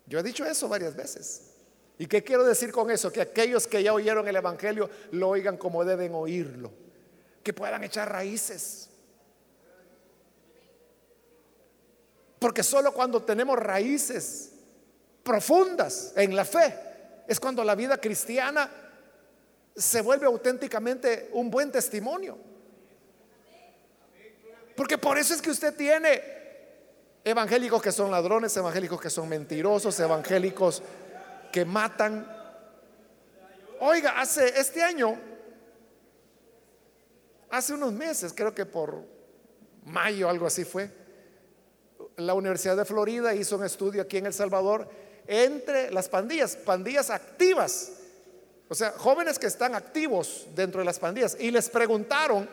Yo 0.08 0.20
he 0.20 0.24
dicho 0.24 0.46
eso 0.46 0.68
varias 0.68 0.96
veces. 0.96 1.52
¿Y 1.98 2.08
qué 2.08 2.24
quiero 2.24 2.44
decir 2.44 2.72
con 2.72 2.92
eso? 2.92 3.12
Que 3.12 3.22
aquellos 3.22 3.68
que 3.68 3.82
ya 3.82 3.94
oyeron 3.94 4.28
el 4.28 4.36
Evangelio 4.36 4.90
lo 5.12 5.30
oigan 5.30 5.58
como 5.58 5.84
deben 5.86 6.14
oírlo. 6.14 6.72
Que 7.44 7.54
puedan 7.54 7.84
echar 7.84 8.12
raíces. 8.12 8.90
Porque 12.40 12.64
solo 12.64 12.94
cuando 12.94 13.24
tenemos 13.24 13.58
raíces 13.58 14.52
profundas 15.24 16.14
en 16.16 16.36
la 16.36 16.46
fe 16.46 16.78
es 17.28 17.40
cuando 17.40 17.64
la 17.64 17.74
vida 17.74 17.98
cristiana 18.00 18.70
se 19.76 20.02
vuelve 20.02 20.26
auténticamente 20.28 21.30
un 21.34 21.50
buen 21.50 21.72
testimonio. 21.72 22.38
Porque 24.76 24.98
por 24.98 25.18
eso 25.18 25.34
es 25.34 25.42
que 25.42 25.50
usted 25.50 25.74
tiene 25.76 26.35
Evangélicos 27.28 27.82
que 27.82 27.92
son 27.92 28.12
ladrones, 28.12 28.56
evangélicos 28.56 29.02
que 29.02 29.10
son 29.10 29.28
mentirosos, 29.28 30.00
evangélicos 30.00 30.84
que 31.52 31.66
matan. 31.66 32.32
Oiga, 33.80 34.22
hace 34.22 34.60
este 34.60 34.84
año, 34.84 35.20
hace 37.50 37.74
unos 37.74 37.92
meses, 37.94 38.32
creo 38.32 38.54
que 38.54 38.68
por 38.68 39.04
mayo, 39.86 40.30
algo 40.30 40.46
así 40.46 40.66
fue, 40.66 40.92
la 42.18 42.36
Universidad 42.36 42.78
de 42.78 42.86
Florida 42.86 43.34
hizo 43.34 43.58
un 43.58 43.66
estudio 43.66 44.04
aquí 44.04 44.18
en 44.18 44.28
El 44.28 44.34
Salvador 44.34 44.88
entre 45.26 45.90
las 45.90 46.08
pandillas, 46.08 46.56
pandillas 46.56 47.10
activas, 47.10 47.92
o 48.70 48.76
sea, 48.76 48.92
jóvenes 48.92 49.40
que 49.40 49.48
están 49.48 49.74
activos 49.74 50.46
dentro 50.54 50.78
de 50.78 50.86
las 50.86 51.00
pandillas, 51.00 51.36
y 51.40 51.50
les 51.50 51.70
preguntaron 51.70 52.48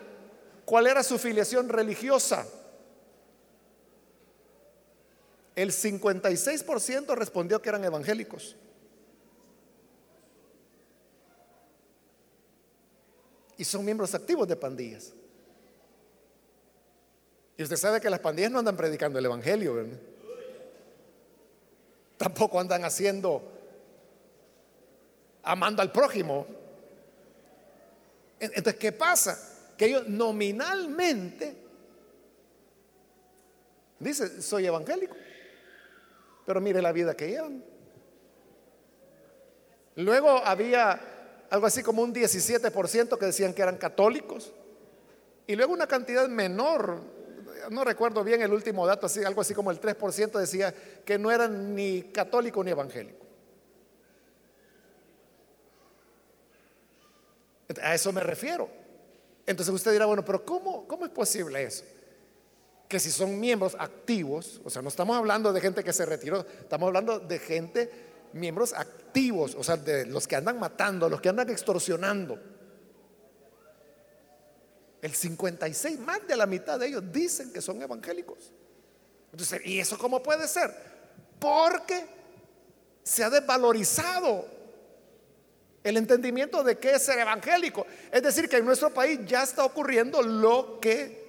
cuál 0.64 0.86
era 0.86 1.02
su 1.02 1.18
filiación 1.18 1.68
religiosa. 1.68 2.46
El 5.54 5.70
56% 5.70 7.14
respondió 7.14 7.60
que 7.60 7.68
eran 7.68 7.84
evangélicos. 7.84 8.56
Y 13.56 13.64
son 13.64 13.84
miembros 13.84 14.14
activos 14.14 14.48
de 14.48 14.56
pandillas. 14.56 15.12
Y 17.56 17.62
usted 17.62 17.76
sabe 17.76 18.00
que 18.00 18.08
las 18.08 18.20
pandillas 18.20 18.50
no 18.50 18.58
andan 18.58 18.76
predicando 18.76 19.18
el 19.18 19.26
Evangelio, 19.26 19.74
¿verdad? 19.74 19.98
Tampoco 22.16 22.58
andan 22.58 22.84
haciendo, 22.84 23.42
amando 25.42 25.82
al 25.82 25.92
prójimo. 25.92 26.46
Entonces, 28.40 28.76
¿qué 28.76 28.92
pasa? 28.92 29.38
Que 29.76 29.86
ellos 29.86 30.08
nominalmente 30.08 31.56
dicen, 33.98 34.42
soy 34.42 34.66
evangélico. 34.66 35.14
Pero 36.46 36.60
mire 36.60 36.82
la 36.82 36.92
vida 36.92 37.14
que 37.14 37.28
llevan. 37.28 37.64
Luego 39.96 40.30
había 40.44 41.00
algo 41.50 41.66
así 41.66 41.82
como 41.82 42.02
un 42.02 42.14
17% 42.14 43.18
que 43.18 43.26
decían 43.26 43.52
que 43.52 43.62
eran 43.62 43.76
católicos. 43.76 44.52
Y 45.46 45.54
luego 45.54 45.72
una 45.72 45.86
cantidad 45.86 46.28
menor, 46.28 47.00
no 47.70 47.84
recuerdo 47.84 48.24
bien 48.24 48.40
el 48.40 48.52
último 48.52 48.86
dato, 48.86 49.06
así, 49.06 49.22
algo 49.22 49.42
así 49.42 49.52
como 49.52 49.70
el 49.70 49.80
3% 49.80 50.38
decía 50.38 50.74
que 51.04 51.18
no 51.18 51.30
eran 51.30 51.74
ni 51.74 52.04
católico 52.04 52.64
ni 52.64 52.70
evangélico. 52.70 53.26
A 57.82 57.94
eso 57.94 58.12
me 58.12 58.22
refiero. 58.22 58.68
Entonces 59.46 59.74
usted 59.74 59.92
dirá, 59.92 60.06
bueno, 60.06 60.24
pero 60.24 60.44
¿cómo, 60.44 60.86
cómo 60.86 61.04
es 61.04 61.10
posible 61.10 61.62
eso? 61.64 61.84
Que 62.92 63.00
si 63.00 63.10
son 63.10 63.40
miembros 63.40 63.74
activos, 63.78 64.60
o 64.64 64.68
sea, 64.68 64.82
no 64.82 64.90
estamos 64.90 65.16
hablando 65.16 65.50
de 65.50 65.62
gente 65.62 65.82
que 65.82 65.94
se 65.94 66.04
retiró, 66.04 66.46
estamos 66.60 66.88
hablando 66.88 67.20
de 67.20 67.38
gente, 67.38 67.90
miembros 68.34 68.74
activos, 68.74 69.54
o 69.54 69.64
sea, 69.64 69.78
de 69.78 70.04
los 70.04 70.28
que 70.28 70.36
andan 70.36 70.58
matando, 70.58 71.08
los 71.08 71.18
que 71.22 71.30
andan 71.30 71.48
extorsionando. 71.48 72.38
El 75.00 75.14
56, 75.14 76.00
más 76.00 76.26
de 76.26 76.36
la 76.36 76.44
mitad 76.44 76.78
de 76.78 76.88
ellos 76.88 77.02
dicen 77.10 77.50
que 77.50 77.62
son 77.62 77.80
evangélicos. 77.80 78.52
Entonces, 79.30 79.62
¿y 79.64 79.80
eso 79.80 79.96
cómo 79.96 80.22
puede 80.22 80.46
ser? 80.46 80.70
Porque 81.38 82.04
se 83.02 83.24
ha 83.24 83.30
desvalorizado 83.30 84.44
el 85.82 85.96
entendimiento 85.96 86.62
de 86.62 86.76
qué 86.76 86.96
es 86.96 87.02
ser 87.06 87.20
evangélico. 87.20 87.86
Es 88.12 88.22
decir, 88.22 88.50
que 88.50 88.58
en 88.58 88.66
nuestro 88.66 88.90
país 88.90 89.20
ya 89.26 89.44
está 89.44 89.64
ocurriendo 89.64 90.20
lo 90.20 90.78
que 90.78 91.21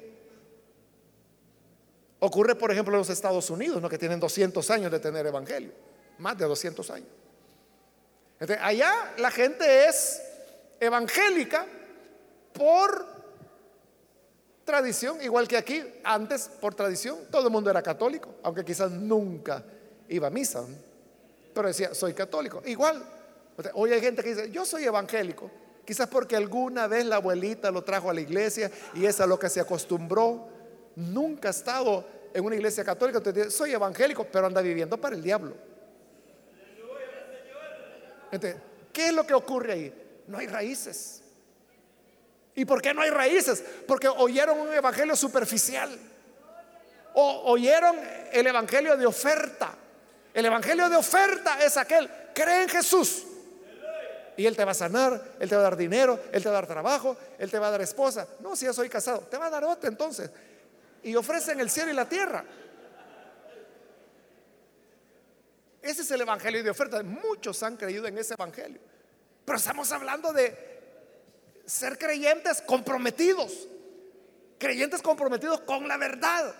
Ocurre, 2.25 2.55
por 2.55 2.71
ejemplo, 2.71 2.93
en 2.93 2.99
los 2.99 3.09
Estados 3.09 3.49
Unidos, 3.49 3.81
¿no? 3.81 3.89
que 3.89 3.97
tienen 3.97 4.17
200 4.17 4.69
años 4.69 4.89
de 4.89 4.97
tener 4.97 5.25
evangelio, 5.25 5.73
más 6.19 6.37
de 6.37 6.45
200 6.45 6.89
años. 6.91 7.09
allá 8.61 9.13
la 9.17 9.29
gente 9.29 9.89
es 9.89 10.21
evangélica 10.79 11.65
por 12.53 13.05
tradición, 14.63 15.21
igual 15.21 15.49
que 15.49 15.57
aquí, 15.57 15.83
antes 16.05 16.49
por 16.61 16.73
tradición, 16.73 17.17
todo 17.29 17.47
el 17.47 17.51
mundo 17.51 17.69
era 17.69 17.81
católico, 17.81 18.35
aunque 18.41 18.63
quizás 18.63 18.89
nunca 18.89 19.61
iba 20.07 20.27
a 20.27 20.31
misa, 20.31 20.63
pero 21.53 21.67
decía, 21.67 21.93
soy 21.93 22.13
católico. 22.13 22.63
Igual, 22.65 23.03
hoy 23.73 23.91
hay 23.91 23.99
gente 23.99 24.23
que 24.23 24.29
dice, 24.29 24.49
yo 24.49 24.63
soy 24.63 24.85
evangélico, 24.85 25.51
quizás 25.83 26.07
porque 26.07 26.37
alguna 26.37 26.87
vez 26.87 27.05
la 27.05 27.17
abuelita 27.17 27.69
lo 27.69 27.83
trajo 27.83 28.09
a 28.09 28.13
la 28.13 28.21
iglesia 28.21 28.71
y 28.93 29.07
es 29.07 29.19
a 29.19 29.27
lo 29.27 29.37
que 29.37 29.49
se 29.49 29.59
acostumbró 29.59 30.53
nunca 30.95 31.49
ha 31.49 31.51
estado 31.51 32.05
en 32.33 32.43
una 32.43 32.55
iglesia 32.55 32.83
católica, 32.83 33.19
dice 33.19 33.51
soy 33.51 33.73
evangélico, 33.73 34.25
pero 34.25 34.47
anda 34.47 34.61
viviendo 34.61 34.97
para 34.97 35.15
el 35.15 35.21
diablo. 35.21 35.53
¿qué 38.91 39.07
es 39.07 39.13
lo 39.13 39.25
que 39.25 39.33
ocurre 39.33 39.73
ahí? 39.73 39.93
No 40.27 40.39
hay 40.39 40.47
raíces. 40.47 41.21
¿Y 42.55 42.65
por 42.65 42.81
qué 42.81 42.93
no 42.93 43.01
hay 43.01 43.09
raíces? 43.09 43.63
Porque 43.87 44.07
oyeron 44.07 44.59
un 44.59 44.73
evangelio 44.73 45.15
superficial. 45.15 45.97
O 47.13 47.51
oyeron 47.51 47.95
el 48.31 48.47
evangelio 48.47 48.97
de 48.97 49.05
oferta. 49.05 49.75
El 50.33 50.45
evangelio 50.45 50.89
de 50.89 50.95
oferta 50.95 51.63
es 51.63 51.77
aquel, 51.77 52.09
cree 52.33 52.63
en 52.63 52.69
Jesús. 52.69 53.23
Y 54.35 54.47
Él 54.47 54.55
te 54.55 54.65
va 54.65 54.71
a 54.71 54.75
sanar, 54.75 55.21
Él 55.39 55.47
te 55.47 55.55
va 55.55 55.61
a 55.61 55.65
dar 55.65 55.77
dinero, 55.77 56.19
Él 56.31 56.41
te 56.41 56.49
va 56.49 56.57
a 56.57 56.61
dar 56.61 56.67
trabajo, 56.67 57.15
Él 57.37 57.51
te 57.51 57.59
va 57.59 57.67
a 57.67 57.71
dar 57.71 57.81
esposa. 57.81 58.27
No, 58.39 58.55
si 58.55 58.65
ya 58.65 58.73
soy 58.73 58.89
casado, 58.89 59.19
te 59.29 59.37
va 59.37 59.45
a 59.45 59.49
dar 59.51 59.63
otra 59.63 59.89
entonces. 59.89 60.31
Y 61.03 61.15
ofrecen 61.15 61.59
el 61.59 61.69
cielo 61.69 61.91
y 61.91 61.95
la 61.95 62.07
tierra. 62.07 62.43
Ese 65.83 66.01
es 66.01 66.11
el 66.11 66.21
evangelio 66.21 66.63
de 66.63 66.69
oferta. 66.69 67.03
Muchos 67.03 67.61
han 67.61 67.75
creído 67.75 68.07
en 68.07 68.17
ese 68.17 68.35
evangelio. 68.35 68.79
Pero 69.43 69.57
estamos 69.57 69.91
hablando 69.91 70.31
de 70.31 70.73
ser 71.65 71.97
creyentes 71.97 72.61
comprometidos. 72.61 73.67
Creyentes 74.57 75.01
comprometidos 75.01 75.59
con 75.61 75.85
la 75.85 75.97
verdad. 75.97 76.55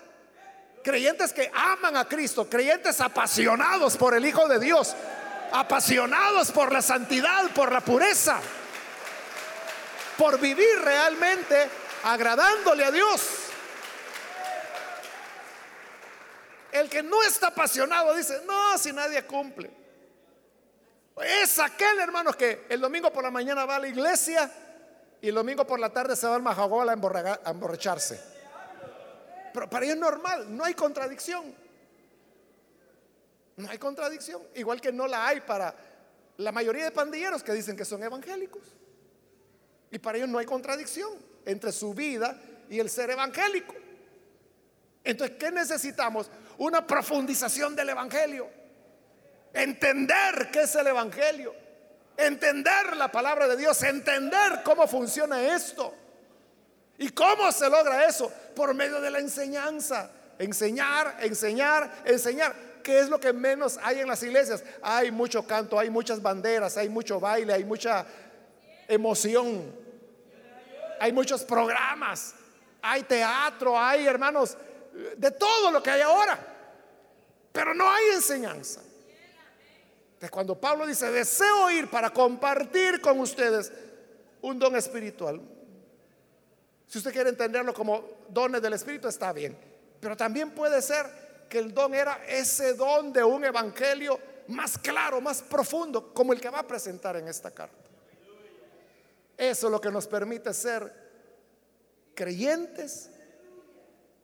Creyentes 0.82 1.32
que 1.32 1.50
aman 1.54 1.96
a 1.96 2.06
Cristo. 2.06 2.50
Creyentes 2.50 3.00
apasionados 3.00 3.96
por 3.96 4.14
el 4.14 4.26
Hijo 4.26 4.46
de 4.46 4.58
Dios. 4.58 4.94
Apasionados 5.52 6.50
por 6.50 6.70
la 6.70 6.82
santidad, 6.82 7.50
por 7.54 7.72
la 7.72 7.80
pureza. 7.80 8.38
Por 10.18 10.38
vivir 10.38 10.80
realmente 10.82 11.66
agradándole 12.02 12.84
a 12.84 12.90
Dios. 12.90 13.43
El 16.74 16.90
que 16.90 17.04
no 17.04 17.22
está 17.22 17.46
apasionado 17.46 18.16
dice, 18.16 18.42
no, 18.44 18.76
si 18.78 18.92
nadie 18.92 19.24
cumple. 19.24 19.70
Es 21.22 21.60
aquel 21.60 22.00
hermano 22.00 22.32
que 22.32 22.66
el 22.68 22.80
domingo 22.80 23.12
por 23.12 23.22
la 23.22 23.30
mañana 23.30 23.64
va 23.64 23.76
a 23.76 23.78
la 23.78 23.86
iglesia 23.86 24.50
y 25.22 25.28
el 25.28 25.36
domingo 25.36 25.64
por 25.64 25.78
la 25.78 25.90
tarde 25.90 26.16
se 26.16 26.26
va 26.26 26.34
al 26.34 26.42
Majagol 26.42 26.88
a 26.88 26.94
emborracharse. 27.48 28.20
Pero 29.52 29.70
para 29.70 29.84
ellos 29.84 29.94
es 29.94 30.00
normal, 30.00 30.56
no 30.56 30.64
hay 30.64 30.74
contradicción. 30.74 31.54
No 33.54 33.70
hay 33.70 33.78
contradicción. 33.78 34.42
Igual 34.56 34.80
que 34.80 34.90
no 34.90 35.06
la 35.06 35.28
hay 35.28 35.42
para 35.42 35.72
la 36.38 36.50
mayoría 36.50 36.82
de 36.82 36.90
pandilleros 36.90 37.44
que 37.44 37.52
dicen 37.52 37.76
que 37.76 37.84
son 37.84 38.02
evangélicos. 38.02 38.64
Y 39.92 40.00
para 40.00 40.18
ellos 40.18 40.28
no 40.28 40.38
hay 40.38 40.46
contradicción 40.46 41.12
entre 41.46 41.70
su 41.70 41.94
vida 41.94 42.36
y 42.68 42.80
el 42.80 42.90
ser 42.90 43.10
evangélico. 43.10 43.76
Entonces, 45.04 45.36
¿qué 45.38 45.52
necesitamos? 45.52 46.28
Una 46.58 46.86
profundización 46.86 47.74
del 47.74 47.90
Evangelio. 47.90 48.48
Entender 49.52 50.50
qué 50.52 50.62
es 50.62 50.74
el 50.74 50.86
Evangelio. 50.86 51.54
Entender 52.16 52.96
la 52.96 53.10
palabra 53.10 53.48
de 53.48 53.56
Dios. 53.56 53.82
Entender 53.82 54.62
cómo 54.64 54.86
funciona 54.86 55.42
esto. 55.54 55.94
¿Y 56.98 57.08
cómo 57.10 57.50
se 57.52 57.68
logra 57.68 58.06
eso? 58.06 58.30
Por 58.54 58.74
medio 58.74 59.00
de 59.00 59.10
la 59.10 59.18
enseñanza. 59.18 60.10
Enseñar, 60.38 61.16
enseñar, 61.20 62.02
enseñar. 62.04 62.54
¿Qué 62.82 62.98
es 62.98 63.08
lo 63.08 63.18
que 63.18 63.32
menos 63.32 63.78
hay 63.82 64.00
en 64.00 64.08
las 64.08 64.22
iglesias? 64.22 64.62
Hay 64.82 65.10
mucho 65.10 65.46
canto, 65.46 65.78
hay 65.78 65.88
muchas 65.88 66.20
banderas, 66.20 66.76
hay 66.76 66.88
mucho 66.88 67.18
baile, 67.18 67.54
hay 67.54 67.64
mucha 67.64 68.04
emoción. 68.86 69.84
Hay 71.00 71.12
muchos 71.12 71.44
programas, 71.44 72.34
hay 72.80 73.02
teatro, 73.02 73.78
hay 73.78 74.06
hermanos 74.06 74.56
de 75.16 75.30
todo 75.32 75.70
lo 75.70 75.82
que 75.82 75.90
hay 75.90 76.00
ahora. 76.00 76.38
Pero 77.52 77.74
no 77.74 77.90
hay 77.90 78.10
enseñanza. 78.14 78.80
Entonces, 80.14 80.30
cuando 80.30 80.58
Pablo 80.58 80.86
dice, 80.86 81.10
deseo 81.10 81.70
ir 81.70 81.90
para 81.90 82.10
compartir 82.10 83.00
con 83.00 83.18
ustedes 83.20 83.72
un 84.42 84.58
don 84.58 84.76
espiritual. 84.76 85.40
Si 86.86 86.98
usted 86.98 87.12
quiere 87.12 87.30
entenderlo 87.30 87.74
como 87.74 88.04
dones 88.28 88.62
del 88.62 88.72
Espíritu, 88.72 89.08
está 89.08 89.32
bien. 89.32 89.56
Pero 90.00 90.16
también 90.16 90.50
puede 90.50 90.80
ser 90.82 91.06
que 91.48 91.58
el 91.58 91.72
don 91.72 91.94
era 91.94 92.24
ese 92.26 92.74
don 92.74 93.12
de 93.12 93.24
un 93.24 93.44
evangelio 93.44 94.18
más 94.48 94.78
claro, 94.78 95.20
más 95.20 95.42
profundo, 95.42 96.12
como 96.12 96.32
el 96.32 96.40
que 96.40 96.50
va 96.50 96.60
a 96.60 96.66
presentar 96.66 97.16
en 97.16 97.28
esta 97.28 97.50
carta. 97.50 97.84
Eso 99.36 99.66
es 99.66 99.70
lo 99.70 99.80
que 99.80 99.90
nos 99.90 100.06
permite 100.06 100.52
ser 100.54 100.92
creyentes 102.14 103.10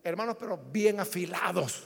hermanos, 0.02 0.36
pero 0.38 0.56
bien 0.56 1.00
afilados. 1.00 1.84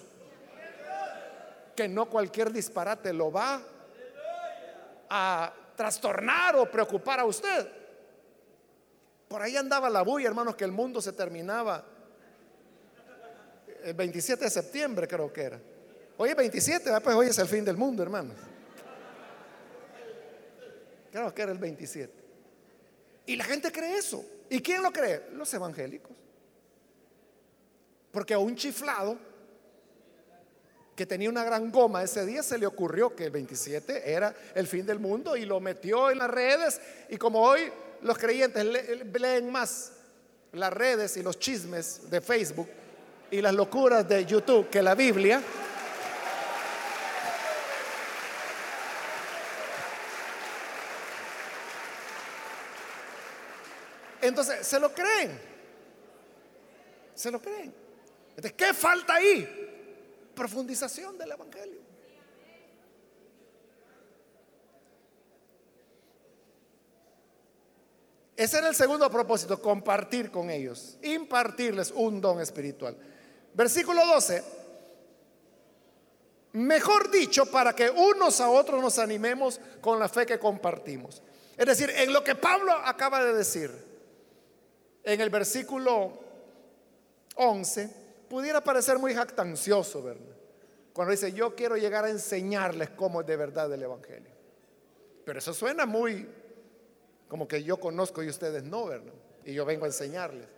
Que 1.74 1.88
no 1.88 2.06
cualquier 2.06 2.52
disparate 2.52 3.12
lo 3.12 3.32
va 3.32 3.60
a 5.10 5.52
trastornar 5.76 6.56
o 6.56 6.70
preocupar 6.70 7.20
a 7.20 7.24
usted. 7.24 7.68
Por 9.28 9.42
ahí 9.42 9.56
andaba 9.56 9.90
la 9.90 10.02
bulla, 10.02 10.28
hermanos, 10.28 10.54
que 10.54 10.64
el 10.64 10.72
mundo 10.72 11.00
se 11.00 11.12
terminaba 11.12 11.84
el 13.82 13.94
27 13.94 14.44
de 14.44 14.50
septiembre, 14.50 15.06
creo 15.06 15.32
que 15.32 15.42
era. 15.42 15.60
Hoy 16.16 16.30
es 16.30 16.36
27, 16.36 16.90
pues 17.02 17.16
hoy 17.16 17.26
es 17.26 17.38
el 17.38 17.48
fin 17.48 17.64
del 17.64 17.76
mundo, 17.76 18.02
hermanos. 18.02 18.36
Creo 21.12 21.34
que 21.34 21.42
era 21.42 21.52
el 21.52 21.58
27. 21.58 22.12
Y 23.26 23.36
la 23.36 23.44
gente 23.44 23.70
cree 23.70 23.98
eso. 23.98 24.24
¿Y 24.48 24.60
quién 24.60 24.82
lo 24.82 24.92
cree? 24.92 25.28
Los 25.32 25.52
evangélicos. 25.54 26.23
Porque 28.14 28.32
a 28.32 28.38
un 28.38 28.54
chiflado 28.54 29.18
que 30.94 31.04
tenía 31.04 31.28
una 31.28 31.42
gran 31.42 31.72
goma 31.72 32.04
ese 32.04 32.24
día 32.24 32.44
se 32.44 32.56
le 32.56 32.66
ocurrió 32.66 33.16
que 33.16 33.24
el 33.24 33.32
27 33.32 34.12
era 34.12 34.32
el 34.54 34.68
fin 34.68 34.86
del 34.86 35.00
mundo 35.00 35.36
y 35.36 35.44
lo 35.44 35.58
metió 35.58 36.12
en 36.12 36.18
las 36.18 36.30
redes. 36.30 36.80
Y 37.10 37.16
como 37.16 37.40
hoy 37.42 37.60
los 38.02 38.16
creyentes 38.16 38.64
leen 38.64 39.50
más 39.50 39.92
las 40.52 40.72
redes 40.72 41.16
y 41.16 41.24
los 41.24 41.40
chismes 41.40 42.08
de 42.08 42.20
Facebook 42.20 42.68
y 43.32 43.42
las 43.42 43.52
locuras 43.52 44.08
de 44.08 44.24
YouTube 44.24 44.70
que 44.70 44.80
la 44.80 44.94
Biblia, 44.94 45.42
entonces 54.22 54.64
se 54.64 54.78
lo 54.78 54.94
creen. 54.94 55.40
Se 57.16 57.32
lo 57.32 57.42
creen. 57.42 57.83
¿Qué 58.56 58.74
falta 58.74 59.14
ahí? 59.14 60.30
Profundización 60.34 61.16
del 61.18 61.32
Evangelio. 61.32 61.84
Ese 68.36 68.58
era 68.58 68.68
el 68.68 68.74
segundo 68.74 69.08
propósito, 69.10 69.62
compartir 69.62 70.30
con 70.30 70.50
ellos, 70.50 70.98
impartirles 71.02 71.92
un 71.92 72.20
don 72.20 72.40
espiritual. 72.40 72.96
Versículo 73.54 74.04
12. 74.06 74.42
Mejor 76.54 77.10
dicho, 77.10 77.46
para 77.46 77.74
que 77.74 77.90
unos 77.90 78.40
a 78.40 78.48
otros 78.48 78.80
nos 78.80 78.98
animemos 78.98 79.60
con 79.80 79.98
la 79.98 80.08
fe 80.08 80.26
que 80.26 80.38
compartimos. 80.38 81.22
Es 81.56 81.66
decir, 81.66 81.90
en 81.90 82.12
lo 82.12 82.24
que 82.24 82.34
Pablo 82.34 82.72
acaba 82.72 83.24
de 83.24 83.34
decir, 83.34 83.70
en 85.04 85.20
el 85.20 85.30
versículo 85.30 86.18
11, 87.36 88.03
pudiera 88.34 88.60
parecer 88.60 88.98
muy 88.98 89.14
jactancioso, 89.14 90.02
¿verdad? 90.02 90.34
Cuando 90.92 91.12
dice, 91.12 91.32
yo 91.32 91.54
quiero 91.54 91.76
llegar 91.76 92.04
a 92.04 92.10
enseñarles 92.10 92.90
cómo 92.90 93.20
es 93.20 93.28
de 93.28 93.36
verdad 93.36 93.72
el 93.72 93.80
Evangelio. 93.80 94.32
Pero 95.24 95.38
eso 95.38 95.54
suena 95.54 95.86
muy 95.86 96.28
como 97.28 97.46
que 97.46 97.62
yo 97.62 97.78
conozco 97.78 98.24
y 98.24 98.28
ustedes 98.28 98.64
no, 98.64 98.86
¿verdad? 98.86 99.12
Y 99.44 99.54
yo 99.54 99.64
vengo 99.64 99.84
a 99.84 99.86
enseñarles. 99.86 100.48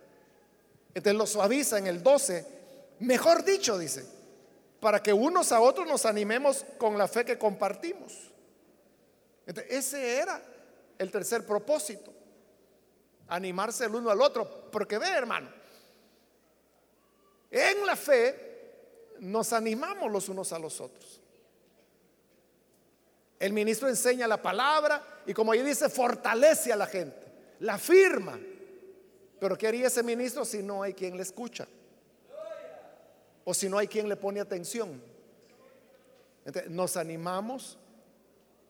Entonces 0.95 1.19
lo 1.19 1.27
suaviza 1.27 1.77
en 1.77 1.85
el 1.85 2.01
12, 2.01 2.47
mejor 3.01 3.43
dicho, 3.43 3.77
dice, 3.77 4.07
para 4.79 5.03
que 5.03 5.13
unos 5.13 5.51
a 5.51 5.59
otros 5.59 5.87
nos 5.87 6.07
animemos 6.07 6.65
con 6.79 6.97
la 6.97 7.07
fe 7.07 7.25
que 7.25 7.37
compartimos. 7.37 8.31
Entonces, 9.45 9.71
ese 9.71 10.17
era 10.17 10.41
el 10.97 11.11
tercer 11.11 11.45
propósito, 11.45 12.11
animarse 13.27 13.85
el 13.85 13.93
uno 13.93 14.09
al 14.09 14.19
otro. 14.19 14.67
Porque 14.71 14.97
ve, 14.97 15.09
hermano, 15.09 15.56
en 17.51 17.85
la 17.85 17.95
fe 17.95 18.47
nos 19.19 19.53
animamos 19.53 20.11
los 20.11 20.29
unos 20.29 20.51
a 20.53 20.59
los 20.59 20.79
otros. 20.81 21.21
El 23.39 23.53
ministro 23.53 23.87
enseña 23.87 24.27
la 24.27 24.41
palabra 24.41 25.21
y 25.25 25.33
como 25.33 25.51
ahí 25.51 25.61
dice, 25.61 25.89
fortalece 25.89 26.73
a 26.73 26.75
la 26.75 26.87
gente, 26.87 27.21
la 27.59 27.77
firma. 27.77 28.39
Pero 29.39 29.57
¿qué 29.57 29.67
haría 29.67 29.87
ese 29.87 30.01
ministro 30.01 30.43
si 30.43 30.63
no 30.63 30.81
hay 30.81 30.93
quien 30.93 31.15
le 31.15 31.23
escucha? 31.23 31.67
O 33.45 33.53
si 33.53 33.69
no 33.69 33.77
hay 33.77 33.87
quien 33.87 34.09
le 34.09 34.15
pone 34.15 34.39
atención. 34.39 35.01
Nos 36.69 36.97
animamos 36.97 37.77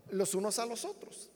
los 0.09 0.35
unos 0.35 0.59
a 0.59 0.65
los 0.65 0.83
otros. 0.83 1.29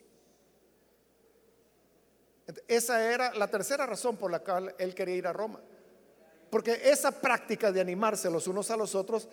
esa 2.68 3.12
era 3.12 3.32
la 3.34 3.48
tercera 3.48 3.86
razón 3.86 4.16
por 4.16 4.30
la 4.30 4.40
cual 4.40 4.74
él 4.78 4.94
quería 4.94 5.16
ir 5.16 5.26
a 5.26 5.32
Roma. 5.32 5.60
Porque 6.52 6.82
esa 6.84 7.10
práctica 7.10 7.72
de 7.72 7.80
animarse 7.80 8.28
los 8.28 8.46
unos 8.46 8.70
a 8.70 8.76
los 8.76 8.94
otros 8.94 9.26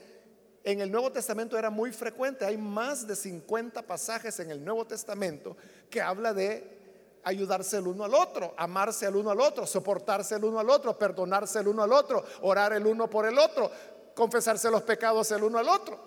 en 0.64 0.80
el 0.80 0.90
Nuevo 0.90 1.12
Testamento 1.12 1.58
era 1.58 1.70
muy 1.70 1.92
frecuente. 1.92 2.46
Hay 2.46 2.56
más 2.56 3.06
de 3.06 3.14
50 3.14 3.82
pasajes 3.82 4.40
en 4.40 4.52
el 4.52 4.64
Nuevo 4.64 4.88
Testamento 4.88 5.58
que 5.90 6.02
habla 6.02 6.34
de 6.34 7.20
ayudarse 7.26 7.76
el 7.76 7.88
uno 7.88 8.06
al 8.06 8.14
otro, 8.14 8.54
amarse 8.56 9.06
el 9.06 9.18
uno 9.18 9.32
al 9.32 9.42
otro, 9.42 9.68
soportarse 9.68 10.36
el 10.36 10.46
uno 10.46 10.62
al 10.62 10.70
otro, 10.70 10.98
perdonarse 10.98 11.60
el 11.60 11.68
uno 11.68 11.84
al 11.84 11.92
otro, 11.92 12.24
orar 12.44 12.72
el 12.72 12.88
uno 12.88 13.10
por 13.10 13.26
el 13.26 13.38
otro, 13.38 13.70
confesarse 14.16 14.72
los 14.72 14.84
pecados 14.84 15.30
el 15.32 15.44
uno 15.44 15.58
al 15.58 15.68
otro. 15.68 16.00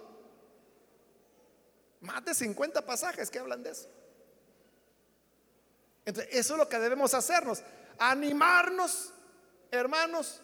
Más 2.01 2.25
de 2.25 2.33
50 2.33 2.87
pasajes 2.87 3.31
que 3.31 3.39
hablan 3.39 3.63
de 3.63 3.73
eso. 3.73 3.87
Entonces, 6.07 6.35
eso 6.35 6.55
es 6.55 6.59
lo 6.59 6.71
que 6.71 6.79
debemos 6.79 7.13
hacernos, 7.13 7.63
animarnos, 7.99 9.13
hermanos, 9.71 10.41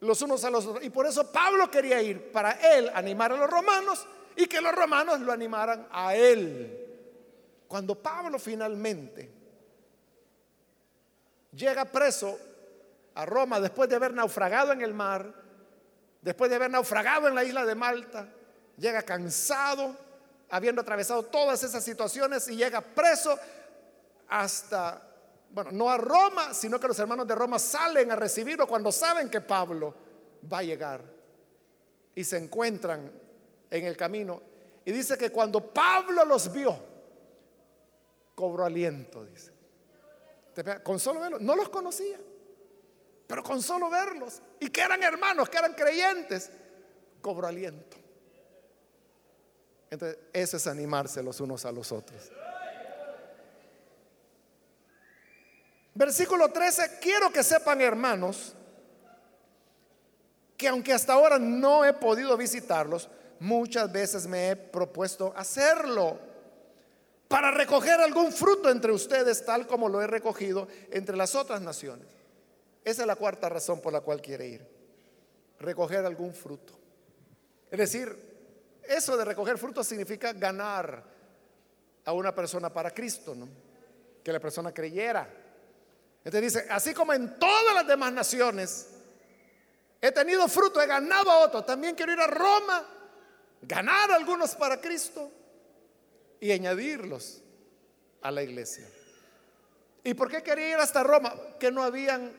los 0.00 0.22
unos 0.22 0.44
a 0.44 0.50
los 0.50 0.66
otros. 0.66 0.84
Y 0.84 0.90
por 0.90 1.06
eso 1.06 1.30
Pablo 1.30 1.70
quería 1.70 2.00
ir 2.02 2.32
para 2.32 2.52
él 2.52 2.90
animar 2.94 3.32
a 3.32 3.36
los 3.36 3.50
romanos 3.50 4.06
y 4.36 4.46
que 4.46 4.60
los 4.60 4.74
romanos 4.74 5.20
lo 5.20 5.32
animaran 5.32 5.86
a 5.90 6.14
él. 6.14 6.86
Cuando 7.68 7.94
Pablo 7.94 8.38
finalmente 8.38 9.30
llega 11.52 11.84
preso 11.84 12.38
a 13.14 13.26
Roma 13.26 13.60
después 13.60 13.88
de 13.88 13.96
haber 13.96 14.14
naufragado 14.14 14.72
en 14.72 14.82
el 14.82 14.94
mar, 14.94 15.32
después 16.20 16.50
de 16.50 16.56
haber 16.56 16.70
naufragado 16.70 17.28
en 17.28 17.34
la 17.34 17.44
isla 17.44 17.64
de 17.64 17.74
Malta, 17.74 18.28
llega 18.76 19.02
cansado, 19.02 19.94
habiendo 20.48 20.80
atravesado 20.80 21.24
todas 21.24 21.62
esas 21.62 21.84
situaciones 21.84 22.48
y 22.48 22.56
llega 22.56 22.80
preso 22.80 23.38
hasta, 24.28 25.02
bueno, 25.52 25.72
no 25.72 25.90
a 25.90 25.96
Roma, 25.96 26.54
sino 26.54 26.78
que 26.78 26.88
los 26.88 26.98
hermanos 26.98 27.26
de 27.26 27.34
Roma 27.34 27.58
salen 27.58 28.10
a 28.10 28.16
recibirlo 28.16 28.66
cuando 28.66 28.92
saben 28.92 29.28
que 29.28 29.40
Pablo 29.40 29.94
va 30.50 30.58
a 30.58 30.62
llegar. 30.62 31.02
Y 32.14 32.24
se 32.24 32.36
encuentran 32.36 33.10
en 33.70 33.84
el 33.84 33.96
camino. 33.96 34.42
Y 34.84 34.92
dice 34.92 35.16
que 35.18 35.30
cuando 35.30 35.72
Pablo 35.72 36.24
los 36.24 36.52
vio, 36.52 36.76
cobró 38.34 38.64
aliento, 38.64 39.24
dice. 39.24 39.52
Con 40.82 40.98
solo 40.98 41.20
verlos, 41.20 41.40
no 41.40 41.56
los 41.56 41.68
conocía, 41.68 42.18
pero 43.26 43.42
con 43.42 43.62
solo 43.62 43.88
verlos, 43.88 44.42
y 44.58 44.68
que 44.68 44.82
eran 44.82 45.02
hermanos, 45.02 45.48
que 45.48 45.56
eran 45.56 45.74
creyentes, 45.74 46.50
cobró 47.22 47.46
aliento. 47.46 47.96
Entonces, 49.90 50.18
eso 50.32 50.56
es 50.56 50.66
animarse 50.66 51.22
los 51.22 51.40
unos 51.40 51.64
a 51.64 51.72
los 51.72 51.92
otros. 51.92 52.30
Versículo 56.00 56.50
13, 56.50 56.98
quiero 56.98 57.30
que 57.30 57.44
sepan 57.44 57.82
hermanos 57.82 58.54
que 60.56 60.66
aunque 60.66 60.94
hasta 60.94 61.12
ahora 61.12 61.38
no 61.38 61.84
he 61.84 61.92
podido 61.92 62.38
visitarlos, 62.38 63.10
muchas 63.38 63.92
veces 63.92 64.26
me 64.26 64.48
he 64.48 64.56
propuesto 64.56 65.34
hacerlo 65.36 66.18
para 67.28 67.50
recoger 67.50 68.00
algún 68.00 68.32
fruto 68.32 68.70
entre 68.70 68.92
ustedes 68.92 69.44
tal 69.44 69.66
como 69.66 69.90
lo 69.90 70.00
he 70.00 70.06
recogido 70.06 70.68
entre 70.90 71.18
las 71.18 71.34
otras 71.34 71.60
naciones. 71.60 72.06
Esa 72.82 73.02
es 73.02 73.06
la 73.06 73.16
cuarta 73.16 73.50
razón 73.50 73.82
por 73.82 73.92
la 73.92 74.00
cual 74.00 74.22
quiere 74.22 74.48
ir. 74.48 74.66
Recoger 75.58 76.06
algún 76.06 76.32
fruto. 76.32 76.72
Es 77.70 77.78
decir, 77.78 78.80
eso 78.84 79.18
de 79.18 79.24
recoger 79.26 79.58
frutos 79.58 79.86
significa 79.86 80.32
ganar 80.32 81.04
a 82.06 82.12
una 82.14 82.34
persona 82.34 82.72
para 82.72 82.90
Cristo. 82.90 83.36
Que 84.24 84.32
la 84.32 84.40
persona 84.40 84.72
creyera. 84.72 85.39
Entonces 86.24 86.54
dice, 86.54 86.66
así 86.70 86.92
como 86.92 87.12
en 87.12 87.38
todas 87.38 87.74
las 87.74 87.86
demás 87.86 88.12
naciones 88.12 88.88
he 90.00 90.12
tenido 90.12 90.46
fruto, 90.48 90.80
he 90.80 90.86
ganado 90.86 91.30
a 91.30 91.38
otros, 91.40 91.64
también 91.64 91.94
quiero 91.94 92.12
ir 92.12 92.20
a 92.20 92.26
Roma, 92.26 92.86
ganar 93.62 94.10
algunos 94.12 94.54
para 94.54 94.80
Cristo 94.80 95.30
y 96.40 96.50
añadirlos 96.52 97.42
a 98.22 98.30
la 98.30 98.42
iglesia. 98.42 98.86
¿Y 100.02 100.14
por 100.14 100.30
qué 100.30 100.42
quería 100.42 100.70
ir 100.70 100.76
hasta 100.76 101.02
Roma? 101.02 101.34
Que 101.58 101.70
no 101.70 101.82
habían 101.82 102.32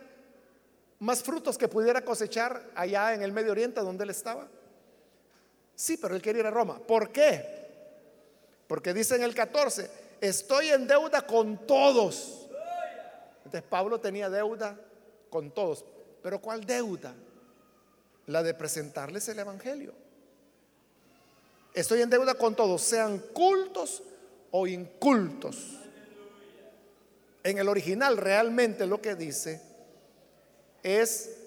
más 1.00 1.24
frutos 1.24 1.58
que 1.58 1.68
pudiera 1.68 2.04
cosechar 2.04 2.64
allá 2.76 3.14
en 3.14 3.22
el 3.22 3.32
Medio 3.32 3.52
Oriente 3.52 3.82
donde 3.82 4.04
él 4.04 4.10
estaba. 4.12 4.48
Sí, 5.76 5.98
pero 5.98 6.16
él 6.16 6.22
quería 6.22 6.42
ir 6.42 6.48
a 6.48 6.52
Roma. 6.52 6.80
¿Por 6.80 7.12
qué? 7.12 7.62
Porque 8.68 8.94
dice 8.94 9.16
en 9.16 9.24
el 9.24 9.34
14, 9.34 9.90
estoy 10.22 10.70
en 10.70 10.88
deuda 10.88 11.26
con 11.26 11.66
todos. 11.66 12.41
Entonces 13.46 13.64
Pablo 13.70 14.00
tenía 14.00 14.30
deuda 14.30 14.80
con 15.30 15.52
todos. 15.52 15.86
Pero 16.22 16.40
¿cuál 16.40 16.66
deuda? 16.66 17.14
La 18.28 18.44
de 18.44 18.54
presentarles 18.54 19.28
el 19.30 19.40
Evangelio. 19.40 19.94
Estoy 21.74 22.02
en 22.02 22.10
deuda 22.10 22.36
con 22.36 22.56
todos, 22.56 22.82
sean 22.82 23.20
cultos 23.34 24.04
o 24.52 24.68
incultos. 24.68 25.80
En 27.44 27.58
el 27.58 27.68
original 27.68 28.18
realmente 28.18 28.86
lo 28.86 29.02
que 29.02 29.16
dice 29.16 29.62
es 30.84 31.38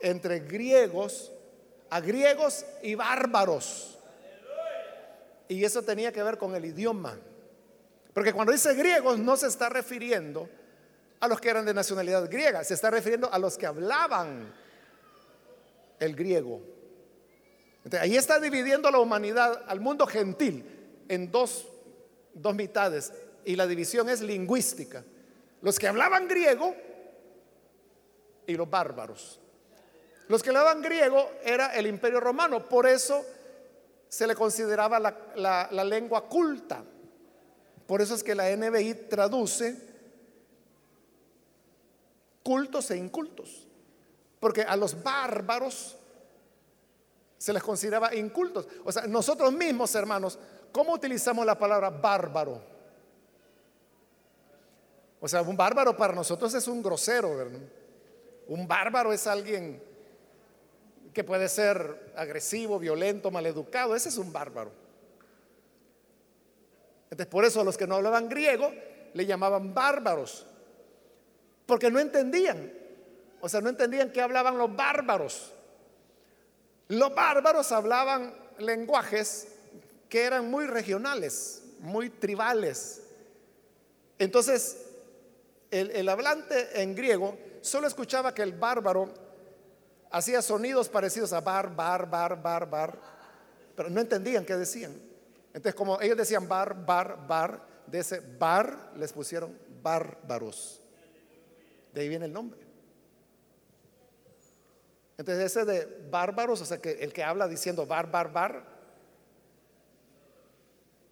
entre 0.00 0.40
griegos 0.40 1.32
a 1.92 2.00
griegos 2.00 2.64
y 2.82 2.94
bárbaros. 2.94 3.98
Y 5.46 5.62
eso 5.62 5.82
tenía 5.82 6.10
que 6.10 6.22
ver 6.22 6.38
con 6.38 6.54
el 6.54 6.64
idioma. 6.64 7.18
Porque 8.14 8.32
cuando 8.32 8.50
dice 8.50 8.72
griegos 8.72 9.18
no 9.18 9.36
se 9.36 9.46
está 9.46 9.68
refiriendo 9.68 10.48
a 11.22 11.28
los 11.28 11.40
que 11.40 11.50
eran 11.50 11.64
de 11.64 11.72
nacionalidad 11.72 12.28
griega, 12.28 12.64
se 12.64 12.74
está 12.74 12.90
refiriendo 12.90 13.32
a 13.32 13.38
los 13.38 13.56
que 13.56 13.64
hablaban 13.64 14.52
el 16.00 16.16
griego. 16.16 16.60
ahí 18.00 18.16
está 18.16 18.40
dividiendo 18.40 18.90
la 18.90 18.98
humanidad, 18.98 19.62
al 19.68 19.78
mundo 19.78 20.04
gentil, 20.04 20.64
en 21.08 21.30
dos, 21.30 21.68
dos 22.34 22.56
mitades. 22.56 23.12
Y 23.44 23.54
la 23.54 23.68
división 23.68 24.08
es 24.08 24.20
lingüística. 24.20 25.04
Los 25.60 25.78
que 25.78 25.86
hablaban 25.86 26.26
griego 26.26 26.74
y 28.44 28.56
los 28.56 28.68
bárbaros. 28.68 29.38
Los 30.26 30.42
que 30.42 30.48
hablaban 30.48 30.82
griego 30.82 31.30
era 31.44 31.72
el 31.76 31.86
imperio 31.86 32.18
romano, 32.18 32.68
por 32.68 32.84
eso 32.88 33.24
se 34.08 34.26
le 34.26 34.34
consideraba 34.34 34.98
la, 34.98 35.84
lengua 35.84 36.28
culta. 36.28 36.82
Por 37.86 38.02
eso 38.02 38.16
es 38.16 38.24
que 38.24 38.34
la 38.34 38.50
NBI 38.56 39.06
traduce 39.08 39.91
cultos 42.42 42.90
e 42.90 42.96
incultos. 42.96 43.66
Porque 44.40 44.62
a 44.62 44.76
los 44.76 45.02
bárbaros 45.02 45.96
se 47.38 47.52
les 47.52 47.62
consideraba 47.62 48.14
incultos. 48.14 48.66
O 48.84 48.92
sea, 48.92 49.06
nosotros 49.06 49.52
mismos, 49.52 49.94
hermanos, 49.94 50.38
¿cómo 50.70 50.92
utilizamos 50.92 51.44
la 51.44 51.58
palabra 51.58 51.90
bárbaro? 51.90 52.62
O 55.20 55.28
sea, 55.28 55.42
un 55.42 55.56
bárbaro 55.56 55.96
para 55.96 56.14
nosotros 56.14 56.52
es 56.54 56.66
un 56.66 56.82
grosero. 56.82 57.48
Un 58.48 58.66
bárbaro 58.66 59.12
es 59.12 59.26
alguien 59.26 59.82
que 61.12 61.24
puede 61.24 61.48
ser 61.48 62.12
agresivo, 62.16 62.78
violento, 62.78 63.30
maleducado. 63.30 63.94
Ese 63.94 64.08
es 64.08 64.18
un 64.18 64.32
bárbaro. 64.32 64.72
Entonces, 67.04 67.26
por 67.26 67.44
eso 67.44 67.60
a 67.60 67.64
los 67.64 67.76
que 67.76 67.86
no 67.86 67.96
hablaban 67.96 68.28
griego 68.28 68.72
le 69.14 69.26
llamaban 69.26 69.74
bárbaros, 69.74 70.46
porque 71.66 71.90
no 71.90 71.98
entendían. 71.98 72.72
O 73.40 73.48
sea, 73.48 73.60
no 73.60 73.68
entendían 73.68 74.10
qué 74.12 74.20
hablaban 74.20 74.56
los 74.56 74.74
bárbaros. 74.74 75.52
Los 76.88 77.14
bárbaros 77.14 77.72
hablaban 77.72 78.34
lenguajes 78.58 79.48
que 80.08 80.22
eran 80.24 80.50
muy 80.50 80.66
regionales, 80.66 81.62
muy 81.80 82.10
tribales. 82.10 83.02
Entonces, 84.18 84.86
el, 85.70 85.90
el 85.90 86.08
hablante 86.08 86.82
en 86.82 86.94
griego 86.94 87.36
solo 87.62 87.86
escuchaba 87.86 88.34
que 88.34 88.42
el 88.42 88.52
bárbaro 88.52 89.12
hacía 90.10 90.42
sonidos 90.42 90.88
parecidos 90.88 91.32
a 91.32 91.40
bar, 91.40 91.74
bar, 91.74 92.08
bar, 92.08 92.40
bar, 92.40 92.68
bar, 92.68 92.98
pero 93.74 93.88
no 93.88 94.00
entendían 94.00 94.44
qué 94.44 94.56
decían. 94.56 94.92
Entonces, 95.48 95.74
como 95.74 96.00
ellos 96.00 96.16
decían 96.16 96.46
bar, 96.46 96.84
bar, 96.84 97.26
bar, 97.26 97.66
de 97.86 97.98
ese 97.98 98.20
bar 98.20 98.92
les 98.96 99.12
pusieron 99.12 99.58
bárbaros. 99.82 100.81
De 101.92 102.00
ahí 102.00 102.08
viene 102.08 102.26
el 102.26 102.32
nombre. 102.32 102.60
Entonces, 105.18 105.44
ese 105.44 105.64
de 105.64 106.08
bárbaros, 106.10 106.60
o 106.60 106.64
sea, 106.64 106.78
que 106.78 106.92
el 106.92 107.12
que 107.12 107.22
habla 107.22 107.46
diciendo 107.46 107.86
bar, 107.86 108.10
bar, 108.10 108.32
bar, 108.32 108.64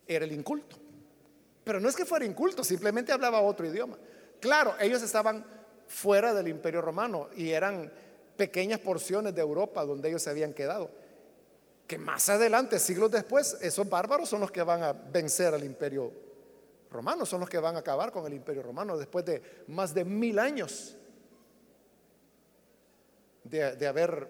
era 0.07 0.25
el 0.25 0.33
inculto. 0.33 0.77
Pero 1.63 1.79
no 1.79 1.89
es 1.89 1.95
que 1.95 2.05
fuera 2.05 2.25
inculto, 2.25 2.65
simplemente 2.65 3.13
hablaba 3.13 3.41
otro 3.41 3.67
idioma. 3.67 3.97
Claro, 4.41 4.75
ellos 4.81 5.03
estaban 5.03 5.45
fuera 5.87 6.33
del 6.33 6.49
imperio 6.49 6.81
romano 6.81 7.29
y 7.37 7.51
eran 7.51 7.93
pequeñas 8.37 8.81
porciones 8.81 9.35
de 9.35 9.41
Europa 9.43 9.85
donde 9.85 10.09
ellos 10.09 10.23
se 10.23 10.31
habían 10.31 10.55
quedado. 10.55 10.91
Que 11.87 11.99
más 11.99 12.29
adelante, 12.29 12.79
siglos 12.79 13.11
después, 13.11 13.59
esos 13.61 13.89
bárbaros 13.89 14.29
son 14.29 14.41
los 14.41 14.51
que 14.51 14.63
van 14.63 14.83
a 14.83 14.93
vencer 14.93 15.53
al 15.53 15.65
imperio 15.65 16.30
romano, 16.91 17.25
son 17.25 17.41
los 17.41 17.49
que 17.49 17.59
van 17.59 17.77
a 17.77 17.81
acabar 17.81 18.11
con 18.13 18.27
el 18.27 18.35
imperio 18.35 18.63
romano 18.63 18.97
después 18.97 19.25
de 19.25 19.65
más 19.69 19.95
de 19.95 20.05
mil 20.05 20.39
años 20.39 20.97
de, 23.45 23.77
de 23.77 23.87
haber 23.87 24.29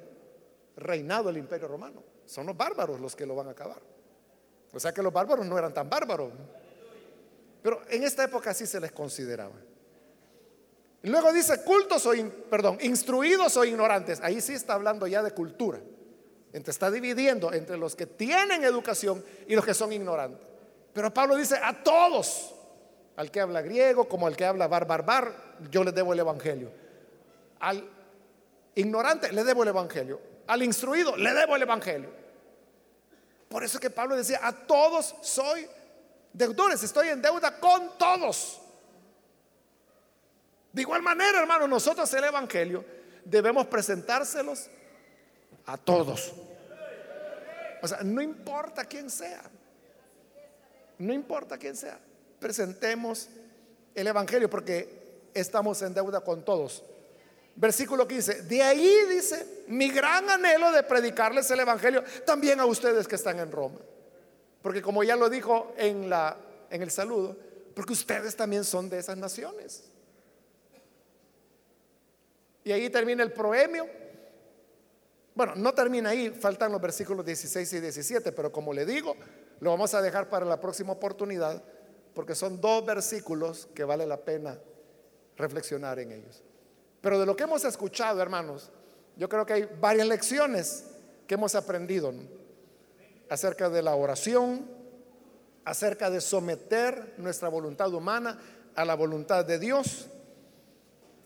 reinado 0.76 1.30
el 1.30 1.36
imperio 1.36 1.68
romano. 1.68 2.02
Son 2.26 2.46
los 2.46 2.56
bárbaros 2.56 3.00
los 3.00 3.16
que 3.16 3.26
lo 3.26 3.34
van 3.34 3.48
a 3.48 3.50
acabar. 3.52 3.80
O 4.72 4.78
sea 4.78 4.92
que 4.92 5.02
los 5.02 5.12
bárbaros 5.12 5.46
no 5.46 5.58
eran 5.58 5.74
tan 5.74 5.88
bárbaros. 5.88 6.32
Pero 7.62 7.82
en 7.88 8.04
esta 8.04 8.24
época 8.24 8.54
sí 8.54 8.66
se 8.66 8.80
les 8.80 8.92
consideraba. 8.92 9.54
Luego 11.02 11.32
dice 11.32 11.62
cultos 11.64 12.04
o, 12.06 12.12
perdón, 12.50 12.78
instruidos 12.82 13.56
o 13.56 13.64
ignorantes. 13.64 14.20
Ahí 14.20 14.40
sí 14.40 14.52
está 14.52 14.74
hablando 14.74 15.06
ya 15.06 15.22
de 15.22 15.32
cultura. 15.32 15.80
Entonces 16.48 16.76
está 16.76 16.90
dividiendo 16.90 17.52
entre 17.52 17.76
los 17.76 17.96
que 17.96 18.06
tienen 18.06 18.64
educación 18.64 19.24
y 19.46 19.54
los 19.54 19.64
que 19.64 19.72
son 19.72 19.92
ignorantes. 19.92 20.46
Pero 21.00 21.14
Pablo 21.14 21.34
dice 21.34 21.58
a 21.62 21.72
todos, 21.72 22.54
Al 23.16 23.30
que 23.30 23.40
habla 23.40 23.62
griego 23.62 24.06
como 24.06 24.26
al 24.26 24.36
que 24.36 24.44
habla 24.44 24.68
barbarbar, 24.68 25.32
yo 25.70 25.82
le 25.82 25.92
debo 25.92 26.12
el 26.12 26.18
evangelio. 26.18 26.70
Al 27.58 27.88
ignorante 28.74 29.32
le 29.32 29.42
debo 29.42 29.62
el 29.62 29.70
evangelio. 29.70 30.20
Al 30.46 30.62
instruido 30.62 31.16
le 31.16 31.32
debo 31.32 31.56
el 31.56 31.62
evangelio. 31.62 32.10
Por 33.48 33.64
eso 33.64 33.80
que 33.80 33.88
Pablo 33.88 34.14
decía, 34.14 34.40
a 34.42 34.52
todos 34.52 35.14
soy 35.22 35.66
deudores, 36.34 36.82
estoy 36.82 37.08
en 37.08 37.22
deuda 37.22 37.58
con 37.58 37.96
todos. 37.96 38.60
De 40.70 40.82
igual 40.82 41.00
manera, 41.00 41.40
hermano, 41.40 41.66
nosotros 41.66 42.12
el 42.12 42.24
Evangelio 42.24 42.84
debemos 43.24 43.66
presentárselos 43.68 44.68
a 45.64 45.78
todos. 45.78 46.34
O 47.80 47.88
sea, 47.88 48.00
no 48.02 48.20
importa 48.20 48.84
quién 48.84 49.08
sea. 49.08 49.40
No 51.00 51.14
importa 51.14 51.56
quién 51.56 51.76
sea. 51.76 51.98
Presentemos 52.38 53.28
el 53.94 54.06
Evangelio 54.06 54.50
porque 54.50 55.30
estamos 55.32 55.80
en 55.80 55.94
deuda 55.94 56.20
con 56.20 56.44
todos. 56.44 56.84
Versículo 57.56 58.06
15. 58.06 58.42
De 58.42 58.62
ahí 58.62 59.06
dice, 59.08 59.64
mi 59.68 59.88
gran 59.90 60.28
anhelo 60.28 60.70
de 60.72 60.82
predicarles 60.82 61.50
el 61.50 61.60
Evangelio 61.60 62.04
también 62.26 62.60
a 62.60 62.66
ustedes 62.66 63.08
que 63.08 63.14
están 63.14 63.38
en 63.38 63.50
Roma. 63.50 63.78
Porque 64.60 64.82
como 64.82 65.02
ya 65.02 65.16
lo 65.16 65.30
dijo 65.30 65.72
en, 65.78 66.10
la, 66.10 66.36
en 66.68 66.82
el 66.82 66.90
saludo, 66.90 67.34
porque 67.74 67.94
ustedes 67.94 68.36
también 68.36 68.62
son 68.62 68.90
de 68.90 68.98
esas 68.98 69.16
naciones. 69.16 69.84
Y 72.62 72.72
ahí 72.72 72.90
termina 72.90 73.22
el 73.22 73.32
proemio. 73.32 73.88
Bueno, 75.34 75.54
no 75.56 75.72
termina 75.72 76.10
ahí, 76.10 76.28
faltan 76.28 76.70
los 76.70 76.80
versículos 76.80 77.24
16 77.24 77.72
y 77.72 77.80
17, 77.80 78.32
pero 78.32 78.52
como 78.52 78.74
le 78.74 78.84
digo, 78.84 79.16
lo 79.60 79.70
vamos 79.70 79.94
a 79.94 80.02
dejar 80.02 80.28
para 80.28 80.46
la 80.46 80.60
próxima 80.60 80.92
oportunidad, 80.92 81.62
porque 82.14 82.34
son 82.34 82.60
dos 82.60 82.84
versículos 82.84 83.68
que 83.74 83.84
vale 83.84 84.06
la 84.06 84.18
pena 84.18 84.58
reflexionar 85.36 85.98
en 85.98 86.12
ellos. 86.12 86.42
Pero 87.00 87.18
de 87.18 87.26
lo 87.26 87.36
que 87.36 87.44
hemos 87.44 87.64
escuchado, 87.64 88.20
hermanos, 88.20 88.70
yo 89.16 89.28
creo 89.28 89.46
que 89.46 89.52
hay 89.52 89.68
varias 89.80 90.06
lecciones 90.06 90.84
que 91.26 91.34
hemos 91.34 91.54
aprendido 91.54 92.12
acerca 93.28 93.68
de 93.70 93.82
la 93.82 93.94
oración, 93.94 94.66
acerca 95.64 96.10
de 96.10 96.20
someter 96.20 97.14
nuestra 97.18 97.48
voluntad 97.48 97.92
humana 97.92 98.38
a 98.74 98.84
la 98.84 98.94
voluntad 98.94 99.44
de 99.44 99.58
Dios 99.58 100.08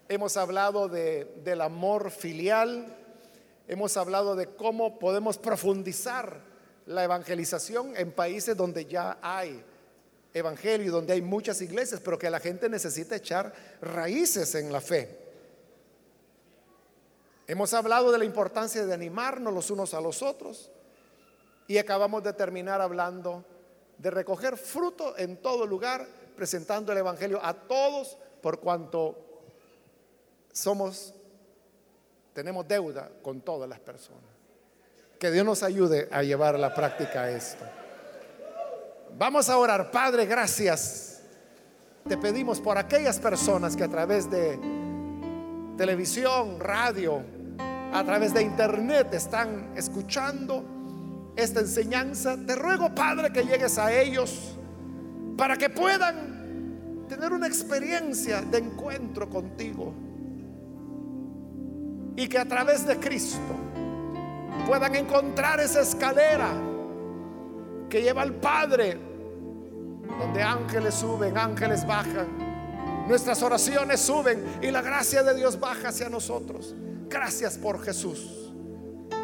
Hemos 0.06 0.36
hablado 0.36 0.88
del 0.88 1.60
amor 1.62 2.10
filial, 2.10 2.94
hemos 3.66 3.96
hablado 3.96 4.36
de 4.36 4.48
cómo 4.48 4.98
podemos 4.98 5.38
profundizar 5.38 6.40
la 6.86 7.04
evangelización 7.04 7.96
en 7.96 8.12
países 8.12 8.56
donde 8.56 8.84
ya 8.86 9.18
hay 9.22 9.64
evangelio 10.34 10.90
donde 10.90 11.12
hay 11.12 11.22
muchas 11.22 11.62
iglesias, 11.62 12.00
pero 12.04 12.18
que 12.18 12.28
la 12.28 12.40
gente 12.40 12.68
necesita 12.68 13.16
echar 13.16 13.52
raíces 13.80 14.54
en 14.56 14.72
la 14.72 14.80
fe. 14.80 15.20
Hemos 17.46 17.72
hablado 17.72 18.10
de 18.10 18.18
la 18.18 18.24
importancia 18.24 18.84
de 18.84 18.92
animarnos 18.92 19.54
los 19.54 19.70
unos 19.70 19.94
a 19.94 20.00
los 20.00 20.22
otros 20.22 20.70
y 21.68 21.78
acabamos 21.78 22.24
de 22.24 22.32
terminar 22.32 22.80
hablando 22.80 23.44
de 23.96 24.10
recoger 24.10 24.56
fruto 24.56 25.16
en 25.16 25.36
todo 25.36 25.66
lugar, 25.66 26.06
presentando 26.36 26.90
el 26.90 26.98
Evangelio 26.98 27.38
a 27.42 27.54
todos 27.54 28.18
por 28.42 28.58
cuanto 28.58 29.16
somos, 30.52 31.14
tenemos 32.32 32.66
deuda 32.66 33.10
con 33.22 33.40
todas 33.40 33.68
las 33.68 33.78
personas. 33.78 34.33
Que 35.18 35.30
Dios 35.30 35.44
nos 35.44 35.62
ayude 35.62 36.08
a 36.10 36.22
llevar 36.22 36.54
a 36.54 36.58
la 36.58 36.74
práctica 36.74 37.30
esto. 37.30 37.64
Vamos 39.16 39.48
a 39.48 39.56
orar, 39.56 39.90
Padre, 39.90 40.26
gracias. 40.26 41.20
Te 42.08 42.18
pedimos 42.18 42.60
por 42.60 42.76
aquellas 42.76 43.18
personas 43.18 43.76
que 43.76 43.84
a 43.84 43.88
través 43.88 44.30
de 44.30 44.58
televisión, 45.76 46.58
radio, 46.60 47.22
a 47.92 48.02
través 48.04 48.34
de 48.34 48.42
internet 48.42 49.14
están 49.14 49.72
escuchando 49.76 51.32
esta 51.36 51.60
enseñanza. 51.60 52.36
Te 52.46 52.56
ruego, 52.56 52.94
Padre, 52.94 53.32
que 53.32 53.44
llegues 53.44 53.78
a 53.78 53.92
ellos 53.92 54.56
para 55.36 55.56
que 55.56 55.70
puedan 55.70 57.06
tener 57.08 57.32
una 57.32 57.46
experiencia 57.46 58.42
de 58.42 58.58
encuentro 58.58 59.28
contigo 59.28 59.94
y 62.16 62.28
que 62.28 62.38
a 62.38 62.44
través 62.44 62.86
de 62.86 62.96
Cristo 62.98 63.38
puedan 64.66 64.94
encontrar 64.94 65.60
esa 65.60 65.80
escalera 65.80 66.50
que 67.88 68.02
lleva 68.02 68.22
al 68.22 68.34
Padre, 68.34 68.98
donde 70.18 70.42
ángeles 70.42 70.94
suben, 70.94 71.36
ángeles 71.36 71.86
bajan, 71.86 72.26
nuestras 73.08 73.42
oraciones 73.42 74.00
suben 74.00 74.58
y 74.62 74.70
la 74.70 74.82
gracia 74.82 75.22
de 75.22 75.34
Dios 75.34 75.60
baja 75.60 75.88
hacia 75.88 76.08
nosotros. 76.08 76.74
Gracias 77.08 77.58
por 77.58 77.82
Jesús, 77.82 78.52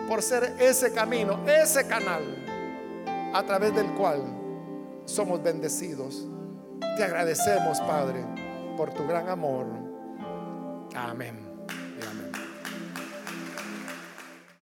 por 0.09 0.22
ser 0.22 0.57
ese 0.59 0.93
camino, 0.93 1.41
ese 1.47 1.87
canal 1.87 2.22
a 3.33 3.43
través 3.45 3.74
del 3.74 3.87
cual 3.95 4.22
somos 5.05 5.43
bendecidos. 5.43 6.26
Te 6.97 7.05
agradecemos, 7.05 7.81
Padre, 7.81 8.24
por 8.76 8.93
tu 8.93 9.07
gran 9.07 9.28
amor. 9.28 9.66
Amén. 10.95 11.49